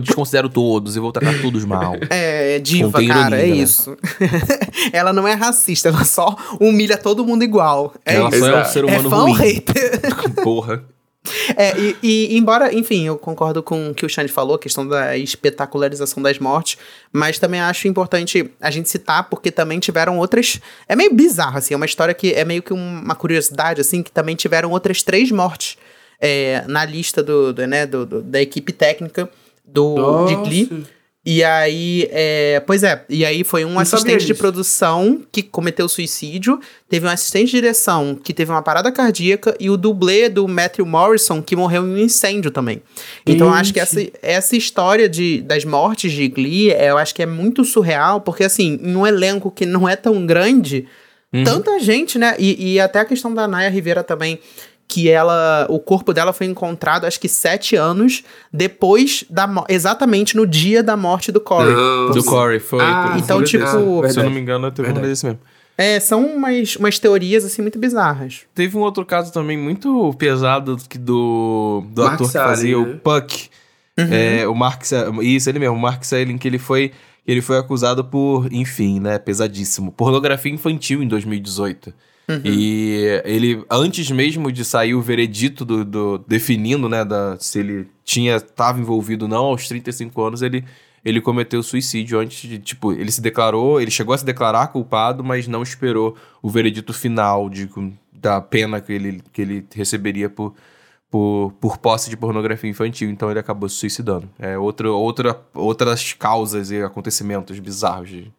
desconsidero 0.00 0.48
todos. 0.48 0.96
Eu 0.96 1.02
vou 1.02 1.12
tratar 1.12 1.40
todos 1.40 1.64
mal. 1.64 1.94
É, 2.08 2.58
diva, 2.58 2.92
cara, 2.92 3.36
ironia, 3.36 3.38
é 3.38 3.46
né? 3.48 3.62
isso. 3.62 3.96
ela 4.92 5.12
não 5.12 5.26
é 5.26 5.34
racista, 5.34 5.88
ela 5.88 6.04
só 6.04 6.36
humilha 6.60 6.96
todo 6.96 7.24
mundo 7.24 7.42
igual. 7.42 7.94
É 8.04 8.16
ela 8.16 8.28
isso. 8.28 8.38
só 8.38 8.46
é 8.46 8.62
um 8.62 8.64
ser 8.64 8.84
humano 8.84 9.06
é 9.06 9.10
fã 9.10 9.22
ruim. 9.22 9.34
hater. 9.34 10.00
Porra. 10.42 10.82
É, 11.56 11.78
e, 11.78 11.96
e, 12.02 12.38
embora, 12.38 12.72
enfim, 12.74 13.06
eu 13.06 13.18
concordo 13.18 13.62
com 13.62 13.90
o 13.90 13.94
que 13.94 14.06
o 14.06 14.08
Shane 14.08 14.28
falou, 14.28 14.56
a 14.56 14.58
questão 14.58 14.86
da 14.86 15.16
espetacularização 15.16 16.22
das 16.22 16.38
mortes, 16.38 16.78
mas 17.12 17.38
também 17.38 17.60
acho 17.60 17.86
importante 17.88 18.50
a 18.60 18.70
gente 18.70 18.88
citar, 18.88 19.28
porque 19.28 19.50
também 19.50 19.78
tiveram 19.78 20.18
outras. 20.18 20.60
É 20.88 20.96
meio 20.96 21.12
bizarro, 21.12 21.58
assim, 21.58 21.74
é 21.74 21.76
uma 21.76 21.86
história 21.86 22.14
que 22.14 22.32
é 22.32 22.44
meio 22.44 22.62
que 22.62 22.72
uma 22.72 23.14
curiosidade, 23.14 23.80
assim, 23.80 24.02
que 24.02 24.10
também 24.10 24.34
tiveram 24.34 24.70
outras 24.70 25.02
três 25.02 25.30
mortes 25.30 25.76
é, 26.20 26.64
na 26.66 26.84
lista 26.84 27.22
do, 27.22 27.52
do 27.52 27.66
né, 27.66 27.86
do, 27.86 28.06
do, 28.06 28.22
da 28.22 28.40
equipe 28.40 28.72
técnica 28.72 29.28
do, 29.64 30.26
de 30.26 30.36
Glee. 30.36 30.86
E 31.24 31.44
aí, 31.44 32.08
é, 32.10 32.62
pois 32.66 32.82
é, 32.82 33.04
e 33.06 33.26
aí 33.26 33.44
foi 33.44 33.62
um 33.62 33.74
Não 33.74 33.80
assistente 33.80 34.24
de 34.24 34.32
produção 34.32 35.20
que 35.30 35.42
cometeu 35.42 35.86
suicídio, 35.86 36.58
teve 36.88 37.06
um 37.06 37.10
assistente 37.10 37.50
de 37.50 37.56
direção 37.60 38.14
que 38.14 38.32
teve 38.32 38.50
uma 38.50 38.62
parada 38.62 38.90
cardíaca 38.90 39.54
e 39.60 39.68
o 39.68 39.76
dublê 39.76 40.30
do 40.30 40.48
Matthew 40.48 40.86
Morrison 40.86 41.42
que 41.42 41.54
morreu 41.54 41.86
em 41.86 41.90
um 41.90 41.98
incêndio 41.98 42.50
também. 42.50 42.82
Então 43.26 43.48
eu 43.48 43.52
acho 43.52 43.70
que 43.70 43.78
essa, 43.78 44.00
essa 44.22 44.56
história 44.56 45.10
de, 45.10 45.42
das 45.42 45.62
mortes 45.62 46.10
de 46.10 46.26
Glee, 46.26 46.70
é, 46.70 46.88
eu 46.88 46.96
acho 46.96 47.14
que 47.14 47.22
é 47.22 47.26
muito 47.26 47.66
surreal, 47.66 48.22
porque 48.22 48.44
assim, 48.44 48.80
em 48.82 48.96
um 48.96 49.06
elenco 49.06 49.50
que 49.50 49.66
não 49.66 49.86
é 49.86 49.96
tão 49.96 50.24
grande, 50.24 50.88
uhum. 51.34 51.44
tanta 51.44 51.78
gente, 51.80 52.18
né? 52.18 52.34
E, 52.38 52.72
e 52.72 52.80
até 52.80 53.00
a 53.00 53.04
questão 53.04 53.34
da 53.34 53.46
Naya 53.46 53.68
Rivera 53.68 54.02
também 54.02 54.38
que 54.90 55.08
ela, 55.08 55.68
o 55.70 55.78
corpo 55.78 56.12
dela 56.12 56.32
foi 56.32 56.48
encontrado 56.48 57.04
acho 57.06 57.20
que 57.20 57.28
sete 57.28 57.76
anos 57.76 58.24
depois 58.52 59.24
da 59.30 59.48
exatamente 59.68 60.36
no 60.36 60.44
dia 60.44 60.82
da 60.82 60.96
morte 60.96 61.30
do 61.30 61.40
Corey. 61.40 61.72
Não, 61.72 62.10
do 62.10 62.24
Corey, 62.24 62.58
foi. 62.58 62.80
Ah, 62.82 63.14
então, 63.16 63.40
tipo. 63.44 63.64
Se 64.08 64.18
eu 64.18 64.24
não 64.24 64.32
me 64.32 64.40
engano, 64.40 64.68
teve 64.72 64.90
um 64.90 64.94
desse 64.94 65.24
mesmo. 65.24 65.38
É, 65.78 66.00
são 66.00 66.26
umas, 66.26 66.74
umas 66.74 66.98
teorias, 66.98 67.44
assim, 67.44 67.62
muito 67.62 67.78
bizarras. 67.78 68.42
Teve 68.52 68.76
um 68.76 68.80
outro 68.80 69.06
caso 69.06 69.32
também 69.32 69.56
muito 69.56 70.12
pesado 70.18 70.76
que 70.88 70.98
do, 70.98 71.84
do 71.88 72.04
ator 72.04 72.26
que 72.26 72.32
fazia 72.34 72.76
né? 72.76 72.82
o 72.82 72.98
Puck. 72.98 73.48
Uhum. 73.98 74.08
É, 74.10 74.46
o 74.46 74.54
Mark... 74.54 74.82
Isso, 75.22 75.48
ele 75.48 75.58
mesmo, 75.58 75.76
o 75.76 75.78
Mark 75.78 76.04
Selling, 76.04 76.36
que 76.36 76.46
ele 76.46 76.58
foi... 76.58 76.92
Ele 77.26 77.40
foi 77.40 77.56
acusado 77.56 78.04
por, 78.04 78.52
enfim, 78.52 78.98
né, 78.98 79.18
pesadíssimo. 79.18 79.92
Pornografia 79.92 80.52
infantil 80.52 81.02
em 81.02 81.08
2018. 81.08 81.94
Uhum. 82.30 82.40
E 82.44 83.22
ele, 83.24 83.64
antes 83.68 84.10
mesmo 84.10 84.52
de 84.52 84.64
sair 84.64 84.94
o 84.94 85.02
veredito 85.02 85.64
do, 85.64 85.84
do 85.84 86.18
definindo, 86.18 86.88
né, 86.88 87.04
da, 87.04 87.36
se 87.38 87.58
ele 87.58 87.88
tinha, 88.04 88.36
estava 88.36 88.78
envolvido 88.78 89.24
ou 89.24 89.28
não, 89.28 89.44
aos 89.46 89.66
35 89.66 90.22
anos, 90.22 90.42
ele, 90.42 90.64
ele 91.04 91.20
cometeu 91.20 91.62
suicídio 91.62 92.18
antes 92.18 92.48
de, 92.48 92.58
tipo, 92.58 92.92
ele 92.92 93.10
se 93.10 93.20
declarou, 93.20 93.80
ele 93.80 93.90
chegou 93.90 94.14
a 94.14 94.18
se 94.18 94.24
declarar 94.24 94.68
culpado, 94.68 95.24
mas 95.24 95.48
não 95.48 95.62
esperou 95.62 96.16
o 96.40 96.48
veredito 96.48 96.92
final 96.92 97.48
de, 97.48 97.68
da 98.12 98.40
pena 98.40 98.80
que 98.80 98.92
ele, 98.92 99.22
que 99.32 99.42
ele 99.42 99.66
receberia 99.74 100.30
por, 100.30 100.54
por, 101.10 101.52
por 101.60 101.78
posse 101.78 102.08
de 102.08 102.16
pornografia 102.16 102.70
infantil, 102.70 103.10
então 103.10 103.30
ele 103.30 103.40
acabou 103.40 103.68
se 103.68 103.76
suicidando. 103.76 104.30
É 104.38 104.56
outra, 104.56 104.90
outra, 104.92 105.40
outras 105.54 106.12
causas 106.12 106.70
e 106.70 106.80
acontecimentos 106.82 107.58
bizarros 107.58 108.08
de, 108.08 108.32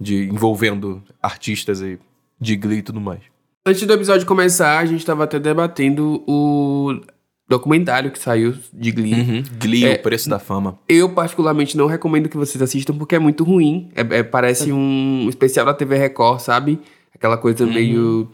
de 0.00 0.28
envolvendo 0.28 1.02
artistas 1.20 1.80
e 1.80 1.98
de 2.40 2.56
Glee 2.56 2.78
e 2.78 2.82
tudo 2.82 3.00
mais. 3.00 3.20
Antes 3.66 3.86
do 3.86 3.92
episódio 3.92 4.26
começar, 4.26 4.78
a 4.78 4.86
gente 4.86 5.04
tava 5.04 5.24
até 5.24 5.38
debatendo 5.38 6.24
o 6.26 6.98
documentário 7.46 8.10
que 8.10 8.18
saiu 8.18 8.54
de 8.72 8.90
Glee. 8.90 9.12
Uhum. 9.12 9.42
Glee, 9.60 9.84
é, 9.84 9.94
o 9.94 10.02
preço 10.02 10.30
da 10.30 10.38
fama. 10.38 10.78
Eu, 10.88 11.10
particularmente, 11.10 11.76
não 11.76 11.86
recomendo 11.86 12.28
que 12.28 12.36
vocês 12.36 12.62
assistam 12.62 12.96
porque 12.96 13.16
é 13.16 13.18
muito 13.18 13.44
ruim. 13.44 13.90
É, 13.94 14.18
é 14.18 14.22
parece 14.22 14.72
um 14.72 15.26
especial 15.28 15.66
da 15.66 15.74
TV 15.74 15.98
Record, 15.98 16.40
sabe? 16.40 16.80
Aquela 17.14 17.36
coisa 17.36 17.64
uhum. 17.64 17.72
meio. 17.72 18.30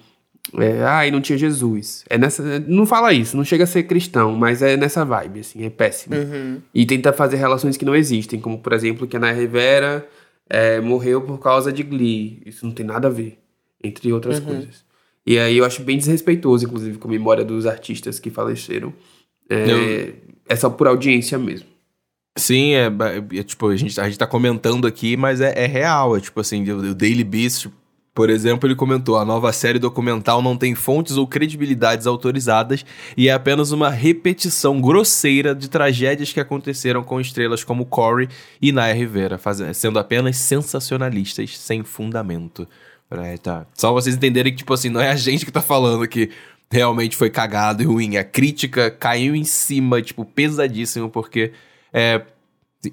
É, 0.58 0.84
ai, 0.84 1.10
não 1.10 1.20
tinha 1.20 1.36
Jesus. 1.36 2.04
É 2.08 2.16
nessa. 2.16 2.60
Não 2.60 2.86
fala 2.86 3.12
isso, 3.12 3.36
não 3.36 3.44
chega 3.44 3.64
a 3.64 3.66
ser 3.66 3.82
cristão, 3.82 4.36
mas 4.36 4.62
é 4.62 4.76
nessa 4.76 5.04
vibe, 5.04 5.40
assim, 5.40 5.64
é 5.64 5.70
péssimo. 5.70 6.14
Uhum. 6.14 6.60
E 6.72 6.86
tenta 6.86 7.12
fazer 7.12 7.36
relações 7.36 7.76
que 7.76 7.84
não 7.84 7.96
existem, 7.96 8.38
como, 8.38 8.58
por 8.58 8.72
exemplo, 8.72 9.08
que 9.08 9.16
a 9.16 9.18
Ana 9.18 9.32
Rivera 9.32 10.06
é, 10.48 10.78
morreu 10.80 11.22
por 11.22 11.38
causa 11.40 11.72
de 11.72 11.82
Glee. 11.82 12.42
Isso 12.46 12.64
não 12.64 12.72
tem 12.72 12.86
nada 12.86 13.08
a 13.08 13.10
ver 13.10 13.38
entre 13.82 14.12
outras 14.12 14.38
uhum. 14.38 14.46
coisas. 14.46 14.84
E 15.26 15.38
aí 15.38 15.58
eu 15.58 15.64
acho 15.64 15.82
bem 15.82 15.98
desrespeitoso, 15.98 16.66
inclusive, 16.66 16.98
com 16.98 17.08
a 17.08 17.10
memória 17.10 17.44
dos 17.44 17.66
artistas 17.66 18.20
que 18.20 18.30
faleceram. 18.30 18.92
É, 19.50 20.12
é 20.48 20.56
só 20.56 20.70
por 20.70 20.86
audiência 20.86 21.38
mesmo. 21.38 21.66
Sim, 22.38 22.74
é, 22.74 22.86
é, 22.86 23.38
é, 23.38 23.42
tipo, 23.42 23.68
a 23.68 23.76
gente, 23.76 23.98
a 23.98 24.04
gente 24.04 24.18
tá 24.18 24.26
comentando 24.26 24.86
aqui, 24.86 25.16
mas 25.16 25.40
é, 25.40 25.52
é 25.56 25.66
real. 25.66 26.16
É 26.16 26.20
tipo 26.20 26.38
assim, 26.38 26.68
o 26.70 26.94
Daily 26.94 27.24
Beast, 27.24 27.68
por 28.14 28.28
exemplo, 28.28 28.68
ele 28.68 28.76
comentou: 28.76 29.16
a 29.16 29.24
nova 29.24 29.52
série 29.52 29.78
documental 29.78 30.42
não 30.42 30.56
tem 30.56 30.74
fontes 30.74 31.16
ou 31.16 31.26
credibilidades 31.26 32.06
autorizadas 32.06 32.84
e 33.16 33.28
é 33.28 33.32
apenas 33.32 33.72
uma 33.72 33.88
repetição 33.88 34.80
grosseira 34.80 35.54
de 35.54 35.68
tragédias 35.68 36.32
que 36.32 36.38
aconteceram 36.38 37.02
com 37.02 37.18
estrelas 37.20 37.64
como 37.64 37.86
Corey 37.86 38.28
e 38.60 38.70
Naya 38.70 38.94
Rivera, 38.94 39.38
fazendo, 39.38 39.72
sendo 39.72 39.98
apenas 39.98 40.36
sensacionalistas 40.36 41.58
sem 41.58 41.82
fundamento. 41.82 42.68
É, 43.10 43.36
tá. 43.36 43.66
Só 43.74 43.92
vocês 43.92 44.16
entenderem 44.16 44.52
que, 44.52 44.58
tipo 44.58 44.74
assim, 44.74 44.88
não 44.88 45.00
é 45.00 45.10
a 45.10 45.16
gente 45.16 45.44
que 45.44 45.52
tá 45.52 45.62
falando 45.62 46.06
que 46.08 46.30
realmente 46.70 47.16
foi 47.16 47.30
cagado 47.30 47.82
e 47.82 47.86
ruim. 47.86 48.16
A 48.16 48.24
crítica 48.24 48.90
caiu 48.90 49.34
em 49.34 49.44
cima, 49.44 50.02
tipo, 50.02 50.24
pesadíssimo, 50.24 51.08
porque 51.08 51.52
é. 51.92 52.22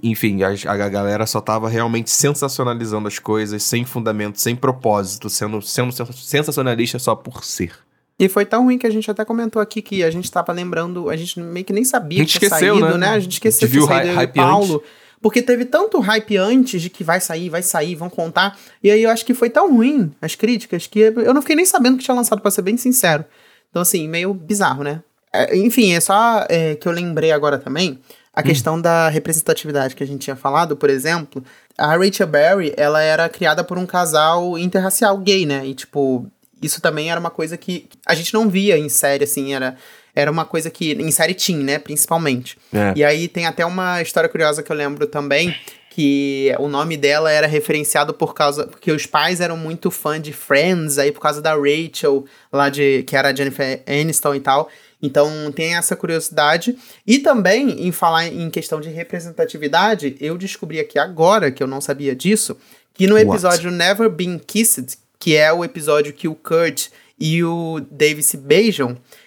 Enfim, 0.02 0.40
a, 0.42 0.50
a 0.72 0.90
galera 0.90 1.26
só 1.28 1.40
tava 1.40 1.70
realmente 1.70 2.10
sensacionalizando 2.10 3.08
as 3.08 3.20
coisas, 3.20 3.62
sem 3.62 3.86
fundamento, 3.86 4.42
sem 4.42 4.56
propósito, 4.56 5.30
sendo, 5.30 5.62
sendo 5.62 5.92
sensacionalista 6.14 6.98
só 6.98 7.16
por 7.16 7.44
ser. 7.44 7.74
E 8.18 8.28
foi 8.28 8.46
tão 8.46 8.64
ruim 8.64 8.78
que 8.78 8.88
a 8.88 8.90
gente 8.90 9.10
até 9.12 9.24
comentou 9.26 9.62
aqui 9.62 9.82
que 9.82 10.04
a 10.04 10.10
gente 10.10 10.32
tava 10.32 10.52
lembrando, 10.52 11.10
a 11.10 11.16
gente 11.16 11.40
meio 11.40 11.66
que 11.66 11.74
nem 11.74 11.84
sabia 11.84 12.20
que 12.20 12.26
tinha 12.26 12.48
esqueceu, 12.48 12.80
saído, 12.80 12.98
né? 12.98 13.08
né? 13.08 13.10
A 13.10 13.20
gente 13.20 13.34
esqueceu 13.34 13.68
que 13.68 13.74
tinha 13.74 13.86
saído 13.86 14.34
Paulo. 14.34 14.76
Antes. 14.76 15.03
Porque 15.24 15.42
teve 15.42 15.64
tanto 15.64 16.02
hype 16.02 16.36
antes 16.36 16.82
de 16.82 16.90
que 16.90 17.02
vai 17.02 17.22
sair, 17.22 17.48
vai 17.50 17.64
sair, 17.64 17.96
vão 17.96 18.10
contar. 18.10 18.60
E 18.84 18.92
aí 18.92 19.02
eu 19.02 19.10
acho 19.10 19.26
que 19.26 19.34
foi 19.34 19.50
tão 19.50 19.74
ruim 19.74 20.12
as 20.22 20.36
críticas 20.36 20.86
que 20.86 21.00
eu 21.00 21.34
não 21.34 21.42
fiquei 21.42 21.56
nem 21.56 21.66
sabendo 21.66 21.98
que 21.98 22.04
tinha 22.04 22.14
lançado, 22.14 22.42
pra 22.42 22.52
ser 22.52 22.62
bem 22.62 22.76
sincero. 22.76 23.24
Então, 23.70 23.82
assim, 23.82 24.06
meio 24.06 24.34
bizarro, 24.34 24.84
né? 24.84 25.02
É, 25.32 25.56
enfim, 25.56 25.94
é 25.94 26.02
só 26.02 26.46
é, 26.50 26.76
que 26.76 26.86
eu 26.86 26.92
lembrei 26.92 27.32
agora 27.32 27.58
também 27.58 28.02
a 28.34 28.42
hum. 28.42 28.44
questão 28.44 28.82
da 28.82 29.08
representatividade 29.08 29.96
que 29.96 30.04
a 30.04 30.08
gente 30.08 30.24
tinha 30.24 30.36
falado, 30.36 30.76
por 30.76 30.90
exemplo. 30.90 31.42
A 31.78 31.96
Rachel 31.96 32.28
Berry, 32.28 32.74
ela 32.76 33.02
era 33.02 33.30
criada 33.30 33.64
por 33.64 33.78
um 33.78 33.86
casal 33.86 34.60
interracial 34.60 35.18
gay, 35.20 35.46
né? 35.46 35.66
E, 35.66 35.74
tipo, 35.74 36.30
isso 36.62 36.82
também 36.82 37.10
era 37.10 37.20
uma 37.20 37.32
coisa 37.32 37.56
que 37.56 37.88
a 38.06 38.14
gente 38.14 38.34
não 38.34 38.50
via 38.50 38.78
em 38.78 38.90
série, 38.90 39.24
assim, 39.24 39.54
era 39.54 39.78
era 40.16 40.30
uma 40.30 40.46
coisa 40.46 40.70
que. 40.70 40.92
Em 40.94 41.12
série 41.12 41.34
teen, 41.34 41.58
né? 41.58 41.80
Principalmente. 41.80 42.58
É. 42.72 42.94
E 42.96 43.04
aí 43.04 43.28
tem 43.28 43.46
até 43.46 43.66
uma 43.66 44.02
história 44.02 44.30
curiosa 44.30 44.62
que 44.62 44.72
eu 44.72 44.76
lembro 44.76 45.08
também. 45.08 45.56
Que 45.90 46.52
o 46.58 46.68
nome 46.68 46.98
dela 46.98 47.32
era 47.32 47.46
referenciado 47.46 48.14
por 48.14 48.34
causa. 48.34 48.66
Porque 48.66 48.92
os 48.92 49.06
pais 49.06 49.40
eram 49.42 49.56
muito 49.56 49.92
fã 49.92 50.20
de 50.20 50.34
Friends, 50.34 50.98
aí 50.98 51.12
por 51.12 51.20
causa 51.20 51.42
da 51.42 51.56
Rachel, 51.56 52.26
lá 52.52 52.70
de. 52.70 53.04
que 53.04 53.16
era 53.16 53.30
a 53.30 53.36
Jennifer 53.36 53.82
Aniston 53.88 54.36
e 54.36 54.40
tal. 54.40 54.70
Então 55.02 55.52
tem 55.52 55.76
essa 55.76 55.96
curiosidade. 55.96 56.78
E 57.06 57.20
também, 57.20 57.86
em 57.88 57.92
falar 57.92 58.28
em 58.28 58.50
questão 58.50 58.80
de 58.80 58.90
representatividade, 58.90 60.16
eu 60.20 60.38
descobri 60.38 60.80
aqui 60.80 60.98
agora, 60.98 61.52
que 61.52 61.62
eu 61.62 61.68
não 61.68 61.82
sabia 61.82 62.16
disso, 62.16 62.58
que 62.94 63.06
no 63.06 63.18
episódio 63.18 63.70
What? 63.70 63.78
Never 63.78 64.10
Been 64.10 64.40
Kissed, 64.40 64.98
que 65.20 65.36
é 65.36 65.52
o 65.52 65.64
episódio 65.64 66.14
que 66.14 66.28
o 66.28 66.36
Kurt 66.36 66.88
e 67.20 67.44
o 67.44 67.82
Dave 67.92 68.24
se 68.24 68.38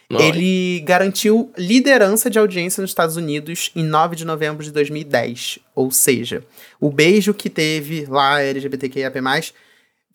Ele 0.09 0.81
garantiu 0.81 1.51
liderança 1.59 2.31
de 2.31 2.39
audiência 2.39 2.81
nos 2.81 2.91
Estados 2.91 3.17
Unidos 3.17 3.73
em 3.75 3.83
9 3.83 4.15
de 4.15 4.25
novembro 4.25 4.63
de 4.63 4.71
2010. 4.71 5.59
Ou 5.75 5.91
seja, 5.91 6.45
o 6.81 6.91
beijo 6.91 7.35
que 7.35 7.51
teve 7.51 8.07
lá, 8.07 8.41
LGBTQIAP+, 8.41 9.17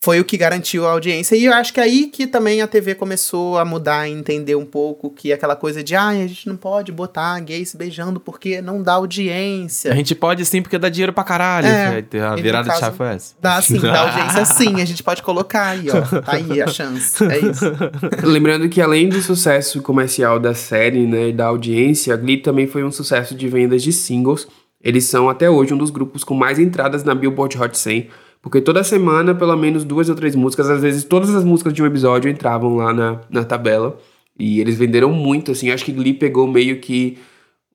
foi 0.03 0.19
o 0.19 0.25
que 0.25 0.35
garantiu 0.35 0.87
a 0.87 0.91
audiência. 0.91 1.35
E 1.35 1.45
eu 1.45 1.53
acho 1.53 1.71
que 1.71 1.79
é 1.79 1.83
aí 1.83 2.07
que 2.07 2.25
também 2.25 2.59
a 2.59 2.67
TV 2.67 2.95
começou 2.95 3.59
a 3.59 3.63
mudar 3.63 4.09
e 4.09 4.11
entender 4.11 4.55
um 4.55 4.65
pouco 4.65 5.11
que 5.11 5.31
aquela 5.31 5.55
coisa 5.55 5.83
de, 5.83 5.95
ah, 5.95 6.07
a 6.07 6.15
gente 6.15 6.47
não 6.47 6.57
pode 6.57 6.91
botar 6.91 7.39
gays 7.39 7.69
se 7.69 7.77
beijando 7.77 8.19
porque 8.19 8.63
não 8.63 8.81
dá 8.81 8.93
audiência. 8.93 9.91
A 9.91 9.95
gente 9.95 10.15
pode 10.15 10.43
sim, 10.43 10.59
porque 10.59 10.79
dá 10.79 10.89
dinheiro 10.89 11.13
pra 11.13 11.23
caralho. 11.23 11.67
É, 11.67 12.03
a 12.19 12.35
virada 12.35 12.71
de 12.71 12.79
chave 12.79 12.97
foi 12.97 13.07
essa. 13.09 13.35
Dá 13.39 13.61
sim, 13.61 13.79
dá 13.79 14.01
audiência 14.09 14.45
sim. 14.45 14.81
A 14.81 14.85
gente 14.85 15.03
pode 15.03 15.21
colocar 15.21 15.67
aí, 15.67 15.85
ó. 15.91 16.01
Tá 16.01 16.33
aí 16.33 16.59
a 16.59 16.67
chance. 16.67 17.23
É 17.23 17.37
isso. 17.37 17.65
Lembrando 18.25 18.67
que 18.69 18.81
além 18.81 19.07
do 19.07 19.21
sucesso 19.21 19.83
comercial 19.83 20.39
da 20.39 20.55
série, 20.55 21.05
né, 21.05 21.29
e 21.29 21.33
da 21.33 21.45
audiência, 21.45 22.15
a 22.15 22.17
Glee 22.17 22.37
também 22.37 22.65
foi 22.65 22.83
um 22.83 22.91
sucesso 22.91 23.35
de 23.35 23.47
vendas 23.47 23.83
de 23.83 23.93
singles. 23.93 24.47
Eles 24.83 25.03
são 25.03 25.29
até 25.29 25.47
hoje 25.47 25.75
um 25.75 25.77
dos 25.77 25.91
grupos 25.91 26.23
com 26.23 26.33
mais 26.33 26.57
entradas 26.57 27.03
na 27.03 27.13
Billboard 27.13 27.55
Hot 27.61 27.77
100 27.77 28.09
porque 28.41 28.59
toda 28.59 28.83
semana, 28.83 29.35
pelo 29.35 29.55
menos 29.55 29.83
duas 29.83 30.09
ou 30.09 30.15
três 30.15 30.35
músicas, 30.35 30.69
às 30.69 30.81
vezes 30.81 31.03
todas 31.03 31.33
as 31.35 31.43
músicas 31.43 31.73
de 31.73 31.83
um 31.83 31.85
episódio 31.85 32.29
entravam 32.29 32.75
lá 32.75 32.91
na, 32.91 33.21
na 33.29 33.43
tabela. 33.43 33.97
E 34.37 34.59
eles 34.59 34.77
venderam 34.77 35.11
muito, 35.11 35.51
assim. 35.51 35.69
Acho 35.69 35.85
que 35.85 35.91
Glee 35.91 36.13
pegou 36.13 36.47
meio 36.47 36.79
que 36.79 37.19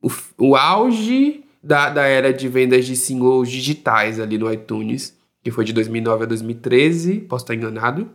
o, 0.02 0.10
o 0.38 0.56
auge 0.56 1.44
da, 1.62 1.88
da 1.90 2.06
era 2.06 2.32
de 2.32 2.48
vendas 2.48 2.84
de 2.84 2.96
singles 2.96 3.48
digitais 3.50 4.18
ali 4.18 4.36
no 4.36 4.52
iTunes, 4.52 5.16
que 5.44 5.50
foi 5.52 5.64
de 5.64 5.72
2009 5.72 6.24
a 6.24 6.26
2013, 6.26 7.20
posso 7.20 7.44
estar 7.44 7.54
enganado. 7.54 8.08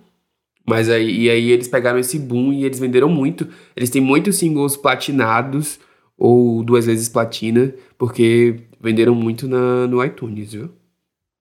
Mas 0.68 0.90
aí, 0.90 1.22
e 1.22 1.30
aí 1.30 1.52
eles 1.52 1.70
pegaram 1.70 2.00
esse 2.00 2.20
boom 2.20 2.52
e 2.52 2.66
eles 2.66 2.80
venderam 2.80 3.08
muito. 3.08 3.48
Eles 3.76 3.90
têm 3.90 4.02
muitos 4.02 4.36
singles 4.36 4.76
platinados, 4.76 5.80
ou 6.18 6.64
duas 6.64 6.86
vezes 6.86 7.08
platina, 7.08 7.74
porque 7.98 8.60
venderam 8.80 9.16
muito 9.16 9.48
na, 9.48 9.88
no 9.88 10.04
iTunes, 10.04 10.54
viu? 10.54 10.70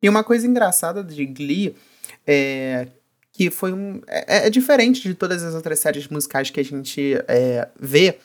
E 0.02 0.08
uma 0.08 0.24
coisa 0.24 0.46
engraçada 0.46 1.02
de 1.02 1.24
Glee 1.26 1.74
é 2.26 2.88
que 3.32 3.50
foi 3.50 3.72
um. 3.72 4.02
É, 4.06 4.46
é 4.46 4.50
diferente 4.50 5.02
de 5.02 5.14
todas 5.14 5.42
as 5.42 5.54
outras 5.54 5.78
séries 5.78 6.08
musicais 6.08 6.50
que 6.50 6.60
a 6.60 6.64
gente 6.64 7.16
é, 7.26 7.68
vê, 7.78 8.18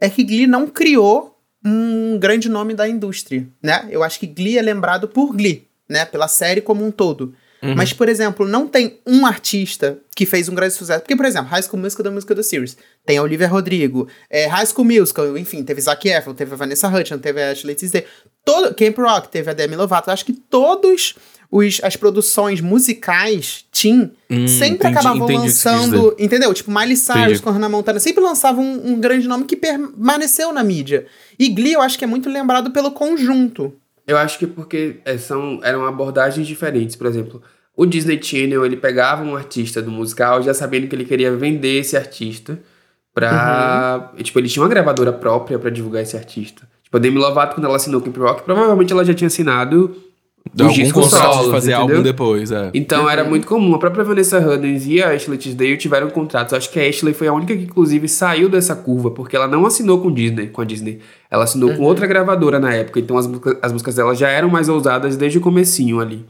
é 0.00 0.10
que 0.10 0.24
Glee 0.24 0.46
não 0.46 0.66
criou 0.66 1.38
um 1.64 2.18
grande 2.18 2.48
nome 2.48 2.74
da 2.74 2.88
indústria, 2.88 3.46
né? 3.62 3.86
Eu 3.90 4.02
acho 4.02 4.18
que 4.18 4.26
Glee 4.26 4.58
é 4.58 4.62
lembrado 4.62 5.08
por 5.08 5.32
Glee, 5.34 5.68
né? 5.88 6.04
Pela 6.04 6.28
série 6.28 6.60
como 6.60 6.84
um 6.84 6.90
todo. 6.90 7.34
Uhum. 7.62 7.74
Mas, 7.74 7.92
por 7.92 8.08
exemplo, 8.08 8.46
não 8.46 8.68
tem 8.68 9.00
um 9.06 9.24
artista 9.24 9.98
que 10.14 10.26
fez 10.26 10.48
um 10.48 10.54
grande 10.54 10.74
sucesso. 10.74 11.00
Porque, 11.00 11.16
por 11.16 11.24
exemplo, 11.24 11.48
High 11.48 11.62
School 11.62 11.80
Musical 11.80 12.04
da 12.04 12.10
música 12.10 12.34
do 12.34 12.42
Series. 12.42 12.76
Tem 13.04 13.18
a 13.18 13.22
Olivia 13.22 13.48
Rodrigo. 13.48 14.08
É, 14.28 14.46
High 14.46 14.66
School 14.66 14.84
Musical, 14.84 15.36
enfim, 15.38 15.64
teve 15.64 15.80
Zac 15.80 16.08
Efron, 16.08 16.34
teve 16.34 16.52
a 16.52 16.56
Vanessa 16.56 16.88
Hudgens, 16.88 17.20
teve 17.20 17.42
a 17.42 17.50
Ashley 17.50 17.74
Tisdale. 17.74 18.06
Todo, 18.46 18.72
Camp 18.76 18.96
Rock, 18.96 19.28
teve 19.28 19.50
a 19.50 19.52
Demi 19.52 19.74
Lovato. 19.74 20.08
Acho 20.08 20.24
que 20.24 20.32
todos 20.32 21.16
os, 21.50 21.80
as 21.82 21.96
produções 21.96 22.60
musicais 22.60 23.64
teen 23.72 24.12
hum, 24.30 24.46
sempre 24.46 24.76
entendi, 24.76 24.98
acabavam 24.98 25.24
entendi 25.24 25.48
lançando, 25.48 26.14
entendeu? 26.16 26.54
Tipo, 26.54 26.70
Miley 26.70 26.96
Cyrus 26.96 27.40
com 27.40 27.50
Hannah 27.50 27.68
Montana 27.68 27.98
sempre 27.98 28.22
lançavam 28.22 28.64
um, 28.64 28.92
um, 28.92 29.00
grande 29.00 29.26
nome 29.26 29.46
que 29.46 29.56
permaneceu 29.56 30.52
na 30.52 30.62
mídia. 30.62 31.06
E 31.36 31.48
Glee 31.48 31.72
eu 31.72 31.80
acho 31.80 31.98
que 31.98 32.04
é 32.04 32.06
muito 32.06 32.30
lembrado 32.30 32.70
pelo 32.70 32.92
conjunto. 32.92 33.74
Eu 34.06 34.16
acho 34.16 34.38
que 34.38 34.46
porque 34.46 35.00
é, 35.04 35.18
são, 35.18 35.58
eram 35.64 35.84
abordagens 35.84 36.46
diferentes. 36.46 36.94
Por 36.94 37.08
exemplo, 37.08 37.42
o 37.76 37.84
Disney 37.84 38.22
Channel, 38.22 38.64
ele 38.64 38.76
pegava 38.76 39.24
um 39.24 39.34
artista 39.34 39.82
do 39.82 39.90
musical 39.90 40.40
já 40.40 40.54
sabendo 40.54 40.86
que 40.86 40.94
ele 40.94 41.04
queria 41.04 41.34
vender 41.34 41.80
esse 41.80 41.96
artista 41.96 42.60
pra... 43.12 44.12
Uhum. 44.16 44.22
Tipo, 44.22 44.38
ele 44.38 44.48
tinha 44.48 44.62
uma 44.62 44.68
gravadora 44.68 45.12
própria 45.12 45.58
para 45.58 45.68
divulgar 45.68 46.04
esse 46.04 46.16
artista. 46.16 46.62
Tipo, 46.96 46.98
a 46.98 46.98
Demi 46.98 47.18
Lovato, 47.18 47.54
quando 47.54 47.66
ela 47.66 47.76
assinou 47.76 48.00
o 48.00 48.02
Camp 48.02 48.16
Rock, 48.16 48.42
provavelmente 48.42 48.92
ela 48.92 49.04
já 49.04 49.14
tinha 49.14 49.26
assinado 49.26 49.94
os 50.58 50.74
discos 50.74 51.10
solos, 51.10 51.46
de 51.46 51.50
fazer 51.50 51.72
entendeu? 51.72 51.96
álbum 51.96 52.02
depois, 52.02 52.50
é. 52.50 52.70
Então 52.72 53.04
uhum. 53.04 53.10
era 53.10 53.24
muito 53.24 53.46
comum. 53.46 53.74
A 53.74 53.78
própria 53.78 54.04
Vanessa 54.04 54.38
Hudgens 54.38 54.86
e 54.86 55.02
a 55.02 55.10
Ashley 55.10 55.36
Tisdale 55.36 55.76
tiveram 55.76 56.08
contratos. 56.08 56.54
Acho 56.54 56.70
que 56.70 56.78
a 56.78 56.88
Ashley 56.88 57.12
foi 57.12 57.26
a 57.26 57.32
única 57.32 57.54
que, 57.54 57.64
inclusive, 57.64 58.08
saiu 58.08 58.48
dessa 58.48 58.74
curva, 58.74 59.10
porque 59.10 59.36
ela 59.36 59.48
não 59.48 59.66
assinou 59.66 60.00
com 60.00 60.12
Disney, 60.12 60.46
com 60.46 60.60
a 60.60 60.64
Disney. 60.64 61.00
Ela 61.30 61.44
assinou 61.44 61.70
uhum. 61.70 61.76
com 61.76 61.82
outra 61.82 62.06
gravadora 62.06 62.58
na 62.58 62.72
época. 62.72 63.00
Então 63.00 63.18
as, 63.18 63.28
as 63.60 63.72
músicas 63.72 63.96
dela 63.96 64.14
já 64.14 64.28
eram 64.28 64.48
mais 64.48 64.68
ousadas 64.68 65.16
desde 65.16 65.38
o 65.38 65.40
comecinho 65.40 66.00
ali. 66.00 66.24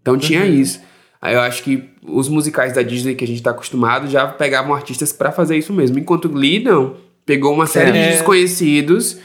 Então 0.00 0.16
tinha 0.16 0.42
uhum. 0.42 0.54
isso. 0.54 0.80
Aí 1.20 1.34
eu 1.34 1.40
acho 1.40 1.64
que 1.64 1.90
os 2.06 2.28
musicais 2.28 2.72
da 2.72 2.82
Disney 2.82 3.16
que 3.16 3.24
a 3.24 3.26
gente 3.26 3.42
tá 3.42 3.50
acostumado 3.50 4.08
já 4.08 4.24
pegavam 4.28 4.72
artistas 4.72 5.12
para 5.12 5.32
fazer 5.32 5.56
isso 5.56 5.72
mesmo. 5.72 5.98
Enquanto 5.98 6.28
Glee, 6.28 6.62
não. 6.62 6.94
Pegou 7.26 7.52
uma 7.52 7.66
série 7.66 7.90
é. 7.90 8.04
de 8.04 8.12
desconhecidos, 8.12 9.18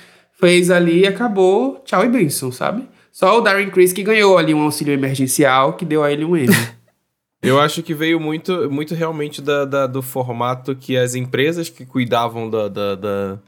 fez 0.44 0.70
ali 0.70 1.04
e 1.04 1.08
acabou. 1.08 1.82
Tchau 1.86 2.04
e 2.04 2.10
benção, 2.10 2.52
sabe? 2.52 2.86
Só 3.14 3.38
o 3.38 3.42
Darren 3.42 3.70
Criss 3.70 3.94
que 3.94 4.04
ganhou 4.04 4.38
ali 4.38 4.54
um 4.54 4.64
auxílio 4.64 4.94
emergencial 4.94 5.78
que 5.78 5.86
deu 5.86 6.04
a 6.04 6.12
ele 6.12 6.26
um 6.26 6.36
M. 6.36 6.52
Eu 7.42 7.62
acho 7.62 7.82
que 7.82 7.94
veio 7.94 8.20
muito, 8.20 8.70
muito 8.70 8.94
realmente 8.94 9.42
da, 9.42 9.64
da, 9.64 9.88
do 9.88 10.02
formato 10.02 10.76
que 10.76 10.98
as 10.98 11.16
empresas 11.16 11.70
que 11.70 11.86
cuidavam 11.86 12.50
da, 12.50 12.68
da, 12.68 12.96
da, 12.96 13.40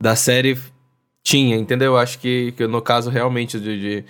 da 0.00 0.16
série 0.16 0.58
tinha, 1.22 1.56
entendeu? 1.56 1.92
Eu 1.92 1.98
acho 1.98 2.18
que, 2.18 2.52
que 2.52 2.66
no 2.66 2.82
caso 2.82 3.10
realmente 3.10 3.58
de, 3.60 4.04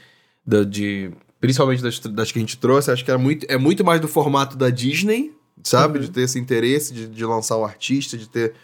de, 0.47 0.64
de, 0.66 1.11
principalmente 1.41 1.83
das, 1.83 1.99
das 2.01 2.33
que 2.33 2.39
a 2.39 2.41
gente 2.41 2.59
trouxe, 2.59 2.91
acho 2.91 3.05
que 3.05 3.11
era 3.11 3.18
muito, 3.18 3.47
é 3.51 3.57
muito 3.57 3.85
mais 3.85 4.01
do 4.01 4.09
formato 4.09 4.57
da 4.57 4.70
Disney, 4.70 5.33
sabe? 5.62 5.99
Uhum. 5.99 6.05
De 6.05 6.11
ter 6.11 6.22
esse 6.22 6.39
interesse 6.39 6.93
de, 6.93 7.07
de 7.07 7.25
lançar 7.25 7.57
um 7.57 7.64
artista, 7.64 8.16
de 8.16 8.29
ter 8.29 8.55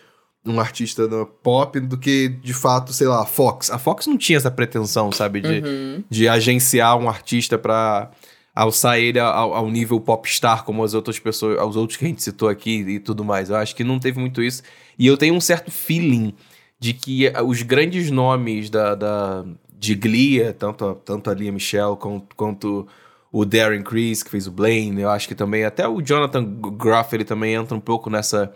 um 0.45 0.59
artista 0.59 1.07
no 1.07 1.27
pop 1.27 1.79
do 1.81 1.99
que, 1.99 2.29
de 2.29 2.55
fato, 2.55 2.93
sei 2.93 3.07
lá, 3.07 3.23
a 3.23 3.27
Fox. 3.27 3.71
A 3.71 3.79
Fox 3.79 4.07
não 4.07 4.17
tinha 4.17 4.39
essa 4.39 4.51
pretensão, 4.51 5.13
sabe? 5.13 5.41
De, 5.41 5.61
uhum. 5.61 6.05
de 6.09 6.29
agenciar 6.29 6.97
um 6.97 7.09
artista 7.09 7.59
pra 7.59 8.11
alçar 8.55 8.99
ele 8.99 9.19
ao, 9.19 9.55
ao, 9.55 9.71
nível 9.71 10.01
popstar, 10.01 10.65
como 10.65 10.83
as 10.83 10.95
outras 10.95 11.19
pessoas, 11.19 11.61
os 11.63 11.77
outros 11.77 11.97
que 11.97 12.05
a 12.05 12.09
gente 12.09 12.23
citou 12.23 12.49
aqui 12.49 12.81
e 12.81 12.99
tudo 12.99 13.25
mais. 13.25 13.51
Eu 13.51 13.57
acho 13.57 13.77
que 13.77 13.85
não 13.85 13.99
teve 13.99 14.19
muito 14.19 14.43
isso. 14.43 14.63
E 14.99 15.07
eu 15.07 15.17
tenho 15.17 15.35
um 15.35 15.41
certo 15.41 15.71
feeling 15.71 16.35
de 16.79 16.95
que 16.95 17.31
os 17.47 17.63
grandes 17.63 18.11
nomes 18.11 18.71
da, 18.71 18.95
da, 18.95 19.45
de 19.79 19.95
Glee, 19.95 20.53
tanto, 20.59 20.95
tanto 21.05 21.31
a 21.31 21.35
Lia 21.35 21.53
Michelle 21.53 21.97
quanto, 21.97 22.35
quanto 22.35 22.89
o 23.31 23.45
Darren 23.45 23.83
Criss, 23.83 24.25
que 24.25 24.31
fez 24.31 24.47
o 24.47 24.51
Blaine, 24.51 25.03
eu 25.03 25.11
acho 25.11 25.29
que 25.29 25.35
também, 25.35 25.65
até 25.65 25.87
o 25.87 26.01
Jonathan 26.01 26.45
Groff, 26.45 27.15
ele 27.15 27.25
também 27.25 27.55
entra 27.55 27.77
um 27.77 27.81
pouco 27.81 28.11
nessa 28.11 28.53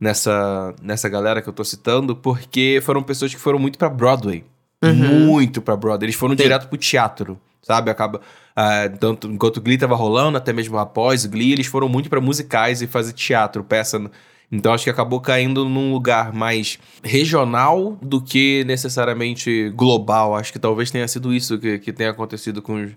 nessa, 0.00 0.74
nessa 0.82 1.08
galera 1.08 1.42
que 1.42 1.48
eu 1.48 1.52
tô 1.52 1.62
citando, 1.62 2.16
porque 2.16 2.80
foram 2.82 3.02
pessoas 3.02 3.34
que 3.34 3.40
foram 3.40 3.58
muito 3.58 3.78
para 3.78 3.90
Broadway. 3.90 4.44
Uhum. 4.82 5.26
Muito 5.26 5.60
para 5.60 5.76
Broadway. 5.76 6.06
Eles 6.06 6.16
foram 6.16 6.34
Sim. 6.34 6.42
direto 6.42 6.68
pro 6.68 6.78
teatro, 6.78 7.38
sabe? 7.62 7.90
Acaba. 7.90 8.20
Uh, 8.56 8.98
tanto 8.98 9.28
enquanto 9.28 9.58
o 9.58 9.60
Glee 9.60 9.78
tava 9.78 9.94
rolando, 9.94 10.38
até 10.38 10.52
mesmo 10.52 10.78
após 10.78 11.24
o 11.24 11.28
Glee, 11.28 11.52
eles 11.52 11.66
foram 11.66 11.88
muito 11.88 12.08
para 12.08 12.20
musicais 12.20 12.80
e 12.80 12.86
fazer 12.86 13.12
teatro, 13.12 13.62
peça. 13.62 14.10
Então 14.50 14.72
acho 14.72 14.84
que 14.84 14.90
acabou 14.90 15.20
caindo 15.20 15.64
num 15.68 15.92
lugar 15.92 16.32
mais 16.32 16.78
regional 17.04 17.96
do 18.02 18.20
que 18.20 18.64
necessariamente 18.64 19.70
global. 19.76 20.34
Acho 20.34 20.52
que 20.52 20.58
talvez 20.58 20.90
tenha 20.90 21.06
sido 21.06 21.32
isso 21.32 21.58
que, 21.58 21.78
que 21.78 21.92
tenha 21.92 22.10
acontecido 22.10 22.60
com 22.60 22.82
os. 22.82 22.90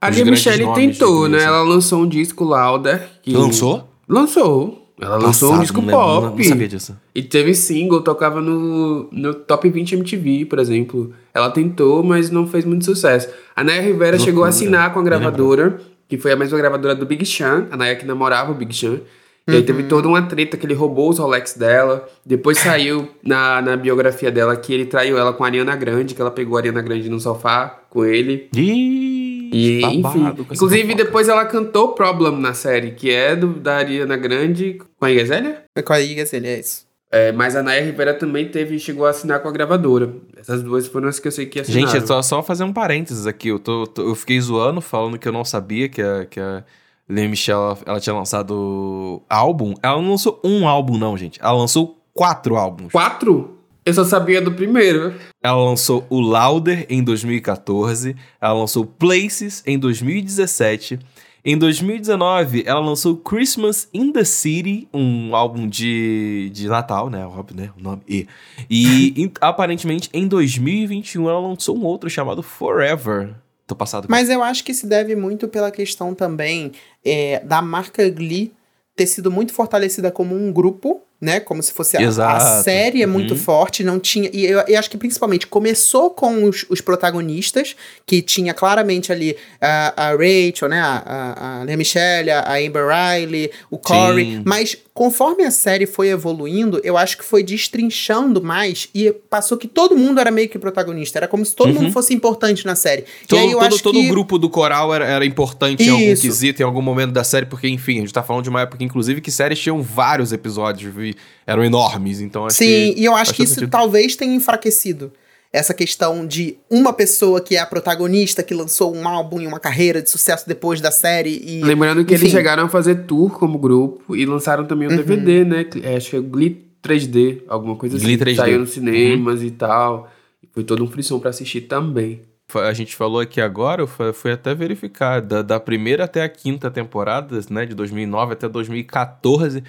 A 0.00 0.10
Michelle 0.10 0.72
tentou, 0.74 1.28
né? 1.28 1.42
Ela 1.42 1.62
lançou 1.62 2.02
um 2.02 2.08
disco 2.08 2.44
Lauda. 2.44 3.10
Que... 3.22 3.32
Lançou? 3.32 3.88
Lançou. 4.08 4.79
Ela 5.00 5.16
lançou 5.16 5.54
um 5.54 5.60
disco 5.60 5.80
não 5.80 5.88
pop. 5.88 6.26
Não, 6.26 6.36
não 6.36 6.44
sabia 6.44 6.68
disso. 6.68 6.96
E 7.14 7.22
teve 7.22 7.54
single, 7.54 8.02
tocava 8.02 8.40
no, 8.40 9.08
no 9.10 9.34
Top 9.34 9.68
20 9.68 9.94
MTV, 9.94 10.44
por 10.44 10.58
exemplo. 10.58 11.12
Ela 11.32 11.50
tentou, 11.50 12.02
mas 12.02 12.30
não 12.30 12.46
fez 12.46 12.64
muito 12.64 12.84
sucesso. 12.84 13.28
A 13.56 13.64
Naya 13.64 13.80
Rivera 13.80 14.12
Loucura. 14.12 14.18
chegou 14.18 14.44
a 14.44 14.48
assinar 14.48 14.92
com 14.92 15.00
a 15.00 15.02
gravadora, 15.02 15.80
que 16.08 16.18
foi 16.18 16.32
a 16.32 16.36
mesma 16.36 16.58
gravadora 16.58 16.94
do 16.94 17.06
Big 17.06 17.24
Sean. 17.24 17.66
A 17.70 17.76
Naya 17.76 17.96
que 17.96 18.04
namorava 18.04 18.52
o 18.52 18.54
Big 18.54 18.76
Sean. 18.76 19.00
E 19.48 19.56
aí 19.56 19.62
teve 19.62 19.82
uhum. 19.82 19.88
toda 19.88 20.06
uma 20.06 20.22
treta 20.22 20.56
que 20.56 20.64
ele 20.64 20.74
roubou 20.74 21.08
os 21.08 21.18
Rolex 21.18 21.54
dela. 21.54 22.06
Depois 22.24 22.58
saiu 22.58 23.08
na, 23.22 23.60
na 23.60 23.76
biografia 23.76 24.30
dela 24.30 24.54
que 24.56 24.72
ele 24.72 24.84
traiu 24.84 25.18
ela 25.18 25.32
com 25.32 25.42
a 25.42 25.46
Ariana 25.46 25.74
Grande, 25.74 26.14
que 26.14 26.20
ela 26.20 26.30
pegou 26.30 26.56
a 26.56 26.60
Ariana 26.60 26.82
Grande 26.82 27.08
no 27.08 27.18
sofá 27.18 27.80
com 27.88 28.04
ele. 28.04 28.48
Ih! 28.54 29.19
E, 29.52 29.82
enfim. 29.84 30.26
Inclusive, 30.52 30.94
depois 30.94 31.28
ela 31.28 31.44
cantou 31.44 31.88
Problem 31.88 32.36
na 32.38 32.54
série, 32.54 32.92
que 32.92 33.10
é 33.10 33.34
do, 33.34 33.48
da 33.48 33.76
Ariana 33.76 34.16
Grande 34.16 34.80
com 34.98 35.04
a 35.04 35.10
Igazélia? 35.10 35.64
É 35.76 35.82
com 35.82 35.92
a 35.92 36.00
Igazélia, 36.00 36.50
é 36.50 36.60
isso. 36.60 36.88
É, 37.12 37.32
mas 37.32 37.56
a 37.56 37.62
Naya 37.62 37.84
Rivera 37.84 38.14
também 38.14 38.48
teve, 38.48 38.78
chegou 38.78 39.04
a 39.04 39.10
assinar 39.10 39.40
com 39.40 39.48
a 39.48 39.50
gravadora. 39.50 40.14
Essas 40.36 40.62
duas 40.62 40.86
foram 40.86 41.08
as 41.08 41.18
que 41.18 41.26
eu 41.26 41.32
sei 41.32 41.46
que 41.46 41.58
assinaram. 41.58 41.88
Gente, 41.88 42.04
é 42.04 42.06
só, 42.06 42.22
só 42.22 42.40
fazer 42.40 42.62
um 42.62 42.72
parênteses 42.72 43.26
aqui. 43.26 43.48
Eu, 43.48 43.58
tô, 43.58 43.84
tô, 43.84 44.02
eu 44.02 44.14
fiquei 44.14 44.40
zoando, 44.40 44.80
falando 44.80 45.18
que 45.18 45.26
eu 45.26 45.32
não 45.32 45.44
sabia 45.44 45.88
que 45.88 46.00
a, 46.00 46.24
que 46.24 46.38
a 46.38 46.62
Lea 47.08 47.28
Michelle 47.28 47.78
ela 47.84 47.98
tinha 47.98 48.14
lançado 48.14 49.20
álbum. 49.28 49.74
Ela 49.82 50.00
não 50.00 50.10
lançou 50.10 50.40
um 50.44 50.68
álbum, 50.68 50.96
não, 50.96 51.16
gente. 51.16 51.40
Ela 51.42 51.54
lançou 51.54 51.98
quatro 52.14 52.56
álbuns. 52.56 52.92
Quatro? 52.92 53.59
Eu 53.90 53.94
só 53.94 54.04
sabia 54.04 54.40
do 54.40 54.52
primeiro. 54.52 55.12
Ela 55.42 55.64
lançou 55.64 56.06
o 56.08 56.20
Louder 56.20 56.86
em 56.88 57.02
2014, 57.02 58.14
ela 58.40 58.52
lançou 58.54 58.86
Places 58.86 59.64
em 59.66 59.76
2017 59.76 60.96
Em 61.44 61.58
2019, 61.58 62.62
ela 62.66 62.78
lançou 62.78 63.16
Christmas 63.16 63.88
in 63.92 64.12
the 64.12 64.22
City, 64.22 64.86
um 64.94 65.34
álbum 65.34 65.66
de, 65.68 66.50
de 66.52 66.68
Natal, 66.68 67.10
né? 67.10 67.26
Óbvio, 67.26 67.56
né? 67.56 67.70
O 67.78 67.82
nome. 67.82 68.02
E, 68.08 68.28
e 68.70 69.24
em- 69.24 69.32
aparentemente, 69.40 70.08
em 70.12 70.28
2021, 70.28 71.28
ela 71.28 71.40
lançou 71.40 71.76
um 71.76 71.82
outro 71.84 72.08
chamado 72.08 72.42
Forever. 72.44 73.34
Tô 73.66 73.74
passado 73.74 74.06
com 74.06 74.10
Mas 74.12 74.28
eu 74.30 74.40
acho 74.42 74.62
que 74.62 74.72
se 74.72 74.86
deve 74.86 75.16
muito 75.16 75.48
pela 75.48 75.70
questão 75.72 76.14
também 76.14 76.70
é, 77.04 77.40
da 77.40 77.60
marca 77.60 78.08
Glee 78.08 78.52
ter 78.94 79.06
sido 79.06 79.30
muito 79.32 79.52
fortalecida 79.52 80.10
como 80.12 80.36
um 80.36 80.52
grupo, 80.52 81.00
né? 81.20 81.38
Como 81.38 81.62
se 81.62 81.72
fosse 81.72 81.96
a, 81.96 82.36
a 82.36 82.62
série 82.62 83.02
é 83.02 83.06
muito 83.06 83.34
Uhum. 83.34 83.38
forte, 83.40 83.84
não 83.84 84.00
tinha. 84.00 84.30
E 84.32 84.46
eu, 84.46 84.60
eu 84.66 84.78
acho 84.78 84.88
que 84.90 84.96
principalmente 84.96 85.46
começou 85.46 86.10
com 86.10 86.44
os, 86.44 86.64
os 86.68 86.80
protagonistas, 86.80 87.76
que 88.06 88.22
tinha 88.22 88.54
claramente 88.54 89.12
ali 89.12 89.36
a, 89.60 90.08
a 90.08 90.10
Rachel, 90.12 90.68
né? 90.68 90.80
A, 90.80 91.02
a, 91.04 91.60
a 91.60 91.64
Lea 91.64 91.76
Michele, 91.76 92.30
a 92.30 92.54
Amber 92.54 92.86
Riley, 92.86 93.50
o 93.70 93.76
Corey. 93.78 94.36
Sim. 94.36 94.42
Mas 94.46 94.76
conforme 94.94 95.44
a 95.44 95.50
série 95.50 95.86
foi 95.86 96.08
evoluindo, 96.08 96.80
eu 96.82 96.96
acho 96.96 97.16
que 97.16 97.24
foi 97.24 97.42
destrinchando 97.42 98.42
mais 98.42 98.88
e 98.94 99.10
passou 99.10 99.56
que 99.56 99.68
todo 99.68 99.96
mundo 99.96 100.20
era 100.20 100.30
meio 100.30 100.48
que 100.48 100.58
protagonista. 100.58 101.18
Era 101.18 101.28
como 101.28 101.44
se 101.44 101.54
todo 101.54 101.72
mundo 101.72 101.90
fosse 101.92 102.12
importante 102.14 102.66
na 102.66 102.74
série. 102.74 103.04
Todo, 103.26 103.38
e 103.38 103.42
aí 103.42 103.50
eu 103.50 103.58
todo, 103.58 103.74
acho 103.74 103.82
todo 103.82 103.94
que... 103.94 104.06
o 104.06 104.10
grupo 104.10 104.38
do 104.38 104.48
coral 104.50 104.94
era, 104.94 105.06
era 105.06 105.24
importante 105.24 105.82
em 105.84 105.88
algum 105.90 106.02
Isso. 106.02 106.22
quesito, 106.22 106.60
em 106.60 106.64
algum 106.64 106.82
momento 106.82 107.12
da 107.12 107.24
série, 107.24 107.46
porque, 107.46 107.68
enfim, 107.68 107.98
a 107.98 108.00
gente 108.00 108.12
tá 108.12 108.22
falando 108.22 108.44
de 108.44 108.50
uma 108.50 108.62
época, 108.62 108.82
inclusive, 108.82 109.20
que 109.20 109.30
séries 109.30 109.58
tinham 109.58 109.82
vários 109.82 110.32
episódios 110.32 110.92
e 111.10 111.14
eram 111.46 111.64
enormes, 111.64 112.20
então 112.20 112.46
acho 112.46 112.56
Sim, 112.56 112.92
que 112.94 113.00
e 113.00 113.04
eu 113.04 113.14
acho 113.14 113.34
que 113.34 113.42
isso 113.42 113.54
sentido. 113.54 113.70
talvez 113.70 114.16
tenha 114.16 114.34
enfraquecido. 114.34 115.12
Essa 115.52 115.74
questão 115.74 116.24
de 116.24 116.56
uma 116.70 116.92
pessoa 116.92 117.40
que 117.40 117.56
é 117.56 117.58
a 117.58 117.66
protagonista, 117.66 118.40
que 118.40 118.54
lançou 118.54 118.94
um 118.94 119.08
álbum 119.08 119.40
e 119.40 119.46
uma 119.48 119.58
carreira 119.58 120.00
de 120.00 120.08
sucesso 120.08 120.46
depois 120.46 120.80
da 120.80 120.92
série 120.92 121.42
e... 121.44 121.60
Lembrando 121.64 122.04
que 122.04 122.12
eles 122.14 122.22
Enfim. 122.22 122.30
chegaram 122.36 122.64
a 122.66 122.68
fazer 122.68 123.04
tour 123.04 123.30
como 123.32 123.58
grupo 123.58 124.14
e 124.14 124.24
lançaram 124.24 124.64
também 124.64 124.86
Uhum. 124.86 124.94
um 124.94 124.96
DVD, 124.96 125.44
né? 125.44 125.66
É, 125.82 125.96
acho 125.96 126.10
que 126.10 126.16
é 126.16 126.20
Glee 126.20 126.66
3D, 126.80 127.42
alguma 127.48 127.74
coisa 127.74 127.98
Glee 127.98 128.14
assim. 128.14 128.24
3D. 128.24 128.36
Saiu 128.36 128.58
nos 128.60 128.70
cinemas 128.70 129.42
e 129.42 129.50
tal. 129.50 130.08
Foi 130.52 130.62
todo 130.62 130.84
um 130.84 130.86
frisson 130.86 131.18
pra 131.18 131.30
assistir 131.30 131.62
também. 131.62 132.22
A 132.54 132.72
gente 132.72 132.94
falou 132.96 133.20
aqui 133.20 133.40
agora, 133.40 133.82
eu 133.82 134.12
fui 134.12 134.32
até 134.32 134.52
verificar, 134.54 135.20
da, 135.20 135.40
da 135.42 135.58
primeira 135.60 136.04
até 136.04 136.22
a 136.22 136.28
quinta 136.28 136.68
temporada, 136.70 137.38
né, 137.48 137.64
de 137.66 137.74
2009 137.76 138.32
até 138.32 138.48
2014, 138.48 139.62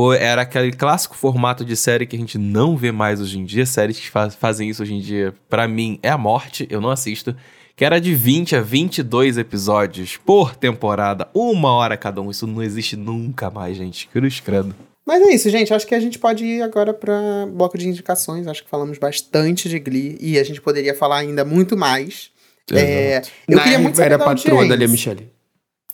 foi, 0.00 0.16
era 0.18 0.42
aquele 0.42 0.72
clássico 0.72 1.14
formato 1.16 1.64
de 1.64 1.76
série 1.76 2.06
que 2.06 2.16
a 2.16 2.18
gente 2.18 2.38
não 2.38 2.76
vê 2.76 2.90
mais 2.90 3.20
hoje 3.20 3.38
em 3.38 3.44
dia, 3.44 3.66
séries 3.66 4.00
que 4.00 4.08
fa- 4.08 4.30
fazem 4.30 4.68
isso 4.70 4.82
hoje 4.82 4.94
em 4.94 5.00
dia, 5.00 5.34
pra 5.48 5.68
mim, 5.68 5.98
é 6.02 6.08
a 6.08 6.16
morte, 6.16 6.66
eu 6.70 6.80
não 6.80 6.88
assisto, 6.90 7.36
que 7.76 7.84
era 7.84 8.00
de 8.00 8.14
20 8.14 8.56
a 8.56 8.62
22 8.62 9.36
episódios 9.36 10.16
por 10.16 10.54
temporada, 10.56 11.28
uma 11.34 11.70
hora 11.72 11.96
cada 11.96 12.20
um, 12.22 12.30
isso 12.30 12.46
não 12.46 12.62
existe 12.62 12.96
nunca 12.96 13.50
mais, 13.50 13.76
gente, 13.76 14.08
cruz 14.08 14.40
credo. 14.40 14.74
Mas 15.06 15.22
é 15.22 15.34
isso, 15.34 15.50
gente. 15.50 15.74
Acho 15.74 15.86
que 15.86 15.94
a 15.94 16.00
gente 16.00 16.18
pode 16.18 16.44
ir 16.44 16.62
agora 16.62 16.94
pra 16.94 17.46
bloco 17.52 17.76
de 17.76 17.88
indicações. 17.88 18.46
Acho 18.46 18.62
que 18.62 18.70
falamos 18.70 18.96
bastante 18.96 19.68
de 19.68 19.78
Glee 19.80 20.16
e 20.20 20.38
a 20.38 20.44
gente 20.44 20.60
poderia 20.60 20.94
falar 20.94 21.16
ainda 21.18 21.44
muito 21.44 21.76
mais. 21.76 22.30
É, 22.72 23.22
eu 23.48 23.56
Na 23.56 23.62
queria 23.64 23.78
muito 23.80 23.96
saber 23.96 24.06
era 24.06 24.18
da 24.18 24.24
patroa 24.24 24.68
da 24.68 24.76
Lia. 24.76 24.86
Michele. 24.86 25.28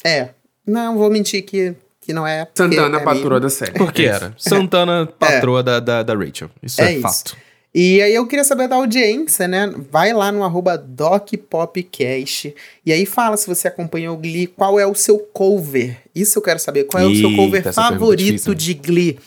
É. 0.04 0.30
Não, 0.66 0.98
vou 0.98 1.09
mentir 1.09 1.42
que, 1.44 1.74
que 2.07 2.12
não 2.12 2.26
é. 2.26 2.46
Santana, 2.54 2.98
é 2.98 3.00
patroa 3.02 3.40
da 3.40 3.50
série. 3.50 3.72
Porque 3.72 4.02
É 4.02 4.07
era 4.07 4.34
Santana, 4.38 5.07
patroa 5.07 5.62
da, 5.62 5.80
da, 5.80 6.02
da 6.02 6.14
Rachel, 6.14 6.48
isso 6.62 6.80
é, 6.80 6.86
É 6.86 6.92
isso. 6.92 7.02
fato. 7.02 7.36
E 7.74 8.00
aí 8.00 8.14
eu 8.14 8.26
queria 8.26 8.44
saber 8.44 8.68
da 8.68 8.76
audiência, 8.76 9.46
né? 9.46 9.70
Vai 9.90 10.14
lá 10.14 10.32
no 10.32 10.42
arroba 10.42 10.78
DocPopcast 10.78 12.54
e 12.86 12.92
aí 12.92 13.04
fala 13.04 13.36
se 13.36 13.46
você 13.46 13.68
acompanhou 13.68 14.14
o 14.14 14.18
Glee, 14.18 14.46
qual 14.46 14.80
é 14.80 14.86
o 14.86 14.94
seu 14.94 15.18
cover. 15.18 15.98
Isso 16.14 16.38
eu 16.38 16.42
quero 16.42 16.59
saber. 16.59 16.84
Qual 16.84 17.02
é 17.02 17.07
o 17.07 17.14
seu 17.14 17.34
cover 17.36 17.66
é 17.66 17.72
favorito 17.72 18.24
difícil, 18.24 18.54
de 18.54 18.72
Glee? 18.74 19.18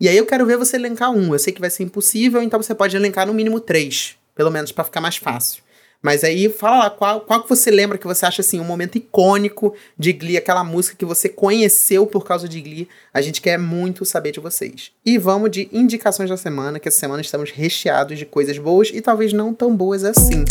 E 0.00 0.08
aí 0.08 0.16
eu 0.16 0.24
quero 0.24 0.46
ver 0.46 0.56
você 0.56 0.76
elencar 0.76 1.10
um. 1.10 1.32
Eu 1.34 1.38
sei 1.38 1.52
que 1.52 1.60
vai 1.60 1.68
ser 1.70 1.82
impossível, 1.82 2.40
então 2.40 2.62
você 2.62 2.74
pode 2.74 2.96
elencar 2.96 3.26
no 3.26 3.34
mínimo 3.34 3.60
três. 3.60 4.14
Pelo 4.34 4.50
menos 4.50 4.70
pra 4.72 4.84
ficar 4.84 5.00
mais 5.00 5.16
fácil. 5.16 5.62
Mas 6.00 6.22
aí 6.22 6.48
fala 6.48 6.78
lá, 6.84 6.90
qual, 6.90 7.20
qual 7.22 7.42
que 7.42 7.48
você 7.48 7.72
lembra 7.72 7.98
que 7.98 8.06
você 8.06 8.24
acha 8.24 8.40
assim, 8.40 8.60
um 8.60 8.64
momento 8.64 8.96
icônico 8.96 9.74
de 9.98 10.12
Glee, 10.12 10.36
aquela 10.36 10.62
música 10.62 10.96
que 10.96 11.04
você 11.04 11.28
conheceu 11.28 12.06
por 12.06 12.24
causa 12.24 12.48
de 12.48 12.60
Glee. 12.60 12.88
A 13.12 13.20
gente 13.20 13.40
quer 13.42 13.58
muito 13.58 14.04
saber 14.04 14.30
de 14.30 14.38
vocês. 14.38 14.92
E 15.04 15.18
vamos 15.18 15.50
de 15.50 15.68
indicações 15.72 16.30
da 16.30 16.36
semana, 16.36 16.78
que 16.78 16.86
essa 16.88 17.00
semana 17.00 17.20
estamos 17.20 17.50
recheados 17.50 18.16
de 18.16 18.24
coisas 18.24 18.56
boas 18.58 18.90
e 18.94 19.00
talvez 19.00 19.32
não 19.32 19.52
tão 19.52 19.74
boas 19.76 20.04
assim. 20.04 20.44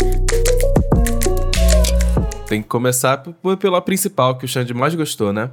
Tem 2.46 2.62
que 2.62 2.68
começar 2.68 3.22
pela 3.60 3.80
principal, 3.80 4.36
que 4.38 4.44
o 4.44 4.48
Xande 4.48 4.72
mais 4.72 4.94
gostou, 4.94 5.32
né? 5.32 5.50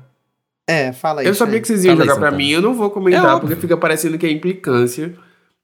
É, 0.68 0.92
fala 0.94 1.22
aí. 1.22 1.28
Eu 1.28 1.36
sabia 1.36 1.54
Xande. 1.56 1.62
que 1.62 1.68
vocês 1.68 1.86
iam 1.86 1.94
Fala 1.96 2.06
jogar 2.06 2.16
pra 2.20 2.30
Santana. 2.32 2.38
mim, 2.44 2.50
eu 2.52 2.62
não 2.62 2.74
vou 2.74 2.88
É 2.88 2.90
comentar, 2.90 3.26
óbvio. 3.36 3.42
porque 3.50 3.62
fica 3.62 3.78
parecendo 3.78 4.18
que 4.18 4.26
é 4.26 4.32
implicância. 4.32 5.14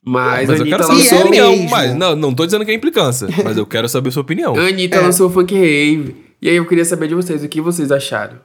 Mas, 0.04 0.48
Mas 0.50 0.60
a 0.62 0.64
eu 0.64 0.66
quero 0.68 0.84
Anitta 0.84 0.84
saber 0.84 1.04
sua 1.04 1.18
é 1.18 1.20
lançou, 1.20 1.28
opinião. 1.28 1.52
mesmo. 1.52 1.70
Mas 1.70 1.96
não, 1.96 2.16
não 2.16 2.34
tô 2.34 2.46
dizendo 2.46 2.66
que 2.66 2.72
é 2.72 2.74
implicância, 2.74 3.28
mas 3.44 3.56
eu 3.58 3.66
quero 3.66 3.88
saber 3.88 4.12
sua 4.12 4.22
opinião. 4.24 4.56
a 4.58 4.68
Anitta 4.68 4.98
É. 4.98 5.00
lançou 5.02 5.28
o 5.28 5.32
Funk 5.32 5.54
Rave. 5.54 6.16
E 6.42 6.50
aí 6.50 6.56
eu 6.56 6.66
queria 6.66 6.84
saber 6.86 7.08
de 7.08 7.14
vocês, 7.16 7.44
o 7.44 7.48
que 7.48 7.62
vocês 7.62 7.92
acharam? 7.92 8.40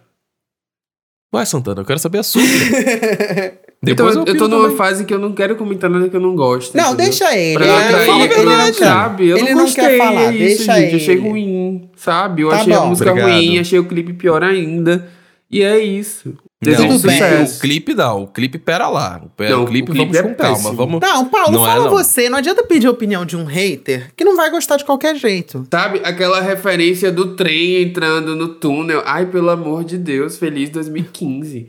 Ué, 1.34 1.44
Santana, 1.44 1.80
eu 1.80 1.84
quero 1.84 1.98
saber 1.98 2.18
a 2.18 2.22
sua. 2.22 2.40
então, 3.82 4.06
Depois 4.06 4.14
eu, 4.14 4.20
eu 4.20 4.22
opino 4.22 4.38
tô 4.38 4.48
numa 4.48 4.62
também. 4.64 4.76
fase 4.76 5.04
que 5.04 5.12
eu 5.12 5.18
não 5.18 5.32
quero 5.32 5.56
comentar 5.56 5.90
nada 5.90 6.08
que 6.08 6.16
eu 6.16 6.20
não 6.20 6.34
gosto. 6.36 6.76
Não, 6.76 6.88
entendeu? 6.92 7.04
deixa 7.06 7.36
ele. 7.36 7.54
Pra 7.54 7.64
ele 7.66 7.74
atrair, 7.84 8.06
fala 8.06 8.18
a 8.20 8.24
ele 8.26 8.44
não 8.44 8.74
sabe? 8.74 9.28
Eu 9.28 9.36
Ele 9.38 9.54
não 9.54 9.64
não 9.64 9.72
quer 9.72 9.98
falar, 9.98 10.22
é 10.22 10.36
isso, 10.36 10.58
deixa 10.66 10.80
gente. 10.80 10.96
Achei 10.96 11.14
ele. 11.14 11.28
ruim, 11.28 11.90
sabe? 11.96 12.42
Eu 12.42 12.50
Tá 12.50 12.56
achei 12.56 12.72
bom. 12.74 12.82
a 12.82 12.86
música 12.86 13.10
Obrigado. 13.10 13.32
ruim, 13.34 13.58
achei 13.58 13.78
o 13.78 13.84
clipe 13.84 14.12
pior 14.12 14.42
ainda. 14.42 15.08
E 15.50 15.62
é 15.62 15.78
isso. 15.78 16.34
Desejo 16.60 16.88
Não, 16.88 16.96
o 16.96 17.00
clipe, 17.00 17.12
sucesso. 17.14 17.56
o 17.56 17.60
clipe 17.60 17.94
não, 17.94 18.22
o 18.22 18.26
clipe 18.26 18.58
pera 18.58 18.88
lá. 18.88 19.20
O, 19.24 19.28
pe- 19.28 19.48
Não, 19.48 19.62
o 19.62 19.66
clipe, 19.66 19.90
o 19.90 19.94
clipe 19.94 20.12
vamos 20.12 20.16
é 20.18 20.22
com 20.22 20.34
calma. 20.34 20.56
péssimo. 20.56 20.74
Vamos... 20.74 21.00
Não, 21.00 21.24
Paulo, 21.26 21.52
Não 21.52 21.64
é, 21.66 21.68
fala 21.70 21.84
não. 21.84 21.90
você. 21.90 22.28
Não 22.28 22.38
adianta 22.38 22.64
pedir 22.64 22.86
a 22.88 22.90
opinião 22.90 23.24
de 23.24 23.36
um 23.36 23.44
hater 23.44 24.10
que 24.16 24.24
não 24.24 24.36
vai 24.36 24.50
gostar 24.50 24.76
de 24.76 24.84
qualquer 24.84 25.14
jeito. 25.16 25.66
Sabe, 25.70 26.00
aquela 26.02 26.40
referência 26.40 27.12
do 27.12 27.36
trem 27.36 27.82
entrando 27.82 28.34
no 28.34 28.48
túnel. 28.48 29.02
Ai, 29.04 29.26
pelo 29.26 29.50
amor 29.50 29.84
de 29.84 29.98
Deus, 29.98 30.36
feliz 30.38 30.70
2015. 30.70 31.68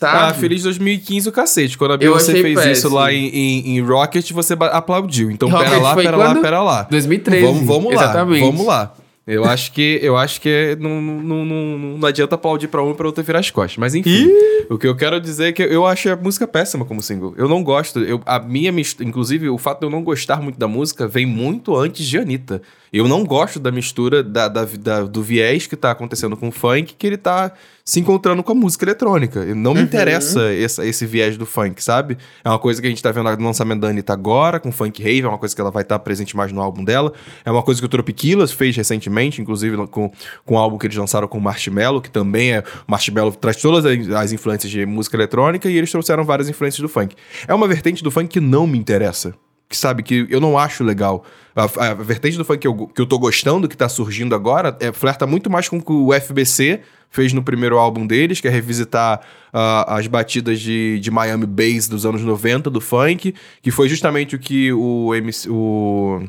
Sabe? 0.00 0.16
Ah, 0.30 0.32
feliz 0.32 0.62
2015 0.62 1.28
o 1.28 1.32
cacete. 1.32 1.76
Quando 1.76 1.94
a 1.94 1.96
Beyoncé 1.96 2.32
fez 2.32 2.56
isso 2.56 2.62
péssimo. 2.68 2.94
lá 2.94 3.12
em, 3.12 3.26
em, 3.28 3.76
em 3.76 3.80
Rocket, 3.82 4.30
você 4.30 4.54
aplaudiu. 4.58 5.28
Então 5.30 5.50
pera 5.50 5.62
Rocket 5.70 5.82
lá, 5.82 5.96
pera 5.96 6.16
lá, 6.16 6.26
quando? 6.26 6.40
pera 6.40 6.62
lá. 6.62 6.82
2013. 6.88 7.44
Vamos, 7.44 7.66
vamos 7.66 7.94
lá. 7.94 8.02
Exatamente. 8.04 8.40
Vamos 8.46 8.64
lá. 8.64 8.94
Eu 9.30 9.44
acho 9.44 9.72
que 9.72 9.98
eu 10.02 10.16
acho 10.16 10.40
que 10.40 10.76
não, 10.80 11.00
não, 11.02 11.44
não, 11.44 11.78
não 11.98 12.08
adianta 12.08 12.34
aplaudir 12.34 12.66
pra 12.68 12.82
um 12.82 12.90
e 12.92 12.94
pra 12.94 13.06
outro 13.06 13.22
virar 13.22 13.40
as 13.40 13.50
costas. 13.50 13.76
Mas 13.76 13.94
enfim, 13.94 14.26
o 14.70 14.78
que 14.78 14.86
eu 14.86 14.96
quero 14.96 15.20
dizer 15.20 15.48
é 15.48 15.52
que 15.52 15.62
eu 15.62 15.84
acho 15.86 16.08
a 16.10 16.16
música 16.16 16.46
péssima 16.48 16.84
como 16.84 17.02
single. 17.02 17.34
Eu 17.36 17.46
não 17.48 17.62
gosto. 17.62 17.98
Eu, 18.00 18.20
a 18.24 18.38
minha 18.38 18.72
mistura, 18.72 19.08
inclusive, 19.08 19.48
o 19.50 19.58
fato 19.58 19.80
de 19.80 19.86
eu 19.86 19.90
não 19.90 20.02
gostar 20.02 20.40
muito 20.40 20.58
da 20.58 20.66
música 20.66 21.06
vem 21.06 21.26
muito 21.26 21.76
antes 21.76 22.06
de 22.06 22.16
Anitta. 22.18 22.62
Eu 22.92 23.06
não 23.06 23.22
gosto 23.22 23.60
da 23.60 23.70
mistura 23.70 24.22
da, 24.22 24.48
da- 24.48 24.64
da- 24.64 25.02
do 25.02 25.22
viés 25.22 25.66
que 25.66 25.76
tá 25.76 25.90
acontecendo 25.90 26.34
com 26.36 26.48
o 26.48 26.52
funk, 26.52 26.94
que 26.96 27.06
ele 27.06 27.18
tá 27.18 27.52
se 27.88 28.00
encontrando 28.00 28.42
com 28.42 28.52
a 28.52 28.54
música 28.54 28.84
eletrônica. 28.84 29.46
E 29.46 29.54
Não 29.54 29.72
me 29.72 29.80
interessa 29.80 30.52
essa- 30.52 30.84
esse 30.84 31.06
viés 31.06 31.38
do 31.38 31.46
funk, 31.46 31.82
sabe? 31.82 32.18
É 32.44 32.48
uma 32.50 32.58
coisa 32.58 32.82
que 32.82 32.86
a 32.86 32.90
gente 32.90 33.02
tá 33.02 33.10
vendo 33.10 33.34
no 33.38 33.46
lançamento 33.46 33.80
da 33.80 33.88
Anitta 33.88 34.12
agora, 34.12 34.60
com 34.60 34.70
Funk 34.70 35.02
Rave, 35.02 35.22
é 35.22 35.26
uma 35.26 35.38
coisa 35.38 35.54
que 35.54 35.60
ela 35.62 35.70
vai 35.70 35.84
estar 35.84 35.98
presente 36.00 36.36
mais 36.36 36.52
no 36.52 36.60
álbum 36.60 36.84
dela. 36.84 37.14
É 37.46 37.50
uma 37.50 37.62
coisa 37.62 37.80
que 37.80 37.86
o 37.86 37.88
Tropiquilas 37.88 38.52
fez 38.52 38.76
recentemente, 38.76 39.40
inclusive 39.40 39.74
com, 39.86 40.12
com 40.44 40.54
o 40.54 40.58
álbum 40.58 40.76
que 40.76 40.86
eles 40.86 40.98
lançaram 40.98 41.26
com 41.26 41.38
o 41.38 41.40
Marshmello, 41.40 42.02
que 42.02 42.10
também 42.10 42.52
é. 42.56 42.62
Marshmello 42.86 43.32
traz 43.32 43.56
todas 43.56 43.86
as, 43.86 44.08
as 44.10 44.32
influências 44.32 44.70
de 44.70 44.84
música 44.84 45.16
eletrônica 45.16 45.66
e 45.70 45.78
eles 45.78 45.90
trouxeram 45.90 46.24
várias 46.24 46.50
influências 46.50 46.82
do 46.82 46.90
funk. 46.90 47.16
É 47.46 47.54
uma 47.54 47.66
vertente 47.66 48.04
do 48.04 48.10
funk 48.10 48.28
que 48.28 48.38
não 48.40 48.66
me 48.66 48.76
interessa. 48.76 49.32
Que 49.68 49.76
sabe, 49.76 50.02
que 50.02 50.26
eu 50.30 50.40
não 50.40 50.56
acho 50.56 50.82
legal. 50.82 51.24
A, 51.54 51.90
a 51.90 51.94
vertente 51.94 52.38
do 52.38 52.44
funk 52.44 52.60
que 52.60 52.66
eu, 52.66 52.86
que 52.86 53.00
eu 53.00 53.06
tô 53.06 53.18
gostando, 53.18 53.68
que 53.68 53.76
tá 53.76 53.88
surgindo 53.88 54.34
agora, 54.34 54.76
é, 54.80 54.92
flerta 54.92 55.26
muito 55.26 55.50
mais 55.50 55.68
com 55.68 55.76
o 55.78 55.82
que 55.82 55.92
o 55.92 56.12
FBC 56.12 56.80
fez 57.10 57.32
no 57.32 57.42
primeiro 57.42 57.78
álbum 57.78 58.06
deles, 58.06 58.40
que 58.40 58.48
é 58.48 58.50
revisitar 58.50 59.20
ah, 59.52 59.96
as 59.96 60.06
batidas 60.06 60.60
de, 60.60 60.98
de 61.00 61.10
Miami 61.10 61.46
Bass 61.46 61.88
dos 61.88 62.04
anos 62.04 62.22
90 62.22 62.70
do 62.70 62.80
funk, 62.80 63.34
que 63.62 63.70
foi 63.70 63.88
justamente 63.88 64.36
o 64.36 64.38
que 64.38 64.72
o 64.72 65.14
MC. 65.14 65.48
O... 65.50 66.22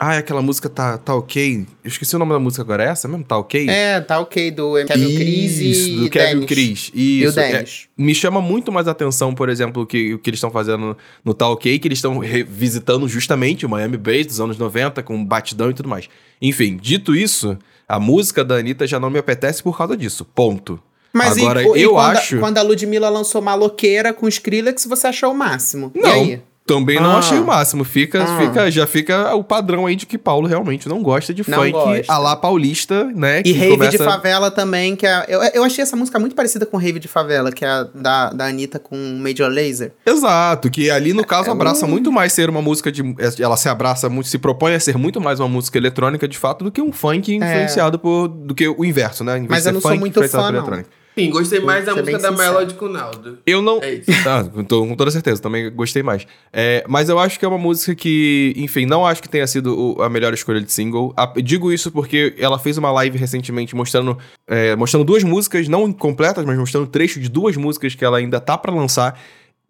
Ah, 0.00 0.14
é 0.14 0.18
aquela 0.18 0.40
música 0.40 0.68
tá, 0.68 0.96
tá 0.96 1.14
ok. 1.14 1.66
Eu 1.82 1.88
esqueci 1.88 2.14
o 2.14 2.18
nome 2.20 2.32
da 2.32 2.38
música 2.38 2.62
agora, 2.62 2.84
é 2.84 2.88
essa 2.88 3.08
mesmo? 3.08 3.24
Tá 3.24 3.36
ok? 3.36 3.68
É, 3.68 4.00
tá 4.00 4.20
ok, 4.20 4.50
do 4.52 4.74
Kevin 4.86 5.16
Cris 5.16 5.58
Isso, 5.58 5.88
e 5.88 5.96
do 5.96 6.10
Kevin. 6.10 6.46
Cris. 6.46 6.90
E 6.94 7.24
o 7.26 7.28
Isso. 7.28 7.40
é, 7.40 7.52
Dennis. 7.52 7.88
me 7.96 8.14
chama 8.14 8.40
muito 8.40 8.70
mais 8.70 8.86
atenção, 8.86 9.34
por 9.34 9.48
exemplo, 9.48 9.82
o 9.82 9.86
que, 9.86 10.14
o 10.14 10.18
que 10.20 10.30
eles 10.30 10.38
estão 10.38 10.50
fazendo 10.52 10.96
no 11.24 11.34
Tá 11.34 11.48
Ok, 11.48 11.76
que 11.80 11.88
eles 11.88 11.98
estão 11.98 12.18
revisitando 12.18 13.08
justamente 13.08 13.66
o 13.66 13.68
Miami 13.68 13.96
Bass 13.96 14.26
dos 14.26 14.40
anos 14.40 14.56
90, 14.56 15.02
com 15.02 15.24
batidão 15.24 15.70
e 15.70 15.74
tudo 15.74 15.88
mais. 15.88 16.08
Enfim, 16.40 16.78
dito 16.80 17.16
isso, 17.16 17.58
a 17.88 17.98
música 17.98 18.44
da 18.44 18.54
Anitta 18.54 18.86
já 18.86 19.00
não 19.00 19.10
me 19.10 19.18
apetece 19.18 19.62
por 19.62 19.76
causa 19.76 19.96
disso. 19.96 20.24
Ponto. 20.24 20.80
Mas 21.12 21.38
Agora, 21.38 21.62
e, 21.62 21.80
e 21.80 21.82
eu 21.82 21.92
quando, 21.92 22.16
acho. 22.16 22.38
quando 22.38 22.58
a 22.58 22.62
Ludmilla 22.62 23.08
lançou 23.08 23.42
Maloqueira 23.42 24.12
com 24.12 24.28
Skrillex, 24.28 24.84
você 24.86 25.08
achou 25.08 25.32
o 25.32 25.34
máximo. 25.34 25.90
Não. 25.94 26.40
Também 26.68 27.00
não 27.00 27.12
Ah. 27.16 27.18
achei 27.18 27.38
o 27.38 27.44
máximo. 27.46 27.82
Fica, 27.82 28.22
Ah. 28.22 28.38
fica, 28.38 28.70
já 28.70 28.86
fica 28.86 29.34
o 29.34 29.42
padrão 29.42 29.86
aí 29.86 29.96
de 29.96 30.06
que 30.06 30.16
Paulo 30.18 30.46
realmente 30.46 30.88
não 30.88 31.02
gosta 31.02 31.32
de 31.34 31.42
Não 31.48 31.58
funk 31.58 31.72
gosta. 31.72 32.12
a 32.12 32.18
lá 32.18 32.36
paulista, 32.36 33.04
né? 33.14 33.40
E 33.40 33.42
que 33.42 33.52
Rave 33.52 33.70
começa- 33.72 33.90
de 33.98 34.04
Favela 34.04 34.50
também, 34.50 34.94
que 34.94 35.06
é. 35.06 35.24
Eu, 35.28 35.40
eu 35.42 35.64
achei 35.64 35.82
essa 35.82 35.96
música 35.96 36.18
muito 36.18 36.36
parecida 36.36 36.66
com 36.66 36.76
Rave 36.76 36.98
de 36.98 37.08
Favela, 37.08 37.50
que 37.50 37.64
é 37.64 37.68
a 37.68 37.82
da, 37.82 38.30
da 38.30 38.44
Anitta 38.46 38.78
com 38.78 38.96
Major 39.20 39.48
Laser. 39.50 39.92
Exato, 40.06 40.70
que 40.70 40.90
ali 40.90 41.12
no 41.12 41.24
caso 41.24 41.48
É 41.48 41.52
abraça 41.52 41.86
um- 41.86 41.88
muito 41.88 42.12
mais 42.12 42.32
ser 42.32 42.50
uma 42.50 42.60
música 42.62 42.92
de. 42.92 43.02
Ela 43.40 43.56
se 43.56 43.68
abraça 43.68 44.08
muito, 44.08 44.28
se 44.28 44.38
propõe 44.38 44.74
a 44.74 44.80
ser 44.80 44.96
muito 44.98 45.20
mais 45.20 45.40
uma 45.40 45.48
música 45.48 45.78
eletrônica 45.78 46.28
de 46.28 46.36
fato 46.36 46.64
do 46.64 46.70
que 46.70 46.82
um 46.82 46.92
funk 46.92 47.34
influenciado 47.34 47.98
por. 47.98 48.28
do 48.28 48.54
que 48.54 48.68
o 48.68 48.84
inverso, 48.84 49.24
né? 49.24 49.44
Mas 49.48 49.64
eu 49.66 49.72
não 49.72 49.80
sou 49.80 49.90
funk 49.90 50.00
muito 50.00 50.12
influenciado 50.12 50.64
fã, 50.64 50.70
não. 50.76 50.84
Sim, 51.24 51.30
gostei 51.30 51.60
mais 51.60 51.84
da 51.84 51.94
música 51.94 52.18
da. 52.18 52.30
Melody 52.30 52.74
com 52.74 52.86
o 52.86 52.88
Naldo. 52.88 53.38
Eu 53.46 53.60
não. 53.62 53.80
É 53.82 53.94
isso. 53.94 54.10
Ah, 54.26 54.44
com, 54.44 54.62
to- 54.64 54.86
com 54.86 54.94
toda 54.96 55.10
certeza, 55.10 55.40
também 55.42 55.70
gostei 55.70 56.02
mais. 56.02 56.26
É, 56.52 56.84
mas 56.88 57.08
eu 57.08 57.18
acho 57.18 57.38
que 57.38 57.44
é 57.44 57.48
uma 57.48 57.58
música 57.58 57.94
que, 57.94 58.52
enfim, 58.56 58.86
não 58.86 59.04
acho 59.06 59.20
que 59.22 59.28
tenha 59.28 59.46
sido 59.46 59.96
o- 59.98 60.02
a 60.02 60.08
melhor 60.08 60.32
escolha 60.34 60.60
de 60.60 60.70
single. 60.72 61.12
A- 61.16 61.32
digo 61.42 61.72
isso 61.72 61.90
porque 61.90 62.34
ela 62.38 62.58
fez 62.58 62.78
uma 62.78 62.90
live 62.92 63.18
recentemente 63.18 63.74
mostrando, 63.74 64.16
é, 64.46 64.76
mostrando 64.76 65.04
duas 65.04 65.22
músicas, 65.24 65.68
não 65.68 65.92
completas, 65.92 66.44
mas 66.44 66.58
mostrando 66.58 66.86
trecho 66.86 67.18
de 67.20 67.28
duas 67.28 67.56
músicas 67.56 67.94
que 67.94 68.04
ela 68.04 68.18
ainda 68.18 68.38
tá 68.40 68.56
pra 68.56 68.72
lançar. 68.72 69.18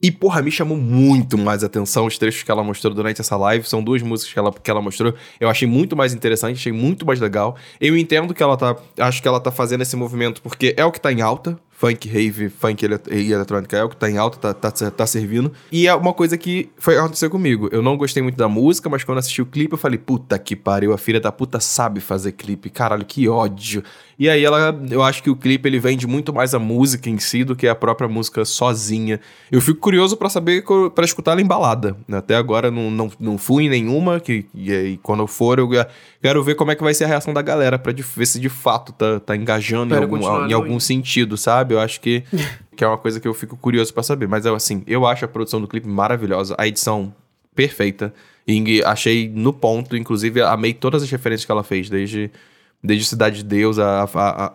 E, 0.01 0.12
porra, 0.12 0.40
me 0.40 0.51
chamou 0.51 0.76
muito 0.76 1.36
mais 1.36 1.64
atenção 1.64 2.07
os 2.07 2.16
trechos 2.16 2.44
que 2.44 2.51
ela 2.51 2.62
mostrou 2.62 2.94
durante 2.94 3.20
essa 3.20 3.36
live. 3.36 3.68
São 3.68 3.82
duas 3.82 4.01
músicas 4.01 4.32
que 4.32 4.38
ela, 4.38 4.53
que 4.53 4.70
ela 4.70 4.80
mostrou. 4.80 5.12
Eu 5.40 5.49
achei 5.49 5.66
muito 5.66 5.96
mais 5.96 6.14
interessante, 6.14 6.57
achei 6.57 6.70
muito 6.72 7.05
mais 7.05 7.18
legal. 7.18 7.57
Eu 7.80 7.96
entendo 7.96 8.32
que 8.32 8.40
ela 8.40 8.57
tá. 8.57 8.76
Acho 8.96 9.20
que 9.20 9.26
ela 9.26 9.40
tá 9.40 9.51
fazendo 9.51 9.80
esse 9.80 9.96
movimento 9.96 10.40
porque 10.40 10.72
é 10.76 10.84
o 10.84 10.92
que 10.92 11.01
tá 11.01 11.12
em 11.12 11.20
alta. 11.20 11.59
Funk, 11.78 12.08
rave, 12.08 12.48
funk 12.48 12.84
e 13.12 13.32
eletrônica 13.32 13.76
é 13.76 13.84
o 13.84 13.88
que 13.88 13.96
tá 13.96 14.10
em 14.10 14.18
alta, 14.18 14.52
tá, 14.52 14.70
tá, 14.72 14.90
tá 14.90 15.06
servindo. 15.06 15.52
E 15.70 15.86
é 15.86 15.94
uma 15.94 16.12
coisa 16.12 16.36
que 16.36 16.68
foi 16.76 16.98
acontecer 16.98 17.28
comigo. 17.28 17.68
Eu 17.70 17.80
não 17.82 17.96
gostei 17.96 18.20
muito 18.20 18.34
da 18.34 18.48
música, 18.48 18.88
mas 18.88 19.04
quando 19.04 19.18
assisti 19.18 19.40
o 19.40 19.46
clipe, 19.46 19.74
eu 19.74 19.78
falei, 19.78 19.96
puta 19.96 20.36
que 20.40 20.56
pariu, 20.56 20.92
a 20.92 20.98
filha 20.98 21.20
da 21.20 21.30
puta 21.30 21.60
sabe 21.60 22.00
fazer 22.00 22.32
clipe. 22.32 22.68
Caralho, 22.68 23.04
que 23.04 23.28
ódio. 23.28 23.84
E 24.18 24.28
aí 24.28 24.44
ela, 24.44 24.76
eu 24.90 25.00
acho 25.04 25.22
que 25.22 25.30
o 25.30 25.36
clipe 25.36 25.68
ele 25.68 25.78
vende 25.78 26.04
muito 26.04 26.32
mais 26.34 26.52
a 26.52 26.58
música 26.58 27.08
em 27.08 27.18
si 27.20 27.44
do 27.44 27.54
que 27.54 27.68
a 27.68 27.74
própria 27.76 28.08
música 28.08 28.44
sozinha. 28.44 29.20
Eu 29.48 29.60
fico 29.60 29.78
curioso 29.78 30.16
pra 30.16 30.28
saber, 30.28 30.64
pra 30.92 31.04
escutar 31.04 31.30
ela 31.30 31.40
embalada. 31.40 31.96
Até 32.10 32.34
agora 32.34 32.68
não, 32.72 32.90
não, 32.90 33.12
não 33.20 33.38
fui 33.38 33.66
em 33.66 33.68
nenhuma, 33.68 34.18
que, 34.18 34.46
e 34.52 34.72
aí 34.72 34.96
quando 35.00 35.20
eu 35.20 35.28
for, 35.28 35.60
eu 35.60 35.68
quero 36.20 36.42
ver 36.42 36.56
como 36.56 36.72
é 36.72 36.74
que 36.74 36.82
vai 36.82 36.92
ser 36.92 37.04
a 37.04 37.06
reação 37.06 37.32
da 37.32 37.40
galera, 37.40 37.78
pra 37.78 37.92
de- 37.92 38.02
ver 38.02 38.26
se 38.26 38.40
de 38.40 38.48
fato 38.48 38.92
tá, 38.92 39.20
tá 39.20 39.36
engajando 39.36 39.94
em 39.94 39.98
algum, 40.02 40.16
em 40.50 40.52
algum 40.52 40.80
sentido, 40.80 41.36
sabe? 41.36 41.67
Eu 41.72 41.80
acho 41.80 42.00
que, 42.00 42.22
que 42.76 42.84
é 42.84 42.86
uma 42.86 42.98
coisa 42.98 43.18
que 43.20 43.26
eu 43.28 43.34
fico 43.34 43.56
curioso 43.56 43.92
pra 43.94 44.02
saber. 44.02 44.26
Mas 44.28 44.46
assim, 44.46 44.82
eu 44.86 45.06
acho 45.06 45.24
a 45.24 45.28
produção 45.28 45.60
do 45.60 45.68
clipe 45.68 45.88
maravilhosa, 45.88 46.54
a 46.58 46.66
edição 46.66 47.14
perfeita. 47.54 48.12
E 48.46 48.82
achei 48.84 49.28
no 49.28 49.52
ponto, 49.52 49.96
inclusive, 49.96 50.40
amei 50.40 50.72
todas 50.72 51.02
as 51.02 51.10
referências 51.10 51.44
que 51.44 51.52
ela 51.52 51.62
fez, 51.64 51.90
desde, 51.90 52.30
desde 52.82 53.04
Cidade 53.06 53.38
de 53.38 53.44
Deus, 53.44 53.78
a, 53.78 54.02
a, 54.04 54.06
a, 54.14 54.52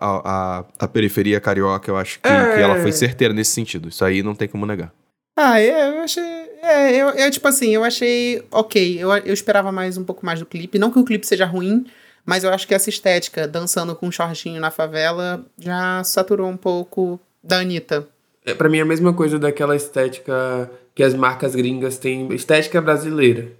a, 0.60 0.64
a 0.80 0.88
periferia 0.88 1.38
carioca. 1.40 1.90
Eu 1.90 1.96
acho 1.96 2.18
que, 2.20 2.28
É. 2.28 2.54
que 2.56 2.60
ela 2.60 2.80
foi 2.80 2.90
certeira 2.92 3.32
nesse 3.32 3.52
sentido. 3.52 3.88
Isso 3.88 4.04
aí 4.04 4.22
não 4.22 4.34
tem 4.34 4.48
como 4.48 4.66
negar. 4.66 4.92
Ah, 5.36 5.60
é, 5.60 5.90
eu 5.90 6.02
achei. 6.02 6.22
É, 6.62 6.90
eu, 6.96 7.08
eu, 7.10 7.30
tipo 7.30 7.46
assim, 7.46 7.74
eu 7.74 7.84
achei 7.84 8.42
ok. 8.50 8.96
Eu, 8.98 9.12
eu 9.18 9.34
esperava 9.34 9.70
mais 9.70 9.96
um 9.98 10.04
pouco 10.04 10.24
mais 10.24 10.40
do 10.40 10.46
clipe. 10.46 10.78
Não 10.78 10.90
que 10.90 10.98
o 10.98 11.04
clipe 11.04 11.26
seja 11.26 11.44
ruim, 11.44 11.84
mas 12.24 12.44
eu 12.44 12.50
acho 12.50 12.66
que 12.66 12.74
essa 12.74 12.88
estética, 12.88 13.46
dançando 13.46 13.94
com 13.94 14.06
um 14.06 14.12
shortinho 14.12 14.60
na 14.60 14.70
favela, 14.70 15.44
já 15.58 16.02
saturou 16.04 16.48
um 16.48 16.56
pouco 16.56 17.20
da 17.42 17.58
Anitta. 17.58 18.08
É, 18.44 18.54
pra 18.54 18.68
mim 18.68 18.78
é 18.78 18.82
a 18.82 18.86
mesma 18.86 19.12
coisa 19.12 19.38
daquela 19.38 19.74
estética 19.76 20.70
que 20.94 21.02
as 21.02 21.14
marcas 21.14 21.54
gringas 21.54 21.98
têm. 21.98 22.32
Estética 22.32 22.80
brasileira. 22.80 23.52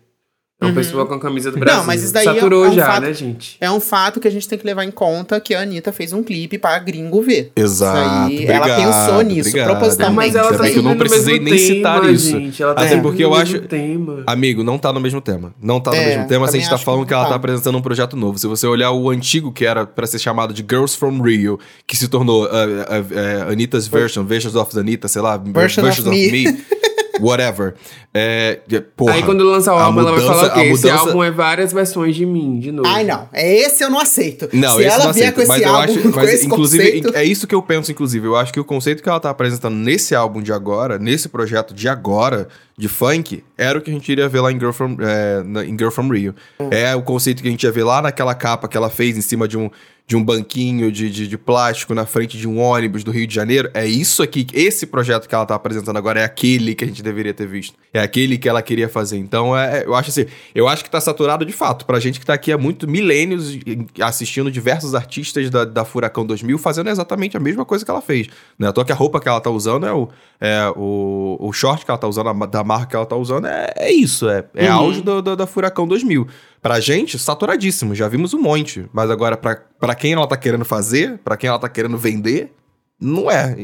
É 0.64 0.68
uma 0.68 0.74
pessoa 0.74 1.06
com 1.06 1.14
a 1.14 1.20
camisa 1.20 1.50
do 1.50 1.58
Brasil. 1.58 1.80
Uhum. 1.80 1.86
mas 1.86 2.02
isso 2.02 2.12
daí 2.12 2.26
é- 2.26 2.34
Saturou 2.34 2.64
é 2.64 2.68
um 2.68 2.74
já, 2.74 2.86
fato- 2.86 3.02
né, 3.02 3.12
gente? 3.14 3.56
É 3.60 3.70
um 3.70 3.80
fato 3.80 4.20
que 4.20 4.28
a 4.28 4.30
gente 4.30 4.48
tem 4.48 4.58
que 4.58 4.66
levar 4.66 4.84
em 4.84 4.90
conta 4.90 5.40
que 5.40 5.54
a 5.54 5.60
Anitta 5.62 5.92
fez 5.92 6.12
um 6.12 6.22
clipe 6.22 6.58
pra 6.58 6.78
gringo 6.78 7.22
ver. 7.22 7.52
Exato. 7.56 8.30
Isso 8.32 8.40
aí, 8.42 8.46
ela 8.46 8.66
pensou 8.76 9.22
nisso, 9.22 9.50
propositalmente. 9.52 10.16
Mas 10.16 10.34
ela 10.34 10.56
tá 10.56 10.68
eu 10.70 10.82
não 10.82 10.96
precisei 10.96 11.38
nem 11.38 11.54
tema, 11.54 11.66
citar 11.66 12.10
isso. 12.12 12.30
Gente. 12.30 12.62
Ela 12.62 12.74
tá 12.74 12.82
Até 12.82 12.96
porque 13.00 13.24
eu 13.24 13.34
acho- 13.34 13.52
mesmo 13.52 13.68
tema. 13.68 14.22
Amigo, 14.26 14.62
não 14.64 14.78
tá 14.78 14.92
no 14.92 15.00
mesmo 15.00 15.20
tema. 15.20 15.54
Não 15.60 15.80
tá 15.80 15.90
no 15.90 15.96
É, 15.96 16.06
mesmo 16.06 16.28
tema 16.28 16.46
se 16.46 16.50
a 16.50 16.52
também 16.52 16.60
gente 16.62 16.70
tá 16.70 16.78
falando 16.78 17.00
que 17.02 17.08
que 17.08 17.14
ela 17.14 17.22
não 17.22 17.28
tá 17.28 17.34
tá. 17.34 17.36
apresentando 17.36 17.78
um 17.78 17.82
projeto 17.82 18.16
novo. 18.16 18.38
Se 18.38 18.46
você 18.46 18.66
olhar 18.66 18.90
o 18.92 19.10
antigo, 19.10 19.52
que 19.52 19.64
era 19.66 19.86
pra 19.86 20.06
ser 20.06 20.18
chamado 20.18 20.52
de 20.54 20.62
Girls 20.68 20.96
from 20.96 21.20
Rio, 21.22 21.58
que 21.86 21.96
se 21.96 22.08
tornou 22.08 22.44
uh, 22.44 22.46
uh, 22.46 23.48
uh, 23.48 23.52
Anitta's 23.52 23.86
Version, 23.86 24.24
Versions 24.24 24.54
of 24.54 24.78
Anitta, 24.78 25.06
sei 25.08 25.20
lá, 25.22 25.36
Version 25.36 25.84
of 25.86 26.02
Versions 26.02 26.30
Me. 26.30 26.44
whatever. 27.24 27.74
É, 28.12 28.60
porra, 28.96 29.14
Aí 29.14 29.22
quando 29.22 29.42
lançar 29.44 29.74
o 29.74 29.78
álbum, 29.78 30.00
ela 30.00 30.12
vai 30.12 30.20
mudança- 30.20 30.34
falar 30.40 30.48
o 30.48 30.54
quê? 30.54 30.60
a 30.60 30.64
Esse 30.66 30.84
mudança- 30.86 31.00
álbum 31.08 31.24
é 31.24 31.30
várias 31.30 31.72
versões 31.72 32.14
de 32.14 32.24
mim, 32.24 32.58
de 32.60 32.70
novo. 32.70 32.88
Ai, 32.88 33.04
não. 33.04 33.28
É 33.32 33.52
esse 33.60 33.82
eu 33.82 33.90
não 33.90 33.98
aceito. 33.98 34.48
Não, 34.52 34.76
Se 34.76 34.82
esse 34.84 34.94
ela 34.94 35.04
não 35.06 35.12
vier 35.12 35.28
aceito, 35.28 35.34
com 35.34 35.40
esse 35.42 35.48
mas 35.48 35.62
eu 35.62 35.68
álbum, 35.68 35.82
acho, 35.92 36.00
com 36.12 36.16
mas 36.16 36.32
esse 36.32 36.46
inclusive 36.46 36.84
conceito... 37.00 37.16
é 37.16 37.24
isso 37.24 37.46
que 37.46 37.54
eu 37.54 37.62
penso 37.62 37.90
inclusive. 37.90 38.26
Eu 38.26 38.36
acho 38.36 38.52
que 38.52 38.60
o 38.60 38.64
conceito 38.64 39.02
que 39.02 39.08
ela 39.08 39.18
tá 39.20 39.30
apresentando 39.30 39.74
nesse 39.74 40.14
álbum 40.14 40.40
de 40.42 40.52
agora, 40.52 40.98
nesse 40.98 41.28
projeto 41.28 41.74
de 41.74 41.88
agora 41.88 42.48
de 42.76 42.88
funk, 42.88 43.42
era 43.56 43.78
o 43.78 43.80
que 43.82 43.90
a 43.90 43.94
gente 43.94 44.10
iria 44.10 44.28
ver 44.28 44.40
lá 44.40 44.50
em 44.52 44.58
Girl 44.58 44.72
from, 44.72 44.96
é, 45.00 45.64
em 45.64 45.76
Girl 45.78 45.90
from 45.90 46.08
Rio. 46.08 46.34
É 46.70 46.94
o 46.94 47.02
conceito 47.02 47.40
que 47.42 47.48
a 47.48 47.50
gente 47.50 47.62
ia 47.64 47.70
ver 47.72 47.84
lá 47.84 48.02
naquela 48.02 48.34
capa 48.34 48.66
que 48.68 48.76
ela 48.76 48.90
fez 48.90 49.16
em 49.16 49.20
cima 49.20 49.46
de 49.46 49.56
um 49.56 49.70
de 50.06 50.14
um 50.16 50.22
banquinho 50.22 50.92
de, 50.92 51.10
de, 51.10 51.26
de 51.26 51.38
plástico 51.38 51.94
na 51.94 52.04
frente 52.04 52.36
de 52.36 52.46
um 52.46 52.60
ônibus 52.60 53.02
do 53.02 53.10
Rio 53.10 53.26
de 53.26 53.34
Janeiro. 53.34 53.70
É 53.72 53.86
isso 53.86 54.22
aqui, 54.22 54.46
esse 54.52 54.86
projeto 54.86 55.26
que 55.26 55.34
ela 55.34 55.46
tá 55.46 55.54
apresentando 55.54 55.96
agora 55.96 56.20
é 56.20 56.24
aquele 56.24 56.74
que 56.74 56.84
a 56.84 56.86
gente 56.86 57.02
deveria 57.02 57.32
ter 57.32 57.46
visto. 57.46 57.74
É 57.90 58.00
aquele 58.00 58.36
que 58.36 58.46
ela 58.46 58.60
queria 58.60 58.86
fazer. 58.86 59.16
Então, 59.16 59.56
é, 59.56 59.78
é- 59.80 59.86
eu 59.86 59.94
acho 59.94 60.10
assim, 60.10 60.26
eu 60.54 60.68
acho 60.68 60.84
que 60.84 60.90
tá 60.90 61.00
saturado 61.00 61.46
de 61.46 61.54
fato. 61.54 61.86
Pra 61.86 61.98
gente 61.98 62.20
que 62.20 62.26
tá 62.26 62.34
aqui 62.34 62.52
há 62.52 62.58
muito 62.58 62.86
milênios 62.86 63.56
assistindo 64.00 64.50
diversos 64.50 64.94
artistas 64.94 65.48
da, 65.48 65.64
da 65.64 65.86
Furacão 65.86 66.26
2000 66.26 66.58
fazendo 66.58 66.90
exatamente 66.90 67.36
a 67.36 67.40
mesma 67.40 67.64
coisa 67.64 67.82
que 67.82 67.90
ela 67.90 68.02
fez. 68.02 68.26
Né? 68.58 68.68
À 68.68 68.72
toa 68.74 68.84
que 68.84 68.92
a 68.92 68.96
roupa 68.96 69.18
que 69.20 69.28
ela 69.28 69.40
tá 69.40 69.48
usando 69.50 69.86
é 69.86 69.92
o, 69.92 70.08
é 70.38 70.68
o, 70.76 71.38
o 71.40 71.52
short 71.52 71.82
que 71.82 71.90
ela 71.90 71.96
tá 71.98 72.06
usando, 72.06 72.28
a 72.28 72.46
da 72.46 72.62
marca 72.62 72.86
que 72.88 72.96
ela 72.96 73.06
tá 73.06 73.16
usando, 73.16 73.46
é, 73.46 73.72
é 73.76 73.90
isso. 73.90 74.28
É, 74.28 74.44
é 74.54 74.68
Uhum. 74.70 74.76
auge 74.78 75.00
do, 75.00 75.22
do- 75.22 75.34
da 75.36 75.46
Furacão 75.46 75.88
2000. 75.88 76.26
Pra 76.64 76.80
gente, 76.80 77.18
saturadíssimo. 77.18 77.94
Já 77.94 78.08
vimos 78.08 78.32
um 78.32 78.40
monte. 78.40 78.86
Mas 78.90 79.10
agora, 79.10 79.36
pra, 79.36 79.54
pra 79.78 79.94
quem 79.94 80.14
ela 80.14 80.26
tá 80.26 80.34
querendo 80.34 80.64
fazer, 80.64 81.18
pra 81.18 81.36
quem 81.36 81.46
ela 81.46 81.58
tá 81.58 81.68
querendo 81.68 81.98
vender, 81.98 82.54
não 82.98 83.30
é. 83.30 83.54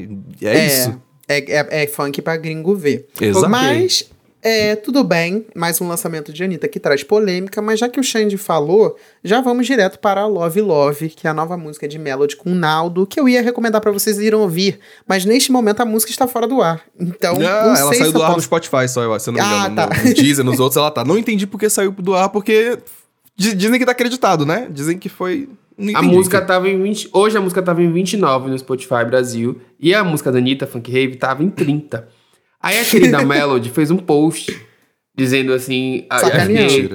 É, 0.42 0.66
isso. 0.66 1.02
É, 1.26 1.38
é, 1.38 1.84
é 1.84 1.86
funk 1.86 2.20
pra 2.20 2.36
gringo 2.36 2.76
ver. 2.76 3.08
Exato. 3.18 3.48
Mas, 3.48 4.10
é, 4.42 4.74
tudo 4.76 5.04
bem, 5.04 5.46
mais 5.54 5.80
um 5.80 5.88
lançamento 5.88 6.32
de 6.32 6.42
Anitta 6.42 6.66
que 6.66 6.80
traz 6.80 7.02
polêmica, 7.02 7.60
mas 7.60 7.78
já 7.78 7.88
que 7.88 8.00
o 8.00 8.02
Xande 8.02 8.38
falou, 8.38 8.96
já 9.22 9.40
vamos 9.40 9.66
direto 9.66 9.98
para 9.98 10.26
Love 10.26 10.60
Love, 10.62 11.08
que 11.10 11.26
é 11.26 11.30
a 11.30 11.34
nova 11.34 11.56
música 11.56 11.86
de 11.86 11.98
Melody 11.98 12.36
com 12.36 12.50
Naldo, 12.54 13.06
que 13.06 13.20
eu 13.20 13.28
ia 13.28 13.42
recomendar 13.42 13.80
pra 13.80 13.92
vocês 13.92 14.18
irem 14.18 14.38
ouvir, 14.38 14.78
mas 15.06 15.24
neste 15.24 15.52
momento 15.52 15.80
a 15.80 15.84
música 15.84 16.10
está 16.10 16.26
fora 16.26 16.46
do 16.46 16.62
ar. 16.62 16.80
Então, 16.98 17.34
Ah, 17.36 17.38
não 17.38 17.76
ela 17.76 17.88
sei 17.90 17.98
saiu 17.98 18.06
se 18.06 18.12
do 18.12 18.22
ar 18.22 18.28
no 18.30 18.34
posso... 18.36 18.46
Spotify 18.46 18.88
só, 18.88 19.02
eu- 19.02 19.20
se 19.20 19.28
eu 19.28 19.32
não 19.34 19.40
me 19.40 19.46
Ah, 19.46 19.58
engano. 19.68 19.76
tá. 19.76 19.86
No, 20.02 20.08
no 20.08 20.14
Deezer, 20.14 20.44
nos 20.44 20.58
outros 20.60 20.76
ela 20.78 20.90
tá. 20.90 21.04
Não 21.04 21.18
entendi 21.18 21.46
porque 21.46 21.68
saiu 21.68 21.90
do 21.92 22.14
ar, 22.14 22.28
porque 22.30 22.78
di- 23.36 23.54
dizem 23.54 23.78
que 23.78 23.84
tá 23.84 23.92
acreditado, 23.92 24.46
né? 24.46 24.68
Dizem 24.70 24.98
que 24.98 25.08
foi... 25.08 25.48
A 25.94 26.02
música 26.02 26.42
tava 26.42 26.68
em 26.68 26.82
20. 26.82 27.08
Hoje 27.10 27.38
a 27.38 27.40
música 27.40 27.62
tava 27.62 27.82
em 27.82 27.90
29 27.90 28.50
no 28.50 28.58
Spotify 28.58 29.02
Brasil. 29.06 29.58
E 29.80 29.94
a 29.94 30.04
música 30.04 30.30
da 30.30 30.36
Anitta, 30.36 30.66
Funk 30.66 30.90
Rave, 30.92 31.16
tava 31.16 31.42
em 31.42 31.48
30. 31.48 32.06
Aí 32.62 32.78
a 32.78 32.84
querida 32.84 33.24
Melody 33.24 33.70
fez 33.70 33.90
um 33.90 33.96
post 33.96 34.60
dizendo 35.16 35.52
assim. 35.52 36.06
a- 36.08 36.20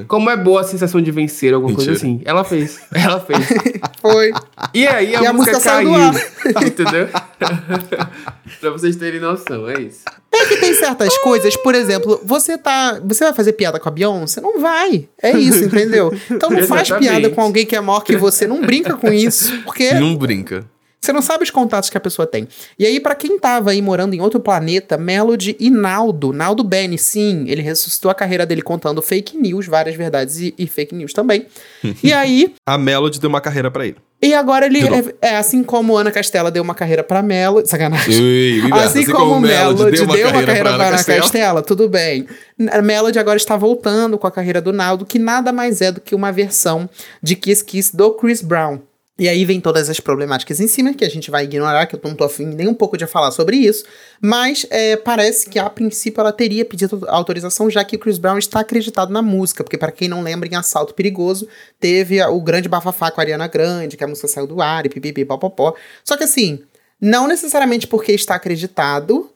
como 0.07 0.30
é 0.30 0.38
boa 0.38 0.61
a 0.61 0.63
sensação 0.63 1.01
de 1.01 1.11
vencer, 1.11 1.53
alguma 1.53 1.76
coisa 1.76 1.91
Mentira. 1.91 2.09
assim. 2.11 2.22
Ela 2.26 2.43
fez. 2.43 2.80
Ela 2.93 3.20
fez. 3.20 3.39
Foi. 4.01 4.32
E 4.74 4.88
aí 4.88 5.16
a, 5.16 5.22
E 5.24 5.28
a 5.28 5.34
música, 5.34 5.57
música 5.57 5.59
saiu 5.59 5.91
caiu. 5.91 6.11
do 6.53 6.66
Entendeu? 6.68 7.09
pra 8.61 8.70
vocês 8.72 8.95
terem 8.95 9.20
noção, 9.20 9.70
é 9.70 9.82
isso. 9.82 10.01
É 10.34 10.45
que 10.45 10.57
tem 10.57 10.74
certas 10.74 11.18
coisas, 11.20 11.55
por 11.57 11.74
exemplo, 11.76 12.20
você 12.24 12.57
tá. 12.57 12.99
Você 13.03 13.24
vai 13.24 13.34
fazer 13.34 13.53
piada 13.53 13.80
com 13.80 13.88
a 13.89 13.91
Beyoncé? 13.91 14.41
Não 14.41 14.59
vai. 14.59 15.07
É 15.22 15.32
isso, 15.32 15.63
entendeu? 15.66 16.13
Então 16.30 16.49
não 16.49 16.63
faz 16.68 16.89
piada 16.91 17.30
com 17.30 17.41
alguém 17.41 17.66
que 17.66 17.76
é 17.76 17.82
maior 17.82 18.01
que 18.01 18.16
você. 18.18 18.45
Não 18.47 18.61
brinca 18.61 18.95
com 18.97 19.11
isso. 19.11 19.51
Porque 19.63 19.93
Não 19.93 20.16
brinca. 20.16 20.66
Você 21.05 21.13
não 21.13 21.21
sabe 21.21 21.43
os 21.43 21.51
contatos 21.51 21.89
que 21.89 21.97
a 21.97 22.01
pessoa 22.01 22.25
tem. 22.25 22.47
E 22.79 22.85
aí, 22.85 22.99
pra 22.99 23.13
quem 23.15 23.37
tava 23.37 23.71
aí 23.71 23.81
morando 23.81 24.13
em 24.13 24.21
outro 24.21 24.39
planeta, 24.39 24.97
Melody 24.97 25.55
e 25.59 25.69
Naldo, 25.69 26.33
Naldo 26.33 26.63
Benny, 26.63 26.97
sim, 26.97 27.45
ele 27.47 27.61
ressuscitou 27.61 28.09
a 28.09 28.15
carreira 28.15 28.45
dele 28.45 28.61
contando 28.61 29.01
fake 29.01 29.37
news, 29.37 29.67
várias 29.67 29.95
verdades 29.95 30.39
e, 30.39 30.53
e 30.57 30.65
fake 30.67 30.95
news 30.95 31.13
também. 31.13 31.45
e 32.03 32.11
aí, 32.11 32.53
A 32.67 32.77
Melody 32.77 33.19
deu 33.19 33.29
uma 33.29 33.39
carreira 33.41 33.69
pra 33.69 33.85
ele. 33.85 33.97
e 34.21 34.33
agora 34.33 34.65
ele 34.65 34.79
é, 35.21 35.29
é 35.29 35.37
assim 35.37 35.63
como 35.63 35.95
Ana 35.95 36.11
Castela 36.11 36.49
deu 36.49 36.63
uma 36.63 36.73
carreira 36.73 37.03
pra 37.03 37.21
Melody, 37.21 37.69
sacanagem. 37.69 38.13
Ei, 38.13 38.61
me 38.63 38.71
Assim, 38.73 38.99
versa. 39.05 39.11
como, 39.13 39.39
Melody 39.39 39.91
deu 39.91 40.05
uma, 40.05 40.17
carreira, 40.17 40.43
pra 40.43 40.55
para 40.55 40.69
Ana 40.73 40.83
Ana 40.85 40.91
Castela. 40.97 41.21
Castela, 41.21 41.61
tudo 41.61 41.87
bem. 41.87 42.25
A 42.71 42.81
Melody 42.81 43.19
agora 43.19 43.37
está 43.37 43.55
voltando 43.55 44.17
com 44.17 44.25
a 44.25 44.31
carreira 44.31 44.59
do 44.61 44.73
Naldo, 44.73 45.05
que 45.05 45.19
nada 45.19 45.51
mais 45.51 45.81
é 45.81 45.91
do 45.91 46.01
que 46.01 46.15
uma 46.15 46.31
versão 46.31 46.89
de 47.21 47.35
Kiss 47.35 47.63
Kiss 47.63 47.95
do 47.95 48.11
Chris 48.13 48.41
Brown. 48.41 48.79
E 49.18 49.30
aí 49.30 49.45
vem 49.45 49.61
todas 49.61 49.89
as 49.89 49.99
problemáticas 50.01 50.59
em 50.59 50.68
cima, 50.68 50.93
que 50.93 51.05
a 51.05 51.09
gente 51.09 51.32
vai 51.32 51.45
ignorar, 51.45 51.86
que 51.86 51.95
eu 51.95 52.01
não 52.03 52.13
tô 52.13 52.26
afim 52.26 52.45
nem 52.45 52.68
um 52.68 52.74
pouco 52.74 52.97
de 52.97 53.07
falar 53.07 53.32
sobre 53.32 53.55
isso. 53.55 53.86
Mas 54.22 54.66
é, 54.70 54.97
parece 54.97 55.49
que 55.49 55.57
a 55.57 55.70
princípio 55.70 56.20
ela 56.20 56.34
teria 56.34 56.66
pedido 56.66 57.01
autorização, 57.07 57.70
já 57.70 57.84
que 57.86 57.95
o 57.95 57.99
Chris 57.99 58.18
Brown 58.18 58.38
está 58.38 58.59
acreditado 58.59 59.13
na 59.13 59.22
música. 59.22 59.63
Porque, 59.63 59.78
para 59.78 59.91
quem 59.91 60.09
não 60.09 60.22
lembra, 60.22 60.49
em 60.49 60.55
Assalto 60.55 60.93
Perigoso, 60.93 61.47
teve 61.80 62.22
o 62.24 62.41
grande 62.41 62.68
bafafá 62.68 63.09
com 63.09 63.22
a 63.22 63.24
Ariana 63.24 63.47
Grande, 63.47 63.95
que 63.95 64.03
a 64.03 64.07
música 64.07 64.28
saiu 64.28 64.47
do 64.47 64.61
ar 64.61 64.86
e 64.86 64.89
pipipi, 64.89 65.24
popopó. 65.24 65.74
Só 66.03 66.18
que 66.18 66.26
assim, 66.26 66.59
não 66.99 67.26
necessariamente 67.26 67.88
porque 67.88 68.11
está 68.11 68.36
acreditado 68.36 69.32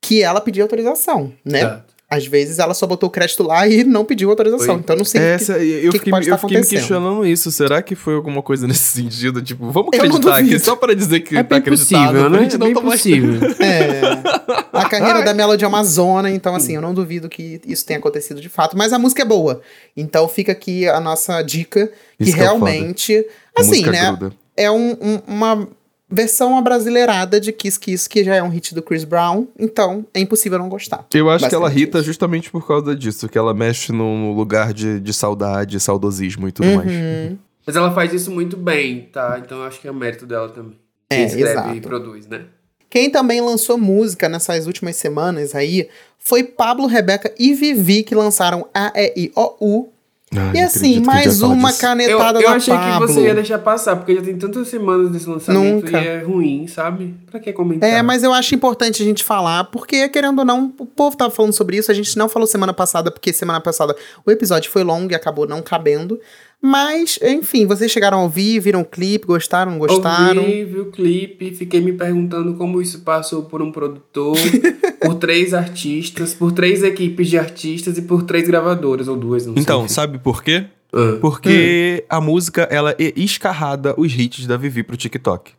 que 0.00 0.22
ela 0.22 0.40
pediu 0.40 0.62
autorização, 0.62 1.32
né? 1.44 1.66
Tá. 1.66 1.84
Às 2.10 2.26
vezes 2.26 2.58
ela 2.58 2.72
só 2.72 2.86
botou 2.86 3.06
o 3.08 3.12
crédito 3.12 3.42
lá 3.42 3.68
e 3.68 3.84
não 3.84 4.02
pediu 4.02 4.30
autorização. 4.30 4.66
Foi. 4.66 4.76
Então 4.76 4.96
não 4.96 5.04
sei 5.04 5.20
o 5.20 5.24
que, 5.24 5.28
Essa, 5.30 5.52
eu 5.58 5.92
que 5.92 5.98
fiquei, 5.98 6.10
pode 6.10 6.26
eu 6.28 6.34
estar 6.34 6.38
fiquei 6.38 6.56
me 6.56 6.62
acontecendo. 6.62 6.78
questionando 6.80 7.26
isso. 7.26 7.52
Será 7.52 7.82
que 7.82 7.94
foi 7.94 8.14
alguma 8.14 8.40
coisa 8.40 8.66
nesse 8.66 8.84
sentido? 9.02 9.42
Tipo, 9.42 9.70
vamos 9.70 9.90
acreditar 9.94 10.36
aqui 10.38 10.58
só 10.58 10.74
pra 10.74 10.94
dizer 10.94 11.20
que 11.20 11.36
É 11.36 11.42
tá 11.42 11.56
acreditado. 11.56 12.00
possível, 12.14 12.30
né? 12.30 12.38
gente 12.40 12.54
É 12.54 12.58
não 12.58 12.66
bem 12.66 12.74
tomar- 12.74 12.92
possível. 12.92 13.34
É. 13.60 14.00
A 14.72 14.88
carreira 14.88 15.22
da 15.22 15.34
Melody 15.34 15.64
é 15.64 15.68
uma 15.68 15.84
zona, 15.84 16.30
então 16.30 16.54
assim, 16.54 16.74
eu 16.76 16.80
não 16.80 16.94
duvido 16.94 17.28
que 17.28 17.60
isso 17.66 17.84
tenha 17.84 17.98
acontecido 17.98 18.40
de 18.40 18.48
fato. 18.48 18.76
Mas 18.76 18.92
a 18.92 18.98
música 18.98 19.20
é 19.22 19.24
boa. 19.26 19.60
Então 19.96 20.26
fica 20.28 20.52
aqui 20.52 20.88
a 20.88 21.00
nossa 21.00 21.42
dica, 21.42 21.90
que 22.16 22.24
Isso 22.24 22.32
que 22.34 22.38
é 22.40 22.42
realmente, 22.44 23.26
A 23.54 23.60
assim, 23.60 23.84
né? 23.84 24.06
gruda. 24.12 24.32
É 24.56 24.70
um- 24.70 24.96
um- 25.00 25.20
uma 25.26 25.68
versão 26.10 26.56
abrasileirada 26.56 27.40
de 27.40 27.52
Kiss 27.52 27.78
Kiss, 27.78 28.08
que 28.08 28.24
já 28.24 28.34
é 28.34 28.42
um 28.42 28.48
hit 28.48 28.74
do 28.74 28.82
Chris 28.82 29.04
Brown, 29.04 29.46
então 29.58 30.06
é 30.14 30.20
impossível 30.20 30.58
não 30.58 30.68
gostar. 30.68 31.06
Eu 31.12 31.28
acho 31.28 31.48
que 31.48 31.54
ela 31.54 31.70
irrita 31.70 32.02
justamente 32.02 32.50
por 32.50 32.66
causa 32.66 32.96
disso, 32.96 33.28
que 33.28 33.36
ela 33.36 33.52
mexe 33.52 33.92
num 33.92 34.32
lugar 34.34 34.72
de, 34.72 34.98
de 35.00 35.12
saudade, 35.12 35.78
saudosismo 35.78 36.48
e 36.48 36.52
tudo 36.52 36.68
mais. 36.74 36.90
Uhum. 36.90 37.38
Mas 37.66 37.76
ela 37.76 37.92
faz 37.92 38.12
isso 38.14 38.30
muito 38.30 38.56
bem, 38.56 39.08
tá? 39.12 39.40
Então 39.44 39.58
eu 39.58 39.64
acho 39.64 39.80
que 39.80 39.86
é 39.86 39.90
o 39.90 39.94
mérito 39.94 40.24
dela 40.24 40.48
também. 40.48 40.78
É, 41.10 41.16
Quem 41.16 41.26
escreve 41.26 41.50
exato. 41.50 41.74
e 41.74 41.80
produz, 41.80 42.26
né? 42.26 42.44
Quem 42.90 43.10
também 43.10 43.40
lançou 43.42 43.76
música 43.76 44.28
nessas 44.28 44.66
últimas 44.66 44.96
semanas 44.96 45.54
aí 45.54 45.88
foi 46.18 46.42
Pablo, 46.42 46.86
Rebeca 46.86 47.32
e 47.38 47.52
Vivi, 47.52 48.02
que 48.02 48.14
lançaram 48.14 48.66
A, 48.72 48.92
E, 48.96 49.24
I, 49.24 49.32
O, 49.36 49.56
U. 49.60 49.92
Ai, 50.34 50.56
E 50.56 50.60
assim, 50.60 51.00
mais 51.00 51.40
uma 51.40 51.70
disso. 51.70 51.84
Eu, 51.84 51.88
canetada 51.88 52.40
eu 52.40 52.48
da 52.50 52.56
achei 52.56 52.74
Pablo. 52.74 53.06
que 53.06 53.12
você 53.14 53.20
ia 53.22 53.34
deixar 53.34 53.58
passar, 53.58 53.96
porque 53.96 54.14
já 54.14 54.20
tem 54.22 54.36
tantas 54.36 54.68
semanas 54.68 55.10
desse 55.10 55.28
lançamento 55.28 55.86
Nunca. 55.86 55.98
e 56.00 56.06
é 56.06 56.18
ruim, 56.22 56.66
sabe? 56.66 57.14
Pra 57.30 57.40
que 57.40 57.52
comentar? 57.52 57.88
É, 57.88 58.02
mas 58.02 58.22
eu 58.22 58.32
acho 58.32 58.54
importante 58.54 59.02
a 59.02 59.06
gente 59.06 59.24
falar, 59.24 59.64
porque, 59.64 60.08
querendo 60.08 60.40
ou 60.40 60.44
não, 60.44 60.72
o 60.78 60.84
povo 60.86 61.16
tava 61.16 61.30
falando 61.30 61.52
sobre 61.52 61.78
isso. 61.78 61.90
A 61.90 61.94
gente 61.94 62.16
não 62.18 62.28
falou 62.28 62.46
semana 62.46 62.74
passada, 62.74 63.10
porque 63.10 63.32
semana 63.32 63.60
passada 63.60 63.96
o 64.26 64.30
episódio 64.30 64.70
foi 64.70 64.82
longo 64.84 65.10
e 65.10 65.14
acabou 65.14 65.46
não 65.46 65.62
cabendo. 65.62 66.20
Mas, 66.60 67.18
enfim, 67.22 67.66
vocês 67.66 67.90
chegaram 67.90 68.18
a 68.18 68.22
ouvir, 68.24 68.58
viram 68.58 68.80
o 68.80 68.84
clipe, 68.84 69.26
gostaram, 69.26 69.72
não 69.72 69.78
gostaram? 69.78 70.42
Ouvi, 70.42 70.64
vi 70.64 70.80
o 70.80 70.90
clipe, 70.90 71.54
fiquei 71.54 71.80
me 71.80 71.92
perguntando 71.92 72.54
como 72.54 72.82
isso 72.82 73.00
passou 73.02 73.44
por 73.44 73.62
um 73.62 73.70
produtor, 73.70 74.36
por 75.00 75.14
três 75.14 75.54
artistas, 75.54 76.34
por 76.34 76.50
três 76.50 76.82
equipes 76.82 77.28
de 77.28 77.38
artistas 77.38 77.96
e 77.96 78.02
por 78.02 78.24
três 78.24 78.48
gravadoras, 78.48 79.06
ou 79.06 79.16
duas, 79.16 79.46
não 79.46 79.54
Então, 79.56 79.80
sei. 79.86 79.94
sabe 79.94 80.18
por 80.18 80.42
quê? 80.42 80.64
Ah. 80.92 81.18
Porque 81.20 82.04
a 82.08 82.20
música, 82.20 82.62
ela 82.70 82.92
é 82.98 83.12
escarrada 83.14 83.94
os 83.96 84.12
hits 84.12 84.46
da 84.46 84.56
Vivi 84.56 84.82
pro 84.82 84.96
TikTok. 84.96 85.52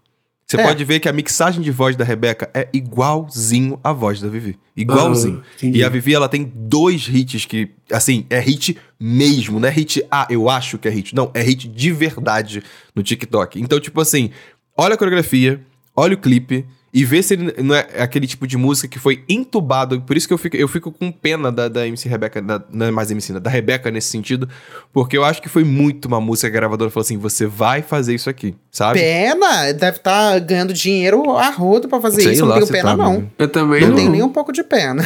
Você 0.50 0.60
É. 0.60 0.64
pode 0.64 0.84
ver 0.84 1.00
que 1.00 1.08
a 1.08 1.14
mixagem 1.14 1.62
de 1.62 1.70
voz 1.70 1.96
da 1.96 2.04
Rebeca 2.04 2.50
é 2.56 2.68
igualzinho 2.74 3.80
à 3.84 3.94
voz 3.94 4.20
da 4.20 4.28
Vivi. 4.28 4.58
Igualzinho. 4.76 5.44
Ah, 5.46 5.66
e 5.66 5.84
a 5.84 5.90
Vivi, 5.90 6.16
ela 6.16 6.28
tem 6.28 6.52
dois 6.56 7.08
hits 7.08 7.46
que, 7.46 7.70
assim, 7.92 8.26
é 8.32 8.40
hit 8.40 8.76
mesmo. 9.00 9.60
Não 9.60 9.68
é 9.68 9.72
hit, 9.72 10.04
ah, 10.10 10.26
eu 10.28 10.50
acho 10.50 10.80
que 10.80 10.88
é 10.88 10.92
hit. 10.92 11.14
Não, 11.14 11.30
é 11.36 11.42
hit 11.44 11.68
de 11.68 11.92
verdade 11.92 12.64
no 12.96 13.04
TikTok. 13.04 13.62
Então, 13.62 13.80
tipo 13.80 14.02
assim, 14.02 14.32
olha 14.76 14.96
a 14.96 14.98
coreografia, 14.98 15.62
olha 15.96 16.16
o 16.16 16.18
clipe 16.18 16.66
e 16.94 17.06
vê 17.06 17.22
se 17.22 17.34
ele 17.36 17.54
não 17.62 17.76
é 17.76 17.88
aquele 18.00 18.26
tipo 18.26 18.48
de 18.48 18.58
música 18.58 18.88
que 18.88 18.98
foi 18.98 19.24
entubado. 19.30 20.02
Por 20.02 20.18
isso 20.18 20.28
que 20.28 20.34
eu 20.34 20.38
fico, 20.38 20.56
eu 20.58 20.68
fico 20.68 20.92
com 20.92 21.12
pena 21.12 21.52
da, 21.52 21.68
da 21.68 21.88
MC 21.88 22.10
Rebeca, 22.10 22.42
da, 22.42 22.62
não 22.72 22.86
é 22.88 22.92
mais 22.92 23.12
MC, 23.12 23.34
né, 23.34 23.40
da 23.40 23.50
Rebeca 23.50 23.92
nesse 23.92 24.10
sentido, 24.10 24.50
porque 24.92 25.18
eu 25.18 25.24
acho 25.24 25.42
que 25.42 25.48
foi 25.50 25.64
muito 25.64 26.06
uma 26.06 26.20
música 26.20 26.50
que 26.50 26.56
a 26.58 26.60
gravadora 26.60 26.90
falou 26.90 27.02
assim: 27.04 27.18
você 27.18 27.46
vai 27.46 27.82
fazer 27.82 28.16
isso 28.16 28.30
aqui, 28.30 28.56
sabe? 28.72 29.00
Pena, 29.00 29.72
deve 29.74 29.98
estar 29.98 30.40
ganhando 30.40 30.74
dinheiro 30.74 31.38
a 31.38 31.50
rodo 31.50 31.88
pra 31.88 32.02
fazer 32.02 32.22
Sei 32.22 32.34
isso. 32.34 32.42
Eu 32.44 32.48
lá 32.48 32.60
não 32.60 32.68
tenho 32.68 32.72
pena, 32.72 32.92
tá, 32.92 32.98
não. 32.98 33.12
amigo. 33.14 33.32
Eu 33.38 33.48
também 33.48 33.82
Não 33.82 33.90
não. 33.90 33.96
tenho 33.96 34.12
nem 34.12 34.24
um 34.24 34.30
pouco 34.30 34.52
de 34.52 34.64
pena. 34.64 35.04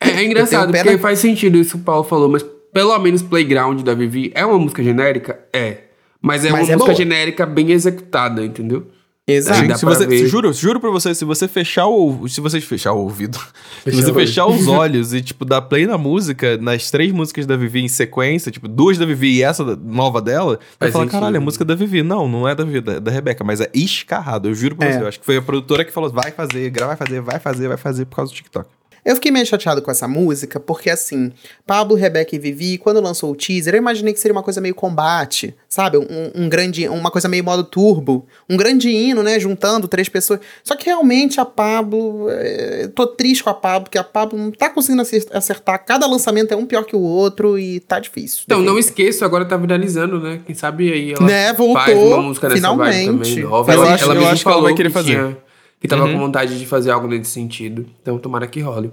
É, 0.00 0.10
é 0.10 0.24
engraçado, 0.24 0.70
tenho 0.70 0.72
porque 0.72 0.90
pena- 0.90 0.98
faz 1.02 1.18
sentido 1.18 1.58
isso 1.58 1.72
que 1.72 1.76
o 1.78 1.84
Paulo 1.84 2.04
falou, 2.04 2.28
mas 2.28 2.44
pelo 2.72 2.96
menos 3.00 3.20
Playground 3.22 3.82
da 3.82 3.94
Vivi 3.94 4.30
é 4.34 4.46
uma 4.46 4.56
música 4.58 4.82
genérica? 4.84 5.40
É. 5.52 5.78
Mas 6.22 6.44
é 6.44 6.50
Mas 6.50 6.60
uma 6.66 6.72
é 6.72 6.76
música 6.76 6.92
boa. 6.92 6.94
genérica 6.94 7.44
bem 7.46 7.70
executada, 7.72 8.44
entendeu? 8.44 8.86
Exato. 9.28 9.78
Se 9.78 9.84
você, 9.84 10.06
ver. 10.06 10.26
juro, 10.26 10.52
juro 10.54 10.80
pra 10.80 10.90
você, 10.90 11.14
se 11.14 11.24
você 11.24 11.46
fechar 11.46 11.86
o 11.86 12.26
se 12.28 12.40
você 12.40 12.60
fechar 12.60 12.92
o 12.94 13.00
ouvido, 13.00 13.38
se 13.84 13.90
Fechar 13.90 14.02
você 14.02 14.10
o 14.10 14.14
fechar 14.14 14.46
os 14.46 14.66
olhos 14.66 15.12
e 15.12 15.20
tipo 15.20 15.44
dar 15.44 15.60
play 15.60 15.86
na 15.86 15.98
música, 15.98 16.56
nas 16.56 16.90
três 16.90 17.12
músicas 17.12 17.44
da 17.44 17.56
Vivi 17.56 17.80
em 17.82 17.88
sequência, 17.88 18.50
tipo 18.50 18.66
duas 18.66 18.96
da 18.96 19.04
Vivi 19.04 19.36
e 19.36 19.42
essa 19.42 19.64
nova 19.76 20.22
dela, 20.22 20.58
vai 20.80 20.90
Faz 20.90 20.92
falar, 20.92 21.06
caralho, 21.08 21.36
é 21.36 21.40
música 21.40 21.64
da 21.64 21.74
Vivi. 21.74 22.02
Não, 22.02 22.26
não 22.26 22.48
é 22.48 22.54
da 22.54 22.64
Vivi, 22.64 22.78
é 22.78 22.80
da, 22.80 22.98
da 22.98 23.10
Rebeca, 23.10 23.44
mas 23.44 23.60
é 23.60 23.68
escarrado, 23.74 24.48
eu 24.48 24.54
juro 24.54 24.74
pra 24.76 24.88
É. 24.88 24.92
você. 24.92 25.02
Eu 25.02 25.08
acho 25.08 25.20
que 25.20 25.26
foi 25.26 25.36
a 25.36 25.42
produtora 25.42 25.84
que 25.84 25.92
falou, 25.92 26.08
vai 26.10 26.30
fazer, 26.32 26.70
vai 26.72 26.96
fazer, 26.96 27.20
vai 27.20 27.38
fazer, 27.38 27.68
vai 27.68 27.76
fazer 27.76 28.04
por 28.06 28.16
causa 28.16 28.32
do 28.32 28.34
TikTok. 28.36 28.66
Eu 29.08 29.14
fiquei 29.14 29.30
meio 29.30 29.46
chateado 29.46 29.80
com 29.80 29.90
essa 29.90 30.06
música, 30.06 30.60
porque 30.60 30.90
assim, 30.90 31.32
Pablo, 31.66 31.96
Rebeca 31.96 32.36
e 32.36 32.38
Vivi, 32.38 32.76
quando 32.76 33.00
lançou 33.00 33.32
o 33.32 33.34
teaser, 33.34 33.74
eu 33.74 33.78
imaginei 33.78 34.12
que 34.12 34.20
seria 34.20 34.32
uma 34.34 34.42
coisa 34.42 34.60
meio 34.60 34.74
combate, 34.74 35.54
sabe? 35.68 35.96
Um, 35.96 36.30
um 36.34 36.48
grande, 36.48 36.86
uma 36.88 37.10
coisa 37.10 37.26
meio 37.28 37.42
modo 37.42 37.64
turbo. 37.64 38.26
Um 38.50 38.56
grande 38.56 38.90
hino, 38.90 39.22
né? 39.22 39.40
Juntando 39.40 39.88
três 39.88 40.08
pessoas. 40.08 40.40
Só 40.62 40.76
que 40.76 40.86
realmente 40.86 41.40
a 41.40 41.44
Pablo. 41.44 42.26
é, 42.30 42.88
tô 42.94 43.06
triste 43.06 43.42
com 43.42 43.50
a 43.50 43.54
Pablo, 43.54 43.84
porque 43.84 43.98
a 43.98 44.04
Pablo 44.04 44.38
não 44.38 44.50
tá 44.50 44.68
conseguindo 44.68 45.00
acer- 45.02 45.26
acertar. 45.32 45.82
Cada 45.86 46.06
lançamento 46.06 46.52
é 46.52 46.56
um 46.56 46.66
pior 46.66 46.84
que 46.84 46.94
o 46.94 47.00
outro 47.00 47.58
e 47.58 47.80
tá 47.80 47.98
difícil. 47.98 48.42
Então, 48.44 48.60
não 48.60 48.78
esqueço, 48.78 49.24
agora 49.24 49.44
tá 49.44 49.56
viralizando, 49.56 50.20
né? 50.20 50.40
Quem 50.44 50.54
sabe 50.54 50.92
aí 50.92 51.12
ela 51.14 51.26
Né, 51.26 51.52
voltou, 51.54 51.76
faz 51.82 51.96
uma 51.98 52.22
música 52.22 52.48
nessa 52.48 52.60
vibe 52.74 52.92
finalmente. 52.94 53.30
também. 53.30 53.44
nova. 53.44 53.66
Mas 53.68 53.76
Ela, 53.76 53.86
eu 53.86 53.90
eu 53.92 53.96
que 53.98 54.04
ela 54.22 54.36
falou 54.36 54.62
vai 54.64 54.74
querer 54.74 54.90
fazer. 54.90 55.12
tinha- 55.12 55.47
que 55.80 55.88
tava 55.88 56.04
Uhum. 56.04 56.12
com 56.12 56.18
vontade 56.18 56.58
de 56.58 56.66
fazer 56.66 56.90
algo 56.90 57.06
nesse 57.08 57.30
sentido. 57.30 57.86
Então, 58.02 58.18
tomara 58.18 58.46
que 58.46 58.60
role. 58.60 58.90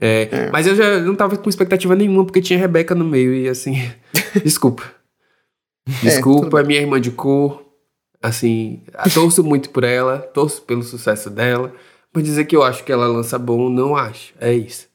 É, 0.00 0.50
Mas 0.52 0.66
eu 0.66 0.76
já 0.76 0.98
não 1.00 1.14
tava 1.14 1.36
com 1.36 1.48
expectativa 1.48 1.94
nenhuma, 1.96 2.24
porque 2.24 2.40
tinha 2.42 2.58
Rebeca 2.58 2.94
no 2.94 3.04
meio 3.04 3.34
e 3.34 3.48
assim. 3.48 3.76
desculpa. 4.44 4.82
Desculpa, 6.02 6.60
é 6.60 6.64
minha 6.64 6.80
irmã 6.80 7.00
de 7.00 7.10
cor. 7.12 7.62
Assim, 8.22 8.82
torço 9.14 9.44
muito 9.44 9.70
por 9.70 9.84
ela, 9.84 10.18
torço 10.18 10.60
pelo 10.62 10.82
sucesso 10.82 11.30
dela. 11.30 11.72
Mas 12.12 12.24
dizer 12.24 12.44
que 12.46 12.56
eu 12.56 12.62
acho 12.62 12.82
que 12.82 12.90
ela 12.90 13.06
lança 13.06 13.38
bom, 13.38 13.68
não 13.68 13.94
acho. 13.94 14.34
É 14.40 14.52
isso. 14.52 14.88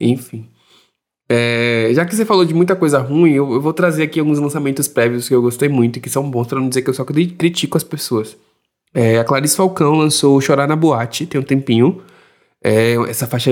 Enfim. 0.00 0.48
É, 1.28 1.90
já 1.92 2.04
que 2.04 2.14
você 2.14 2.24
falou 2.24 2.44
de 2.44 2.54
muita 2.54 2.76
coisa 2.76 2.98
ruim, 3.00 3.32
eu, 3.32 3.52
eu 3.54 3.60
vou 3.60 3.72
trazer 3.72 4.04
aqui 4.04 4.20
alguns 4.20 4.38
lançamentos 4.38 4.86
prévios 4.86 5.26
que 5.28 5.34
eu 5.34 5.42
gostei 5.42 5.68
muito 5.68 5.96
e 5.96 6.00
que 6.00 6.08
são 6.08 6.30
bons, 6.30 6.46
pra 6.46 6.60
não 6.60 6.68
dizer 6.68 6.82
que 6.82 6.90
eu 6.90 6.94
só 6.94 7.04
cri- 7.04 7.26
critico 7.32 7.76
as 7.76 7.82
pessoas. 7.82 8.36
É, 8.94 9.18
a 9.18 9.24
Clarice 9.24 9.56
Falcão 9.56 9.94
lançou 9.94 10.40
Chorar 10.40 10.66
na 10.66 10.76
Boate, 10.76 11.26
tem 11.26 11.40
um 11.40 11.44
tempinho. 11.44 12.02
É, 12.62 12.94
essa 13.08 13.26
faixa 13.26 13.50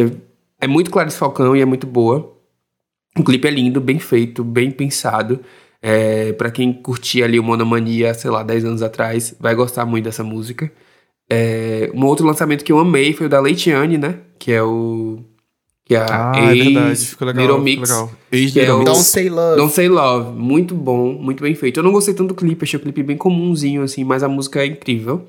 é, 0.60 0.66
muito 0.66 0.90
Clarice 0.90 1.16
Falcão 1.16 1.54
e 1.56 1.60
é 1.60 1.64
muito 1.64 1.86
boa. 1.86 2.34
O 3.18 3.22
clipe 3.22 3.46
é 3.46 3.50
lindo, 3.50 3.80
bem 3.80 3.98
feito, 3.98 4.42
bem 4.42 4.70
pensado. 4.70 5.40
É, 5.80 6.32
para 6.32 6.50
quem 6.50 6.72
curtia 6.72 7.26
ali 7.26 7.38
o 7.38 7.42
Monomania, 7.42 8.14
sei 8.14 8.30
lá, 8.30 8.42
10 8.42 8.64
anos 8.64 8.82
atrás, 8.82 9.36
vai 9.38 9.54
gostar 9.54 9.84
muito 9.84 10.04
dessa 10.04 10.24
música. 10.24 10.72
É, 11.30 11.90
um 11.94 12.04
outro 12.06 12.26
lançamento 12.26 12.64
que 12.64 12.72
eu 12.72 12.78
amei 12.78 13.12
foi 13.12 13.26
o 13.26 13.28
da 13.28 13.40
Leitiane, 13.40 13.98
né? 13.98 14.20
Que 14.38 14.52
é 14.52 14.62
o. 14.62 15.22
Que 15.86 15.94
é 15.94 15.98
a 15.98 16.32
Ah, 16.32 16.50
é 16.50 16.54
ex 16.56 16.64
verdade, 16.64 16.96
ficou 17.06 17.28
legal. 17.28 17.42
Little 17.42 17.56
ficou 17.58 17.64
Mix. 17.80 17.90
legal. 17.90 18.10
Ex 18.32 18.52
que 18.52 18.60
é 18.60 18.72
o-. 18.72 18.84
Don't 18.84 19.02
Say 19.02 19.28
Love. 19.28 19.56
Don't 19.56 19.72
Say 19.74 19.88
Love, 19.88 20.32
muito 20.38 20.74
bom, 20.74 21.12
muito 21.12 21.42
bem 21.42 21.54
feito. 21.54 21.78
Eu 21.78 21.84
não 21.84 21.92
gostei 21.92 22.14
tanto 22.14 22.28
do 22.28 22.34
clipe, 22.34 22.64
achei 22.64 22.78
o 22.78 22.82
clipe 22.82 23.02
bem 23.02 23.16
comumzinho, 23.18 23.82
assim, 23.82 24.02
mas 24.02 24.22
a 24.22 24.28
música 24.28 24.62
é 24.62 24.66
incrível. 24.66 25.26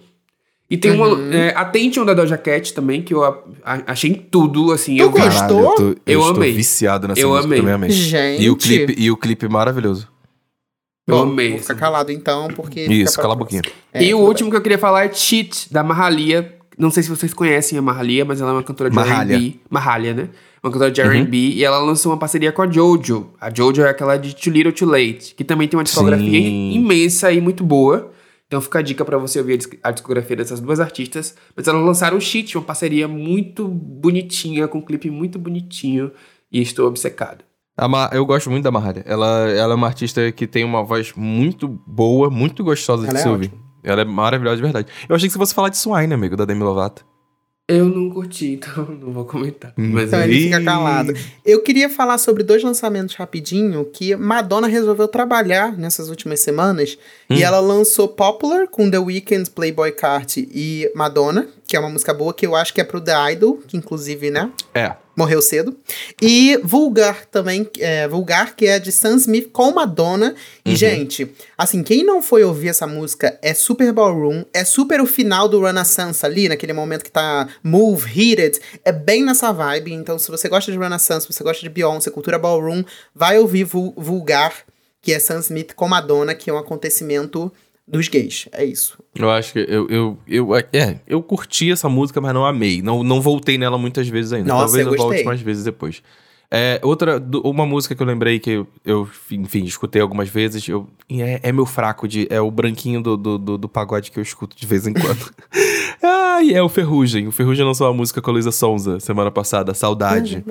E 0.70 0.78
tem 0.78 0.92
Uhum. 0.92 1.14
uma. 1.14 1.36
É, 1.36 1.54
Attention 1.56 2.06
da 2.06 2.14
Doja 2.14 2.38
Cat 2.38 2.74
também, 2.74 3.02
que 3.02 3.14
eu 3.14 3.24
a- 3.24 3.38
a- 3.64 3.84
achei 3.88 4.10
em 4.12 4.16
tudo, 4.16 4.72
assim. 4.72 4.96
Tu 4.96 5.02
eu 5.04 5.10
gostou? 5.12 5.30
Caralho, 5.30 5.60
eu, 5.60 5.76
tô, 5.76 5.82
eu, 5.84 5.96
Eu 6.08 6.20
estou 6.22 6.36
amei. 6.38 6.54
viciado 6.54 7.08
nessa 7.08 7.20
Eu 7.22 7.30
música, 7.30 7.46
amei. 7.48 7.60
também 7.60 7.74
amei. 7.74 7.90
Gente. 7.92 8.42
E 8.44 8.50
o 8.50 8.56
clipe, 8.56 8.96
e 8.98 9.12
o 9.12 9.18
clipe 9.18 9.48
maravilhoso. 9.50 10.08
Eu 11.08 11.18
Bom, 11.18 11.22
amei. 11.24 11.52
Vou 11.52 11.60
ficar 11.60 11.74
assim. 11.74 11.80
calado 11.80 12.12
então, 12.12 12.48
porque. 12.56 12.82
Isso, 12.86 13.20
cala 13.22 13.34
a 13.34 13.38
boquinha. 13.38 13.62
É, 13.94 14.04
e 14.04 14.14
o 14.16 14.18
último 14.20 14.50
que 14.50 14.56
eu 14.58 14.62
queria 14.62 14.80
falar 14.80 15.06
é 15.06 15.14
Cheat, 15.14 15.72
da 15.72 15.84
Mahalia. 15.84 16.55
Não 16.78 16.90
sei 16.92 17.04
se 17.04 17.10
vocês 17.10 17.34
conhecem 17.34 17.78
a 17.78 17.82
Mahalia, 17.82 18.26
mas 18.26 18.42
ela 18.42 18.52
é 18.52 18.54
uma 18.54 18.64
cantora 18.64 18.90
de. 18.90 18.98
R&B. 19.00 19.60
Mahalia, 19.70 20.14
né? 20.14 20.30
Uma 20.64 20.72
cantora 20.72 20.90
Uhum. 20.90 20.94
de 20.94 21.02
R&B. 21.02 21.38
E 21.38 21.64
ela 21.64 21.80
lançou 21.80 22.12
uma 22.12 22.18
parceria 22.18 22.52
com 22.52 22.62
a 22.62 22.70
Jojo. 22.70 23.30
A 23.40 23.54
Jojo 23.54 23.82
é 23.84 23.90
aquela 23.90 24.18
de 24.18 24.36
Too 24.36 24.52
Little 24.52 24.74
Too 24.74 24.88
Late. 24.90 25.34
Que 25.36 25.44
também 25.44 25.68
tem 25.68 25.78
uma 25.78 25.84
discografia 25.84 26.28
Sim. 26.42 26.74
imensa 26.74 27.32
e 27.32 27.40
muito 27.40 27.64
boa. 27.64 28.12
Então 28.48 28.60
fica 28.62 28.80
a 28.80 28.82
dica 28.82 29.04
pra 29.06 29.18
você 29.18 29.40
ouvir 29.40 29.54
a 29.54 29.58
disc- 29.58 29.74
a 29.82 29.92
discografia 29.92 30.36
dessas 30.36 30.60
duas 30.60 30.80
artistas. 30.80 31.36
Mas 31.56 31.68
elas 31.68 31.84
lançaram 31.84 32.18
o 32.18 32.22
Cheat, 32.22 32.58
uma 32.58 32.64
parceria 32.64 33.08
muito 33.08 33.68
bonitinha, 33.68 34.68
com 34.68 34.78
um 34.80 34.82
clipe 34.82 35.10
muito 35.10 35.40
bonitinho. 35.40 36.12
E 36.52 36.62
estou 36.62 36.88
obcecado. 36.88 37.44
A 37.78 37.88
Ma- 37.88 38.10
eu 38.14 38.26
gosto 38.26 38.50
muito 38.50 38.64
da 38.64 38.72
Mahalia. 38.72 39.04
Ela, 39.06 39.50
ela 39.50 39.74
é 39.74 39.76
uma 39.76 39.88
artista 39.88 40.32
que 40.32 40.48
tem 40.48 40.64
uma 40.64 40.84
voz 40.84 41.12
muito 41.16 41.68
boa, 41.86 42.30
muito 42.30 42.64
gostosa 42.64 43.04
de 43.04 43.10
Ela 43.10 43.20
é 43.20 43.22
se 43.22 43.28
ouvir. 43.28 43.52
Ela 43.86 44.02
é 44.02 44.06
maravilhosa 44.06 44.58
de 44.58 44.64
verdade. 44.64 44.88
Eu 45.08 45.16
achei 45.16 45.30
que 45.30 45.34
você 45.34 45.40
fosse 45.40 45.54
falar 45.54 45.70
de 45.70 45.78
Swine, 45.78 46.14
amigo, 46.14 46.36
da 46.36 46.44
Demi 46.44 46.64
Lovato. 46.64 47.06
Eu 47.68 47.86
não 47.86 48.12
curti, 48.12 48.54
então 48.54 48.86
não 49.02 49.12
vou 49.12 49.26
comentar. 49.26 49.74
Mas 49.76 50.08
Então 50.08 50.20
é 50.20 50.26
ele 50.26 50.42
fica 50.44 50.64
calado. 50.64 51.14
Eu 51.44 51.64
queria 51.64 51.90
falar 51.90 52.20
sobre 52.20 52.44
dois 52.44 52.62
lançamentos 52.64 53.16
rapidinho 53.16 53.86
que 53.86 54.16
Madonna 54.16 54.68
resolveu 54.68 55.08
trabalhar 55.08 55.76
nessas 55.76 56.10
últimas 56.10 56.42
semanas. 56.42 56.98
E 57.28 57.44
ela 57.44 57.60
lançou 57.60 58.08
Popular 58.08 58.68
com 58.68 58.90
The 58.90 59.00
Weeknd, 59.00 59.50
Playboy 59.50 59.92
Carti 59.94 60.48
e 60.54 60.92
Madonna, 60.96 61.48
que 61.68 61.76
é 61.76 61.80
uma 61.80 61.90
música 61.90 62.14
boa 62.14 62.34
que 62.34 62.46
eu 62.46 62.56
acho 62.56 62.72
que 62.74 62.82
é 62.82 62.84
pro 62.84 63.02
The 63.02 63.34
Idol, 63.34 63.58
que 63.68 63.78
inclusive, 63.78 64.30
né, 64.30 64.52
É. 64.74 64.96
morreu 65.16 65.42
cedo. 65.42 65.76
E 66.22 66.58
Vulgar 66.64 67.26
também, 67.26 67.70
é, 67.80 68.08
Vulgar, 68.08 68.56
que 68.56 68.66
é 68.66 68.80
de 68.80 68.92
Sam 68.92 69.16
Smith 69.16 69.50
com 69.52 69.72
Madonna. 69.72 70.36
E, 70.66 70.76
gente, 70.76 71.32
assim, 71.58 71.84
quem 71.84 72.04
não 72.04 72.22
foi 72.22 72.44
ouvir 72.44 72.70
essa 72.70 72.86
música 72.88 73.38
é 73.42 73.54
super 73.54 73.92
ballroom, 73.94 74.44
é 74.54 74.64
super 74.66 75.00
o 75.00 75.06
final 75.06 75.48
do 75.48 75.62
Renaissance 75.64 76.26
ali, 76.26 76.50
naquele 76.50 76.74
momento 76.74 77.04
que 77.04 77.12
tá 77.12 77.48
move, 77.64 78.10
heated, 78.10 78.60
é 78.84 78.92
bem 78.92 79.24
nessa 79.24 79.52
vibe. 79.52 79.94
Então, 79.94 80.18
se 80.20 80.30
você 80.30 80.50
gosta 80.50 80.72
de 80.72 80.78
Renaissance, 80.78 81.26
se 81.28 81.34
você 81.34 81.44
gosta 81.44 81.62
de 81.62 81.70
Beyoncé, 81.70 82.10
cultura 82.10 82.38
ballroom, 82.40 82.84
vai 83.14 83.38
ouvir 83.40 83.64
Vul- 83.64 83.94
Vulgar, 83.96 84.54
que 85.02 85.14
é 85.14 85.20
Sam 85.20 85.40
Smith 85.40 85.74
com 85.76 85.88
Madonna, 85.88 86.34
que 86.34 86.50
é 86.50 86.54
um 86.54 86.58
acontecimento 86.58 87.52
dos 87.88 88.08
gays. 88.08 88.48
É 88.52 88.66
isso. 88.66 88.98
Eu 89.16 89.30
acho 89.30 89.54
que 89.54 89.60
eu, 89.60 89.88
eu, 89.90 90.18
eu, 90.28 90.56
é, 90.56 91.00
eu 91.08 91.22
curti 91.22 91.72
essa 91.72 91.88
música, 91.88 92.20
mas 92.20 92.34
não 92.34 92.46
amei. 92.46 92.82
Não, 92.82 93.04
não 93.04 93.22
voltei 93.22 93.58
nela 93.58 93.78
muitas 93.78 94.08
vezes 94.08 94.34
ainda. 94.34 94.50
Nossa, 94.50 94.66
Talvez 94.66 94.88
eu 94.88 94.94
eu, 94.94 94.98
volte 94.98 95.24
mais 95.24 95.42
vezes 95.42 95.64
depois. 95.64 96.02
É, 96.50 96.80
outra, 96.84 97.22
uma 97.44 97.66
música 97.66 97.96
que 97.96 98.02
eu 98.02 98.08
lembrei 98.08 98.40
que 98.40 98.52
eu, 98.52 98.68
eu, 98.86 99.10
enfim, 99.32 99.64
escutei 99.66 100.02
algumas 100.02 100.30
vezes, 100.30 100.68
eu, 100.68 100.88
é, 101.10 101.40
é 101.44 101.52
meu 101.52 101.66
fraco, 101.66 102.08
de, 102.08 102.28
é 102.30 102.40
o 102.40 102.52
branquinho 102.52 103.02
do, 103.02 103.18
do, 103.18 103.38
do, 103.38 103.58
do 103.58 103.70
pagode 103.70 104.12
que 104.12 104.20
eu 104.20 104.24
escuto 104.24 104.56
de 104.56 104.66
vez 104.66 104.86
em 104.86 104.94
quando. 104.94 105.34
ah, 106.02 106.42
e 106.44 106.54
é 106.54 106.62
o 106.62 106.70
Ferrugem. 106.70 107.28
O 107.28 107.32
Ferrugem 107.32 107.66
lançou 107.66 107.88
uma 107.88 107.94
música 107.94 108.22
com 108.22 108.30
a 108.30 108.34
Luísa 108.34 108.52
Sonza 108.52 109.00
semana 109.00 109.32
passada, 109.32 109.74
Saudade. 109.74 110.44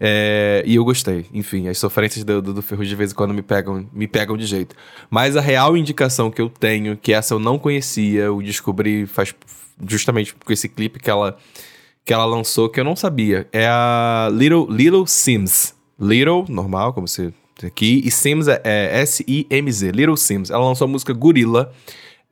É, 0.00 0.62
e 0.66 0.74
eu 0.76 0.84
gostei. 0.84 1.26
Enfim, 1.32 1.68
as 1.68 1.78
sofrências 1.78 2.24
do, 2.24 2.40
do, 2.40 2.54
do 2.54 2.62
Ferrugem 2.62 2.90
de 2.90 2.96
vez 2.96 3.12
em 3.12 3.14
quando 3.14 3.34
me 3.34 3.42
pegam, 3.42 3.86
me 3.92 4.06
pegam 4.06 4.36
de 4.36 4.46
jeito. 4.46 4.74
Mas 5.10 5.36
a 5.36 5.40
real 5.40 5.76
indicação 5.76 6.30
que 6.30 6.40
eu 6.40 6.48
tenho, 6.48 6.96
que 6.96 7.12
essa 7.12 7.34
eu 7.34 7.38
não 7.38 7.58
conhecia, 7.58 8.22
eu 8.22 8.40
descobri 8.42 9.06
faz 9.06 9.34
justamente 9.86 10.34
com 10.34 10.52
esse 10.52 10.68
clipe 10.68 10.98
que 10.98 11.10
ela, 11.10 11.36
que 12.04 12.12
ela 12.12 12.24
lançou, 12.24 12.68
que 12.68 12.80
eu 12.80 12.84
não 12.84 12.96
sabia. 12.96 13.46
É 13.52 13.66
a 13.68 14.28
Little, 14.32 14.66
Little 14.70 15.06
Sims. 15.06 15.74
Little, 15.98 16.44
normal, 16.48 16.92
como 16.92 17.08
você 17.08 17.32
tem 17.58 17.68
aqui. 17.68 18.02
E 18.04 18.10
Sims 18.10 18.48
é, 18.48 18.60
é 18.64 19.00
S-I-M-Z. 19.00 19.90
Little 19.90 20.16
Sims. 20.16 20.50
Ela 20.50 20.64
lançou 20.64 20.86
a 20.86 20.88
música 20.88 21.12
Gorilla. 21.12 21.72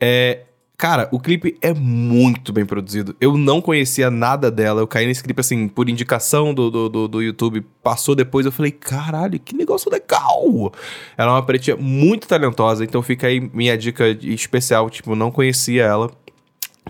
É, 0.01 0.41
Cara, 0.77 1.09
o 1.13 1.21
clipe 1.21 1.57
é 1.63 1.73
muito 1.73 2.53
bem 2.53 2.67
produzido. 2.67 3.15
Eu 3.21 3.37
não 3.39 3.61
conhecia 3.61 4.11
nada 4.11 4.51
dela. 4.51 4.81
Eu 4.81 4.89
caí 4.89 5.07
nesse 5.07 5.23
clipe, 5.23 5.41
assim, 5.41 5.69
por 5.69 5.89
indicação 5.89 6.53
do, 6.53 6.69
do, 6.69 6.89
do, 6.89 7.09
do 7.09 7.23
YouTube. 7.23 7.65
Passou 7.83 8.15
depois, 8.15 8.45
eu 8.45 8.51
falei, 8.51 8.73
caralho, 8.73 9.39
que 9.39 9.55
negócio 9.55 9.91
legal! 9.91 10.73
Ela 11.17 11.31
é 11.31 11.35
uma 11.35 11.47
pretinha 11.47 11.77
muito 11.77 12.27
talentosa, 12.27 12.83
então 12.83 13.03
fica 13.03 13.29
aí 13.29 13.41
minha 13.53 13.79
dica 13.79 14.09
especial. 14.23 14.91
Tipo, 14.91 15.15
não 15.15 15.31
conhecia 15.31 15.85
ela. 15.85 16.11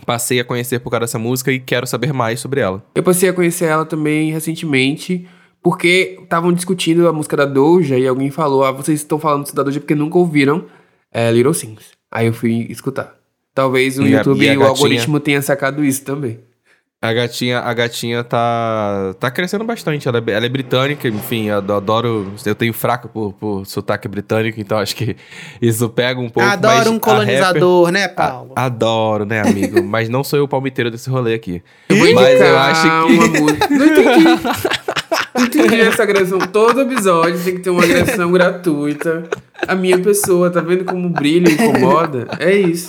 Passei 0.06 0.40
a 0.40 0.44
conhecer 0.44 0.80
por 0.80 0.90
causa 0.90 1.02
dessa 1.02 1.18
música 1.18 1.52
e 1.52 1.60
quero 1.60 1.86
saber 1.86 2.12
mais 2.12 2.40
sobre 2.40 2.60
ela. 2.60 2.82
Eu 2.94 3.02
passei 3.02 3.28
a 3.28 3.32
conhecer 3.32 3.66
ela 3.66 3.84
também 3.84 4.32
recentemente, 4.32 5.28
porque 5.62 6.18
estavam 6.22 6.52
discutindo 6.52 7.06
a 7.06 7.12
música 7.12 7.36
da 7.36 7.44
Doja 7.44 7.98
e 7.98 8.08
alguém 8.08 8.30
falou: 8.30 8.64
Ah, 8.64 8.72
vocês 8.72 9.00
estão 9.00 9.20
falando 9.20 9.52
da 9.52 9.62
Doja 9.62 9.78
porque 9.78 9.94
nunca 9.94 10.18
ouviram 10.18 10.64
é, 11.12 11.30
Little 11.30 11.54
Sims. 11.54 11.92
Aí 12.10 12.26
eu 12.26 12.32
fui 12.32 12.66
escutar. 12.70 13.23
Talvez 13.54 13.98
o 13.98 14.02
E 14.02 14.14
a- 14.14 14.18
YouTube 14.18 14.44
e 14.44 14.48
a 14.48 14.52
e 14.52 14.56
o 14.56 14.60
gatinha? 14.60 14.68
algoritmo 14.70 15.20
tenha 15.20 15.40
sacado 15.42 15.84
isso 15.84 16.04
também. 16.04 16.40
A 17.00 17.12
gatinha, 17.12 17.58
a 17.60 17.74
gatinha 17.74 18.24
tá, 18.24 19.14
tá 19.20 19.30
crescendo 19.30 19.62
bastante. 19.62 20.08
Ela 20.08 20.24
é, 20.26 20.30
ela 20.32 20.46
é 20.46 20.48
britânica, 20.48 21.06
enfim, 21.06 21.48
eu 21.48 21.58
adoro. 21.76 22.32
Eu 22.46 22.54
tenho 22.54 22.72
fraco 22.72 23.08
por, 23.10 23.34
por 23.34 23.66
sotaque 23.66 24.08
britânico, 24.08 24.58
então 24.58 24.78
acho 24.78 24.96
que 24.96 25.14
isso 25.60 25.86
pega 25.90 26.18
um 26.18 26.30
pouco. 26.30 26.48
Adoro 26.48 26.74
mas 26.78 26.86
um 26.86 26.96
a 26.96 27.00
colonizador, 27.00 27.90
né, 27.90 28.02
rapper- 28.06 28.16
Paulo? 28.16 28.52
a- 28.56 28.64
adoro, 28.64 29.26
né, 29.26 29.42
amigo? 29.42 29.82
mas 29.84 30.08
não 30.08 30.24
sou 30.24 30.38
eu 30.38 30.46
o 30.46 30.48
palmiteiro 30.48 30.90
desse 30.90 31.10
rolê 31.10 31.34
aqui. 31.34 31.62
Eu 31.90 31.96
vou 31.98 32.14
mas 32.14 32.40
eu 32.40 32.58
acho 32.58 32.82
que. 32.82 32.88
uma 33.12 33.28
música. 33.28 33.68
Não 33.74 33.86
entendi. 33.86 34.24
Não 35.34 35.44
entendi 35.44 35.80
essa 35.82 36.02
agressão. 36.04 36.38
Todo 36.38 36.80
episódio 36.82 37.38
tem 37.44 37.56
que 37.56 37.60
ter 37.60 37.70
uma 37.70 37.82
agressão 37.84 38.30
gratuita. 38.32 39.24
A 39.66 39.74
minha 39.74 39.98
pessoa, 39.98 40.50
tá 40.50 40.60
vendo 40.60 40.84
como 40.84 41.08
brilho 41.08 41.50
incomoda? 41.50 42.28
É 42.38 42.52
isso. 42.54 42.88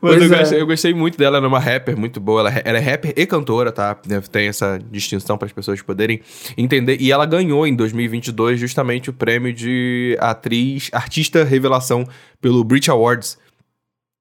Mas 0.00 0.16
eu, 0.16 0.34
é. 0.34 0.38
gostei, 0.38 0.60
eu 0.62 0.66
gostei 0.66 0.94
muito 0.94 1.18
dela, 1.18 1.36
ela 1.36 1.46
é 1.46 1.48
uma 1.48 1.58
rapper 1.58 1.96
muito 1.96 2.18
boa. 2.18 2.40
Ela, 2.40 2.50
é- 2.58 2.62
ela 2.64 2.78
é 2.78 2.80
rapper 2.80 3.12
e 3.16 3.26
cantora, 3.26 3.70
tá? 3.70 3.94
Tem 4.30 4.48
essa 4.48 4.80
distinção 4.90 5.36
para 5.36 5.46
as 5.46 5.52
pessoas 5.52 5.82
poderem 5.82 6.20
entender. 6.56 6.96
E 7.00 7.12
ela 7.12 7.26
ganhou 7.26 7.66
em 7.66 7.74
2022 7.74 8.58
justamente 8.58 9.10
o 9.10 9.12
prêmio 9.12 9.52
de 9.52 10.16
atriz, 10.18 10.88
artista 10.92 11.44
revelação 11.44 12.06
pelo 12.40 12.64
Brit 12.64 12.90
Awards. 12.90 13.38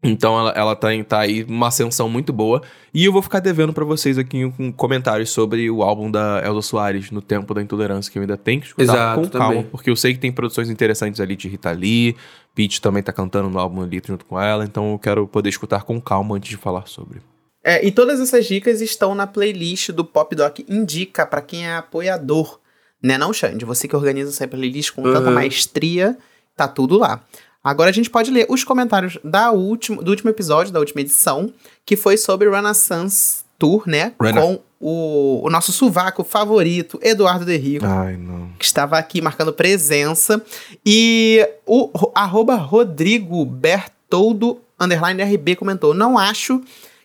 Então 0.01 0.39
ela, 0.39 0.51
ela 0.51 0.75
tá, 0.77 0.93
em- 0.93 1.03
tá 1.03 1.19
aí 1.19 1.43
uma 1.43 1.67
ascensão 1.67 2.07
muito 2.09 2.31
boa. 2.31 2.61
E 2.93 3.03
eu 3.03 3.11
vou 3.11 3.21
ficar 3.21 3.39
devendo 3.41 3.73
pra 3.73 3.83
vocês 3.83 4.17
aqui 4.17 4.49
com 4.55 4.71
comentários 4.71 5.29
sobre 5.29 5.69
o 5.69 5.83
álbum 5.83 6.09
da 6.09 6.41
Elza 6.45 6.61
Soares, 6.61 7.11
No 7.11 7.21
Tempo 7.21 7.53
da 7.53 7.61
Intolerância, 7.61 8.09
que 8.11 8.17
eu 8.17 8.21
ainda 8.21 8.37
tenho 8.37 8.61
que 8.61 8.67
escutar 8.67 8.83
Exato, 8.93 9.21
com 9.21 9.29
calma. 9.29 9.47
também. 9.55 9.63
Porque 9.69 9.89
eu 9.89 9.95
sei 9.97 10.13
que 10.13 10.19
tem 10.19 10.31
produções 10.31 10.69
interessantes 10.69 11.19
ali 11.19 11.35
de 11.35 11.49
Rita 11.49 11.71
Lee, 11.71 12.15
Pete 12.55 12.81
também 12.81 13.03
tá 13.03 13.11
cantando 13.11 13.49
no 13.49 13.59
álbum 13.59 13.81
ali 13.83 14.01
junto 14.05 14.25
com 14.25 14.39
ela, 14.39 14.63
então 14.63 14.93
eu 14.93 14.99
quero 14.99 15.27
poder 15.27 15.49
escutar 15.49 15.83
com 15.83 15.99
calma 15.99 16.35
antes 16.35 16.49
de 16.49 16.57
falar 16.57 16.87
sobre. 16.87 17.21
É, 17.61 17.85
e 17.85 17.91
todas 17.91 18.21
essas 18.21 18.45
dicas 18.45 18.79
estão 18.79 19.13
na 19.13 19.27
playlist 19.27 19.91
do 19.91 20.05
Pop 20.05 20.33
Doc 20.33 20.59
Indica 20.69 21.25
pra 21.25 21.41
quem 21.41 21.67
é 21.67 21.75
apoiador. 21.75 22.57
Né 23.03 23.17
não, 23.17 23.33
Xande? 23.33 23.65
Você 23.65 23.85
que 23.87 23.95
organiza 23.97 24.29
essa 24.31 24.47
playlist 24.47 24.91
com 24.93 25.03
tanta 25.03 25.27
Uhum. 25.27 25.33
maestria, 25.35 26.17
tá 26.55 26.67
tudo 26.69 26.97
lá. 26.97 27.21
Agora 27.63 27.89
a 27.89 27.93
gente 27.93 28.09
pode 28.09 28.31
ler 28.31 28.45
os 28.49 28.63
comentários 28.63 29.17
da 29.23 29.51
último, 29.51 30.01
do 30.03 30.09
último 30.11 30.29
episódio, 30.29 30.71
da 30.71 30.79
última 30.79 31.01
edição, 31.01 31.51
que 31.85 31.95
foi 31.97 32.17
sobre 32.17 32.49
Renaissance 32.49 33.43
Tour, 33.57 33.83
né? 33.85 34.13
Rena. 34.21 34.41
Com 34.41 34.59
o, 34.79 35.41
o 35.45 35.49
nosso 35.49 35.73
sovaco 35.73 36.23
favorito, 36.23 36.97
Eduardo 37.01 37.43
De 37.45 37.57
Rico. 37.57 37.85
Ai, 37.85 38.15
não. 38.15 38.49
que 38.57 38.63
estava 38.63 38.97
aqui 38.97 39.21
marcando 39.21 39.51
presença. 39.51 40.41
E 40.85 41.45
o 41.65 41.89
ro- 41.93 42.11
arroba 42.15 42.55
Rodrigo 42.55 43.43
Bertoldo 43.45 44.61
underline 44.79 45.21
RB 45.21 45.55
comentou: 45.57 45.93
Não 45.93 46.17
acho 46.17 46.61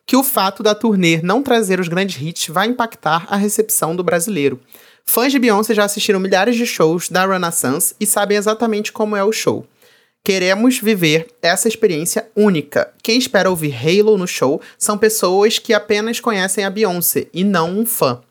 que 0.06 0.14
o 0.16 0.22
fato 0.22 0.62
da 0.62 0.74
turnê 0.74 1.20
não 1.22 1.42
trazer 1.42 1.80
os 1.80 1.88
grandes 1.88 2.20
hits 2.22 2.46
vai 2.48 2.68
impactar 2.68 3.26
a 3.28 3.36
recepção 3.36 3.96
do 3.96 4.04
brasileiro. 4.04 4.60
Fãs 5.04 5.32
de 5.32 5.38
Beyoncé 5.38 5.74
já 5.74 5.84
assistiram 5.84 6.20
milhares 6.20 6.56
de 6.56 6.64
shows 6.66 7.08
da 7.10 7.26
Renaissance 7.26 7.94
e 8.00 8.06
sabem 8.06 8.36
exatamente 8.38 8.92
como 8.92 9.16
é 9.16 9.24
o 9.24 9.32
show. 9.32 9.66
Queremos 10.26 10.78
viver 10.78 11.26
essa 11.42 11.68
experiência 11.68 12.26
única. 12.34 12.90
Quem 13.02 13.18
espera 13.18 13.50
ouvir 13.50 13.74
Halo 13.76 14.16
no 14.16 14.26
show 14.26 14.58
são 14.78 14.96
pessoas 14.96 15.58
que 15.58 15.74
apenas 15.74 16.18
conhecem 16.18 16.64
a 16.64 16.70
Beyoncé 16.70 17.26
e 17.30 17.44
não 17.44 17.78
um 17.78 17.84
fã. 17.84 18.22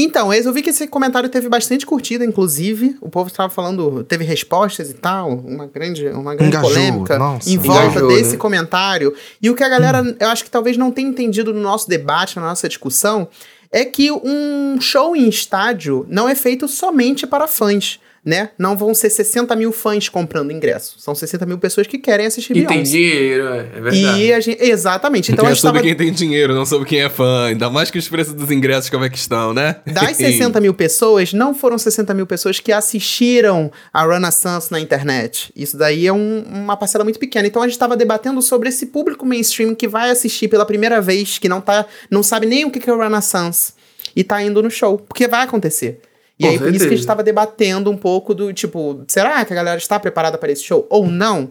Então, 0.00 0.32
eu 0.32 0.52
vi 0.54 0.62
que 0.62 0.70
esse 0.70 0.86
comentário 0.86 1.28
teve 1.28 1.46
bastante 1.48 1.84
curtida, 1.84 2.24
inclusive. 2.24 2.96
O 3.00 3.10
povo 3.10 3.28
estava 3.28 3.50
falando, 3.50 4.02
teve 4.04 4.24
respostas 4.24 4.90
e 4.90 4.94
tal, 4.94 5.32
uma 5.32 5.66
grande, 5.66 6.08
uma 6.08 6.34
grande 6.34 6.56
Engajou, 6.56 6.70
polêmica 6.70 7.18
nossa. 7.18 7.50
em 7.50 7.58
volta 7.58 7.86
Engajou, 7.88 8.08
desse 8.08 8.32
né? 8.32 8.36
comentário. 8.38 9.12
E 9.42 9.50
o 9.50 9.54
que 9.54 9.62
a 9.64 9.68
galera, 9.68 10.16
eu 10.18 10.28
acho 10.28 10.44
que 10.44 10.50
talvez 10.50 10.78
não 10.78 10.90
tenha 10.90 11.10
entendido 11.10 11.52
no 11.52 11.60
nosso 11.60 11.88
debate, 11.90 12.36
na 12.36 12.42
nossa 12.42 12.68
discussão, 12.68 13.28
é 13.70 13.84
que 13.84 14.10
um 14.10 14.80
show 14.80 15.14
em 15.14 15.28
estádio 15.28 16.06
não 16.08 16.26
é 16.26 16.34
feito 16.34 16.66
somente 16.68 17.26
para 17.26 17.46
fãs, 17.46 18.00
né? 18.24 18.50
Não 18.58 18.76
vão 18.76 18.92
ser 18.94 19.10
60 19.10 19.54
mil 19.56 19.72
fãs 19.72 20.08
comprando 20.08 20.50
ingresso. 20.52 20.96
São 20.98 21.14
60 21.14 21.46
mil 21.46 21.58
pessoas 21.58 21.86
que 21.86 21.98
querem 21.98 22.26
assistir 22.26 22.56
E 22.56 22.66
tem 22.66 22.82
Beyoncé. 22.82 22.90
dinheiro, 22.92 23.48
é, 23.48 23.58
é 23.58 23.80
verdade. 23.80 24.20
E 24.22 24.32
a 24.32 24.40
gente, 24.40 24.62
exatamente. 24.62 25.32
Então 25.32 25.44
a 25.46 25.48
é 25.48 25.52
gente 25.52 25.60
sobre 25.62 25.78
tava 25.80 25.88
quem 25.88 25.96
tem 25.96 26.12
dinheiro, 26.12 26.54
não 26.54 26.66
sobre 26.66 26.86
quem 26.88 27.00
é 27.00 27.08
fã. 27.08 27.46
Ainda 27.46 27.70
mais 27.70 27.90
que 27.90 27.98
os 27.98 28.08
preços 28.08 28.34
dos 28.34 28.50
ingressos 28.50 28.90
como 28.90 29.04
é 29.04 29.08
que 29.10 29.16
estão, 29.18 29.54
né? 29.54 29.76
Das 29.86 30.16
60 30.18 30.60
mil 30.60 30.74
pessoas, 30.74 31.32
não 31.32 31.54
foram 31.54 31.78
60 31.78 32.12
mil 32.14 32.26
pessoas 32.26 32.60
que 32.60 32.72
assistiram 32.72 33.70
a 33.92 34.06
Renaissance 34.06 34.70
na 34.70 34.78
internet. 34.80 35.52
Isso 35.56 35.76
daí 35.76 36.06
é 36.06 36.12
um- 36.12 36.42
uma 36.42 36.76
parcela 36.76 37.04
muito 37.04 37.18
pequena. 37.18 37.46
Então 37.46 37.62
a 37.62 37.66
gente 37.66 37.74
estava 37.74 37.96
debatendo 37.96 38.42
sobre 38.42 38.68
esse 38.68 38.86
público 38.86 39.24
mainstream 39.24 39.74
que 39.74 39.88
vai 39.88 40.10
assistir 40.10 40.48
pela 40.48 40.66
primeira 40.66 41.00
vez, 41.00 41.38
que 41.38 41.48
não, 41.48 41.60
tá, 41.60 41.86
não 42.10 42.22
sabe 42.22 42.46
nem 42.46 42.64
o 42.64 42.70
que 42.70 42.78
que 42.80 42.90
é 42.90 42.92
o 42.92 42.98
Renaissance, 42.98 43.72
e 44.14 44.22
tá 44.24 44.42
indo 44.42 44.62
no 44.62 44.70
show. 44.70 44.98
Porque 44.98 45.26
vai 45.28 45.42
acontecer. 45.44 46.00
E 46.38 46.44
Com 46.44 46.50
aí, 46.50 46.58
por 46.58 46.68
isso 46.68 46.68
que 46.68 46.68
a 46.68 46.70
gente 46.70 46.80
certeza. 46.80 47.00
estava 47.02 47.22
debatendo 47.22 47.90
um 47.90 47.96
pouco 47.96 48.34
do 48.34 48.52
tipo, 48.52 49.04
será 49.08 49.44
que 49.44 49.52
a 49.52 49.56
galera 49.56 49.78
está 49.78 49.98
preparada 49.98 50.38
para 50.38 50.52
esse 50.52 50.62
show? 50.62 50.86
Ou 50.88 51.06
não? 51.06 51.50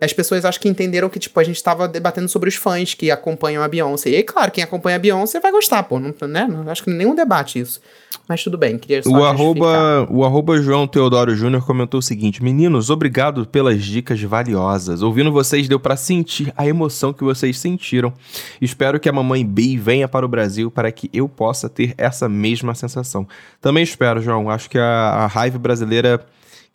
As 0.00 0.12
pessoas 0.12 0.44
acho 0.44 0.60
que 0.60 0.68
entenderam 0.68 1.08
que, 1.08 1.18
tipo, 1.18 1.38
a 1.40 1.44
gente 1.44 1.62
tava 1.62 1.88
debatendo 1.88 2.28
sobre 2.28 2.48
os 2.48 2.54
fãs 2.54 2.94
que 2.94 3.10
acompanham 3.10 3.62
a 3.62 3.68
Beyoncé. 3.68 4.10
E 4.10 4.16
aí, 4.16 4.22
claro, 4.22 4.52
quem 4.52 4.62
acompanha 4.62 4.96
a 4.96 4.98
Beyoncé 4.98 5.40
vai 5.40 5.50
gostar, 5.50 5.82
pô. 5.82 5.98
Não, 5.98 6.14
né? 6.28 6.46
não 6.46 6.70
acho 6.70 6.84
que 6.84 6.90
nenhum 6.90 7.16
debate 7.16 7.58
isso. 7.58 7.80
Mas 8.28 8.44
tudo 8.44 8.56
bem, 8.56 8.78
queria 8.78 9.02
só 9.02 9.10
O 9.10 9.24
arroba, 9.24 10.06
o 10.10 10.24
arroba 10.24 10.60
João 10.60 10.86
Teodoro 10.86 11.34
Júnior 11.34 11.64
comentou 11.64 11.98
o 11.98 12.02
seguinte: 12.02 12.42
Meninos, 12.42 12.90
obrigado 12.90 13.44
pelas 13.46 13.82
dicas 13.82 14.20
valiosas. 14.22 15.02
Ouvindo 15.02 15.32
vocês, 15.32 15.66
deu 15.66 15.80
pra 15.80 15.96
sentir 15.96 16.52
a 16.56 16.66
emoção 16.66 17.12
que 17.12 17.24
vocês 17.24 17.58
sentiram. 17.58 18.12
Espero 18.60 19.00
que 19.00 19.08
a 19.08 19.12
mamãe 19.12 19.44
Bi 19.44 19.76
venha 19.76 20.06
para 20.06 20.24
o 20.24 20.28
Brasil 20.28 20.70
para 20.70 20.92
que 20.92 21.10
eu 21.12 21.28
possa 21.28 21.68
ter 21.68 21.94
essa 21.98 22.28
mesma 22.28 22.74
sensação. 22.74 23.26
Também 23.60 23.82
espero, 23.82 24.20
João. 24.20 24.48
Acho 24.50 24.70
que 24.70 24.78
a, 24.78 24.84
a 24.84 25.26
raiva 25.26 25.58
brasileira, 25.58 26.24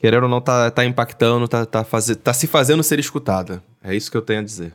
querendo 0.04 0.24
ou 0.24 0.30
não, 0.30 0.42
tá, 0.42 0.70
tá 0.70 0.84
impactando, 0.84 1.48
tá, 1.48 1.66
tá, 1.66 1.82
tá 1.82 2.34
se 2.34 2.46
fazendo 2.46 2.84
ser 2.84 3.00
escutada. 3.00 3.64
É 3.82 3.96
isso 3.96 4.12
que 4.12 4.18
eu 4.18 4.22
tenho 4.22 4.42
a 4.42 4.44
dizer. 4.44 4.74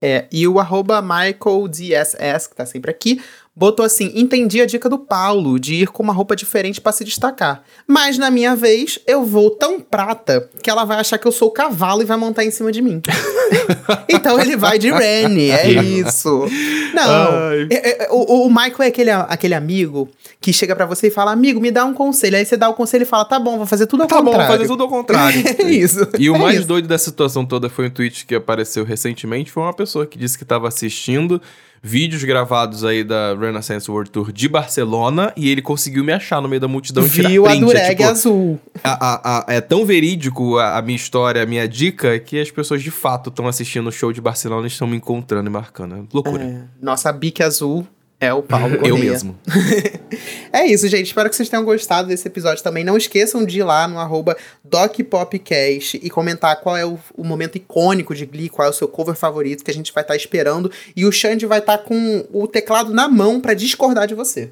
É, 0.00 0.28
e 0.30 0.46
o 0.46 0.60
arroba 0.60 1.02
MichaelDSS, 1.02 2.48
que 2.48 2.54
tá 2.54 2.64
sempre 2.64 2.88
aqui, 2.88 3.20
botou 3.56 3.84
assim: 3.86 4.12
entendi 4.14 4.60
a 4.60 4.66
dica 4.66 4.88
do 4.88 4.98
Paulo 4.98 5.58
de 5.58 5.74
ir 5.76 5.88
com 5.88 6.02
uma 6.02 6.12
roupa 6.12 6.36
diferente 6.36 6.80
pra 6.80 6.92
se 6.92 7.02
destacar. 7.04 7.62
Mas 7.86 8.18
na 8.18 8.30
minha 8.30 8.54
vez, 8.54 8.98
eu 9.06 9.24
vou 9.24 9.50
tão 9.50 9.80
prata 9.80 10.48
que 10.62 10.68
ela 10.68 10.84
vai 10.84 10.98
achar 11.00 11.16
que 11.18 11.26
eu 11.26 11.32
sou 11.32 11.48
o 11.48 11.50
cavalo 11.50 12.02
e 12.02 12.04
vai 12.04 12.16
montar 12.16 12.44
em 12.44 12.50
cima 12.50 12.70
de 12.70 12.82
mim. 12.82 13.00
então 14.08 14.38
ele 14.40 14.56
vai 14.56 14.78
de 14.78 14.90
Rennie, 14.90 15.50
é 15.50 15.68
isso. 15.70 16.46
Não, 16.94 17.40
é- 17.70 18.04
é- 18.04 18.08
o, 18.10 18.46
o 18.46 18.48
Michael 18.48 18.82
é 18.82 18.86
aquele, 18.86 19.10
aquele 19.10 19.54
amigo 19.54 20.08
que 20.40 20.52
chega 20.52 20.74
pra 20.76 20.86
você 20.86 21.08
e 21.08 21.10
fala: 21.10 21.32
amigo, 21.32 21.60
me 21.60 21.70
dá 21.70 21.84
um 21.84 21.94
conselho. 21.94 22.36
Aí 22.36 22.44
você 22.44 22.56
dá 22.56 22.68
o 22.68 22.74
conselho 22.74 23.02
e 23.02 23.06
fala: 23.06 23.24
tá 23.24 23.38
bom, 23.38 23.56
vou 23.56 23.66
fazer 23.66 23.86
tudo 23.86 24.02
ao 24.02 24.08
Tá 24.08 24.16
bom, 24.16 24.24
vou 24.24 24.32
contrário. 24.32 24.56
fazer 24.56 24.68
tudo 24.68 24.82
ao 24.82 24.88
contrário. 24.88 25.42
É 25.58 25.62
isso. 25.70 26.06
E 26.18 26.28
o 26.30 26.36
é 26.36 26.38
mais 26.38 26.58
isso. 26.58 26.68
doido 26.68 26.86
dessa 26.88 27.06
situação 27.06 27.44
toda 27.44 27.68
foi 27.68 27.86
um 27.86 27.90
tweet 27.90 28.26
que 28.26 28.34
apareceu 28.34 28.84
recentemente. 28.84 29.50
Foi 29.50 29.62
uma 29.62 29.72
pessoa 29.74 30.06
que 30.06 30.18
disse 30.18 30.36
que 30.36 30.44
estava 30.44 30.68
assistindo 30.68 31.40
vídeos 31.86 32.24
gravados 32.24 32.84
aí 32.84 33.04
da 33.04 33.34
Renaissance 33.34 33.88
World 33.88 34.10
Tour 34.10 34.32
de 34.32 34.48
Barcelona 34.48 35.32
e 35.36 35.48
ele 35.48 35.62
conseguiu 35.62 36.02
me 36.02 36.12
achar 36.12 36.42
no 36.42 36.48
meio 36.48 36.60
da 36.60 36.66
multidão 36.66 37.06
e 37.06 37.08
tirar 37.10 37.28
Viu 37.28 37.46
a 37.46 37.50
print. 37.50 37.62
É, 37.62 37.66
dureg 37.66 37.90
tipo, 37.96 38.02
azul. 38.08 38.60
a- 38.82 39.06
a- 39.12 39.38
a- 39.38 39.54
é 39.54 39.60
tão 39.60 39.86
verídico 39.86 40.58
a, 40.58 40.78
a 40.78 40.82
minha 40.82 40.96
história, 40.96 41.42
a 41.42 41.46
minha 41.46 41.68
dica, 41.68 42.18
que 42.18 42.40
as 42.40 42.50
pessoas 42.50 42.82
de 42.82 42.90
fato 42.90 43.30
estão 43.30 43.46
assistindo 43.46 43.86
o 43.88 43.92
show 43.92 44.12
de 44.12 44.20
Barcelona 44.20 44.66
e 44.66 44.68
estão 44.68 44.86
me 44.88 44.96
encontrando 44.96 45.48
e 45.48 45.52
marcando. 45.52 45.94
É 45.94 46.02
loucura. 46.12 46.42
É, 46.42 46.62
nossa 46.82 47.12
bique 47.12 47.42
azul 47.42 47.86
é 48.18 48.32
o 48.32 48.42
Paulo 48.42 48.74
Eu 48.76 48.80
Correia. 48.80 49.10
mesmo. 49.12 49.38
É 50.52 50.64
isso, 50.64 50.88
gente. 50.88 51.08
Espero 51.08 51.28
que 51.28 51.36
vocês 51.36 51.50
tenham 51.50 51.64
gostado 51.64 52.08
desse 52.08 52.26
episódio 52.26 52.62
também. 52.64 52.82
Não 52.82 52.96
esqueçam 52.96 53.44
de 53.44 53.58
ir 53.58 53.62
lá 53.62 53.86
no 53.86 53.98
arroba 53.98 54.34
DocPopcast 54.64 56.00
e 56.02 56.08
comentar 56.08 56.60
qual 56.60 56.74
é 56.76 56.86
o, 56.86 56.98
o 57.14 57.22
momento 57.22 57.56
icônico 57.56 58.14
de 58.14 58.24
Glee, 58.24 58.48
qual 58.48 58.66
é 58.66 58.70
o 58.70 58.72
seu 58.72 58.88
cover 58.88 59.14
favorito 59.14 59.62
que 59.62 59.70
a 59.70 59.74
gente 59.74 59.92
vai 59.92 60.02
estar 60.02 60.16
esperando. 60.16 60.70
E 60.96 61.04
o 61.04 61.12
Xande 61.12 61.44
vai 61.44 61.58
estar 61.58 61.78
com 61.78 62.24
o 62.32 62.46
teclado 62.46 62.94
na 62.94 63.06
mão 63.06 63.38
pra 63.38 63.52
discordar 63.52 64.06
de 64.06 64.14
você. 64.14 64.50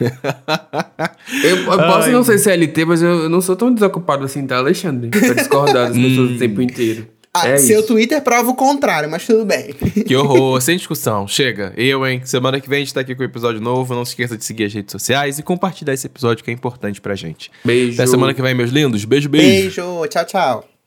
Eu, 1.44 1.56
eu 1.56 1.64
posso 1.78 2.06
Ai. 2.06 2.12
não 2.12 2.24
ser 2.24 2.38
CLT, 2.38 2.84
mas 2.86 3.02
eu, 3.02 3.24
eu 3.24 3.28
não 3.28 3.40
sou 3.40 3.54
tão 3.54 3.72
desocupado 3.72 4.24
assim, 4.24 4.46
tá, 4.46 4.56
Alexandre? 4.56 5.10
Pra 5.10 5.34
discordar 5.34 5.88
das 5.88 5.96
pessoas 5.96 6.30
o 6.32 6.38
tempo 6.38 6.60
inteiro. 6.62 7.06
Ah, 7.32 7.48
é 7.48 7.58
seu 7.58 7.80
isso. 7.80 7.88
Twitter 7.88 8.20
prova 8.22 8.50
o 8.50 8.54
contrário, 8.54 9.08
mas 9.08 9.24
tudo 9.24 9.44
bem. 9.44 9.74
Que 10.06 10.16
horror, 10.16 10.60
sem 10.60 10.76
discussão. 10.76 11.28
Chega. 11.28 11.72
Eu, 11.76 12.04
hein? 12.04 12.22
Semana 12.24 12.60
que 12.60 12.68
vem 12.68 12.78
a 12.78 12.80
gente 12.80 12.92
tá 12.92 13.00
aqui 13.00 13.14
com 13.14 13.22
o 13.22 13.24
episódio 13.24 13.60
novo. 13.60 13.94
Não 13.94 14.04
se 14.04 14.12
esqueça 14.12 14.36
de 14.36 14.44
seguir 14.44 14.64
as 14.64 14.74
redes 14.74 14.90
sociais 14.90 15.38
e 15.38 15.42
compartilhar 15.42 15.94
esse 15.94 16.06
episódio 16.06 16.42
que 16.42 16.50
é 16.50 16.54
importante 16.54 17.00
pra 17.00 17.14
gente. 17.14 17.50
Beijo. 17.64 17.94
Até 17.94 18.10
semana 18.10 18.34
que 18.34 18.42
vem, 18.42 18.54
meus 18.54 18.70
lindos. 18.70 19.04
Beijo, 19.04 19.28
beijo. 19.28 19.46
Beijo, 19.46 20.06
tchau, 20.08 20.24
tchau. 20.24 20.70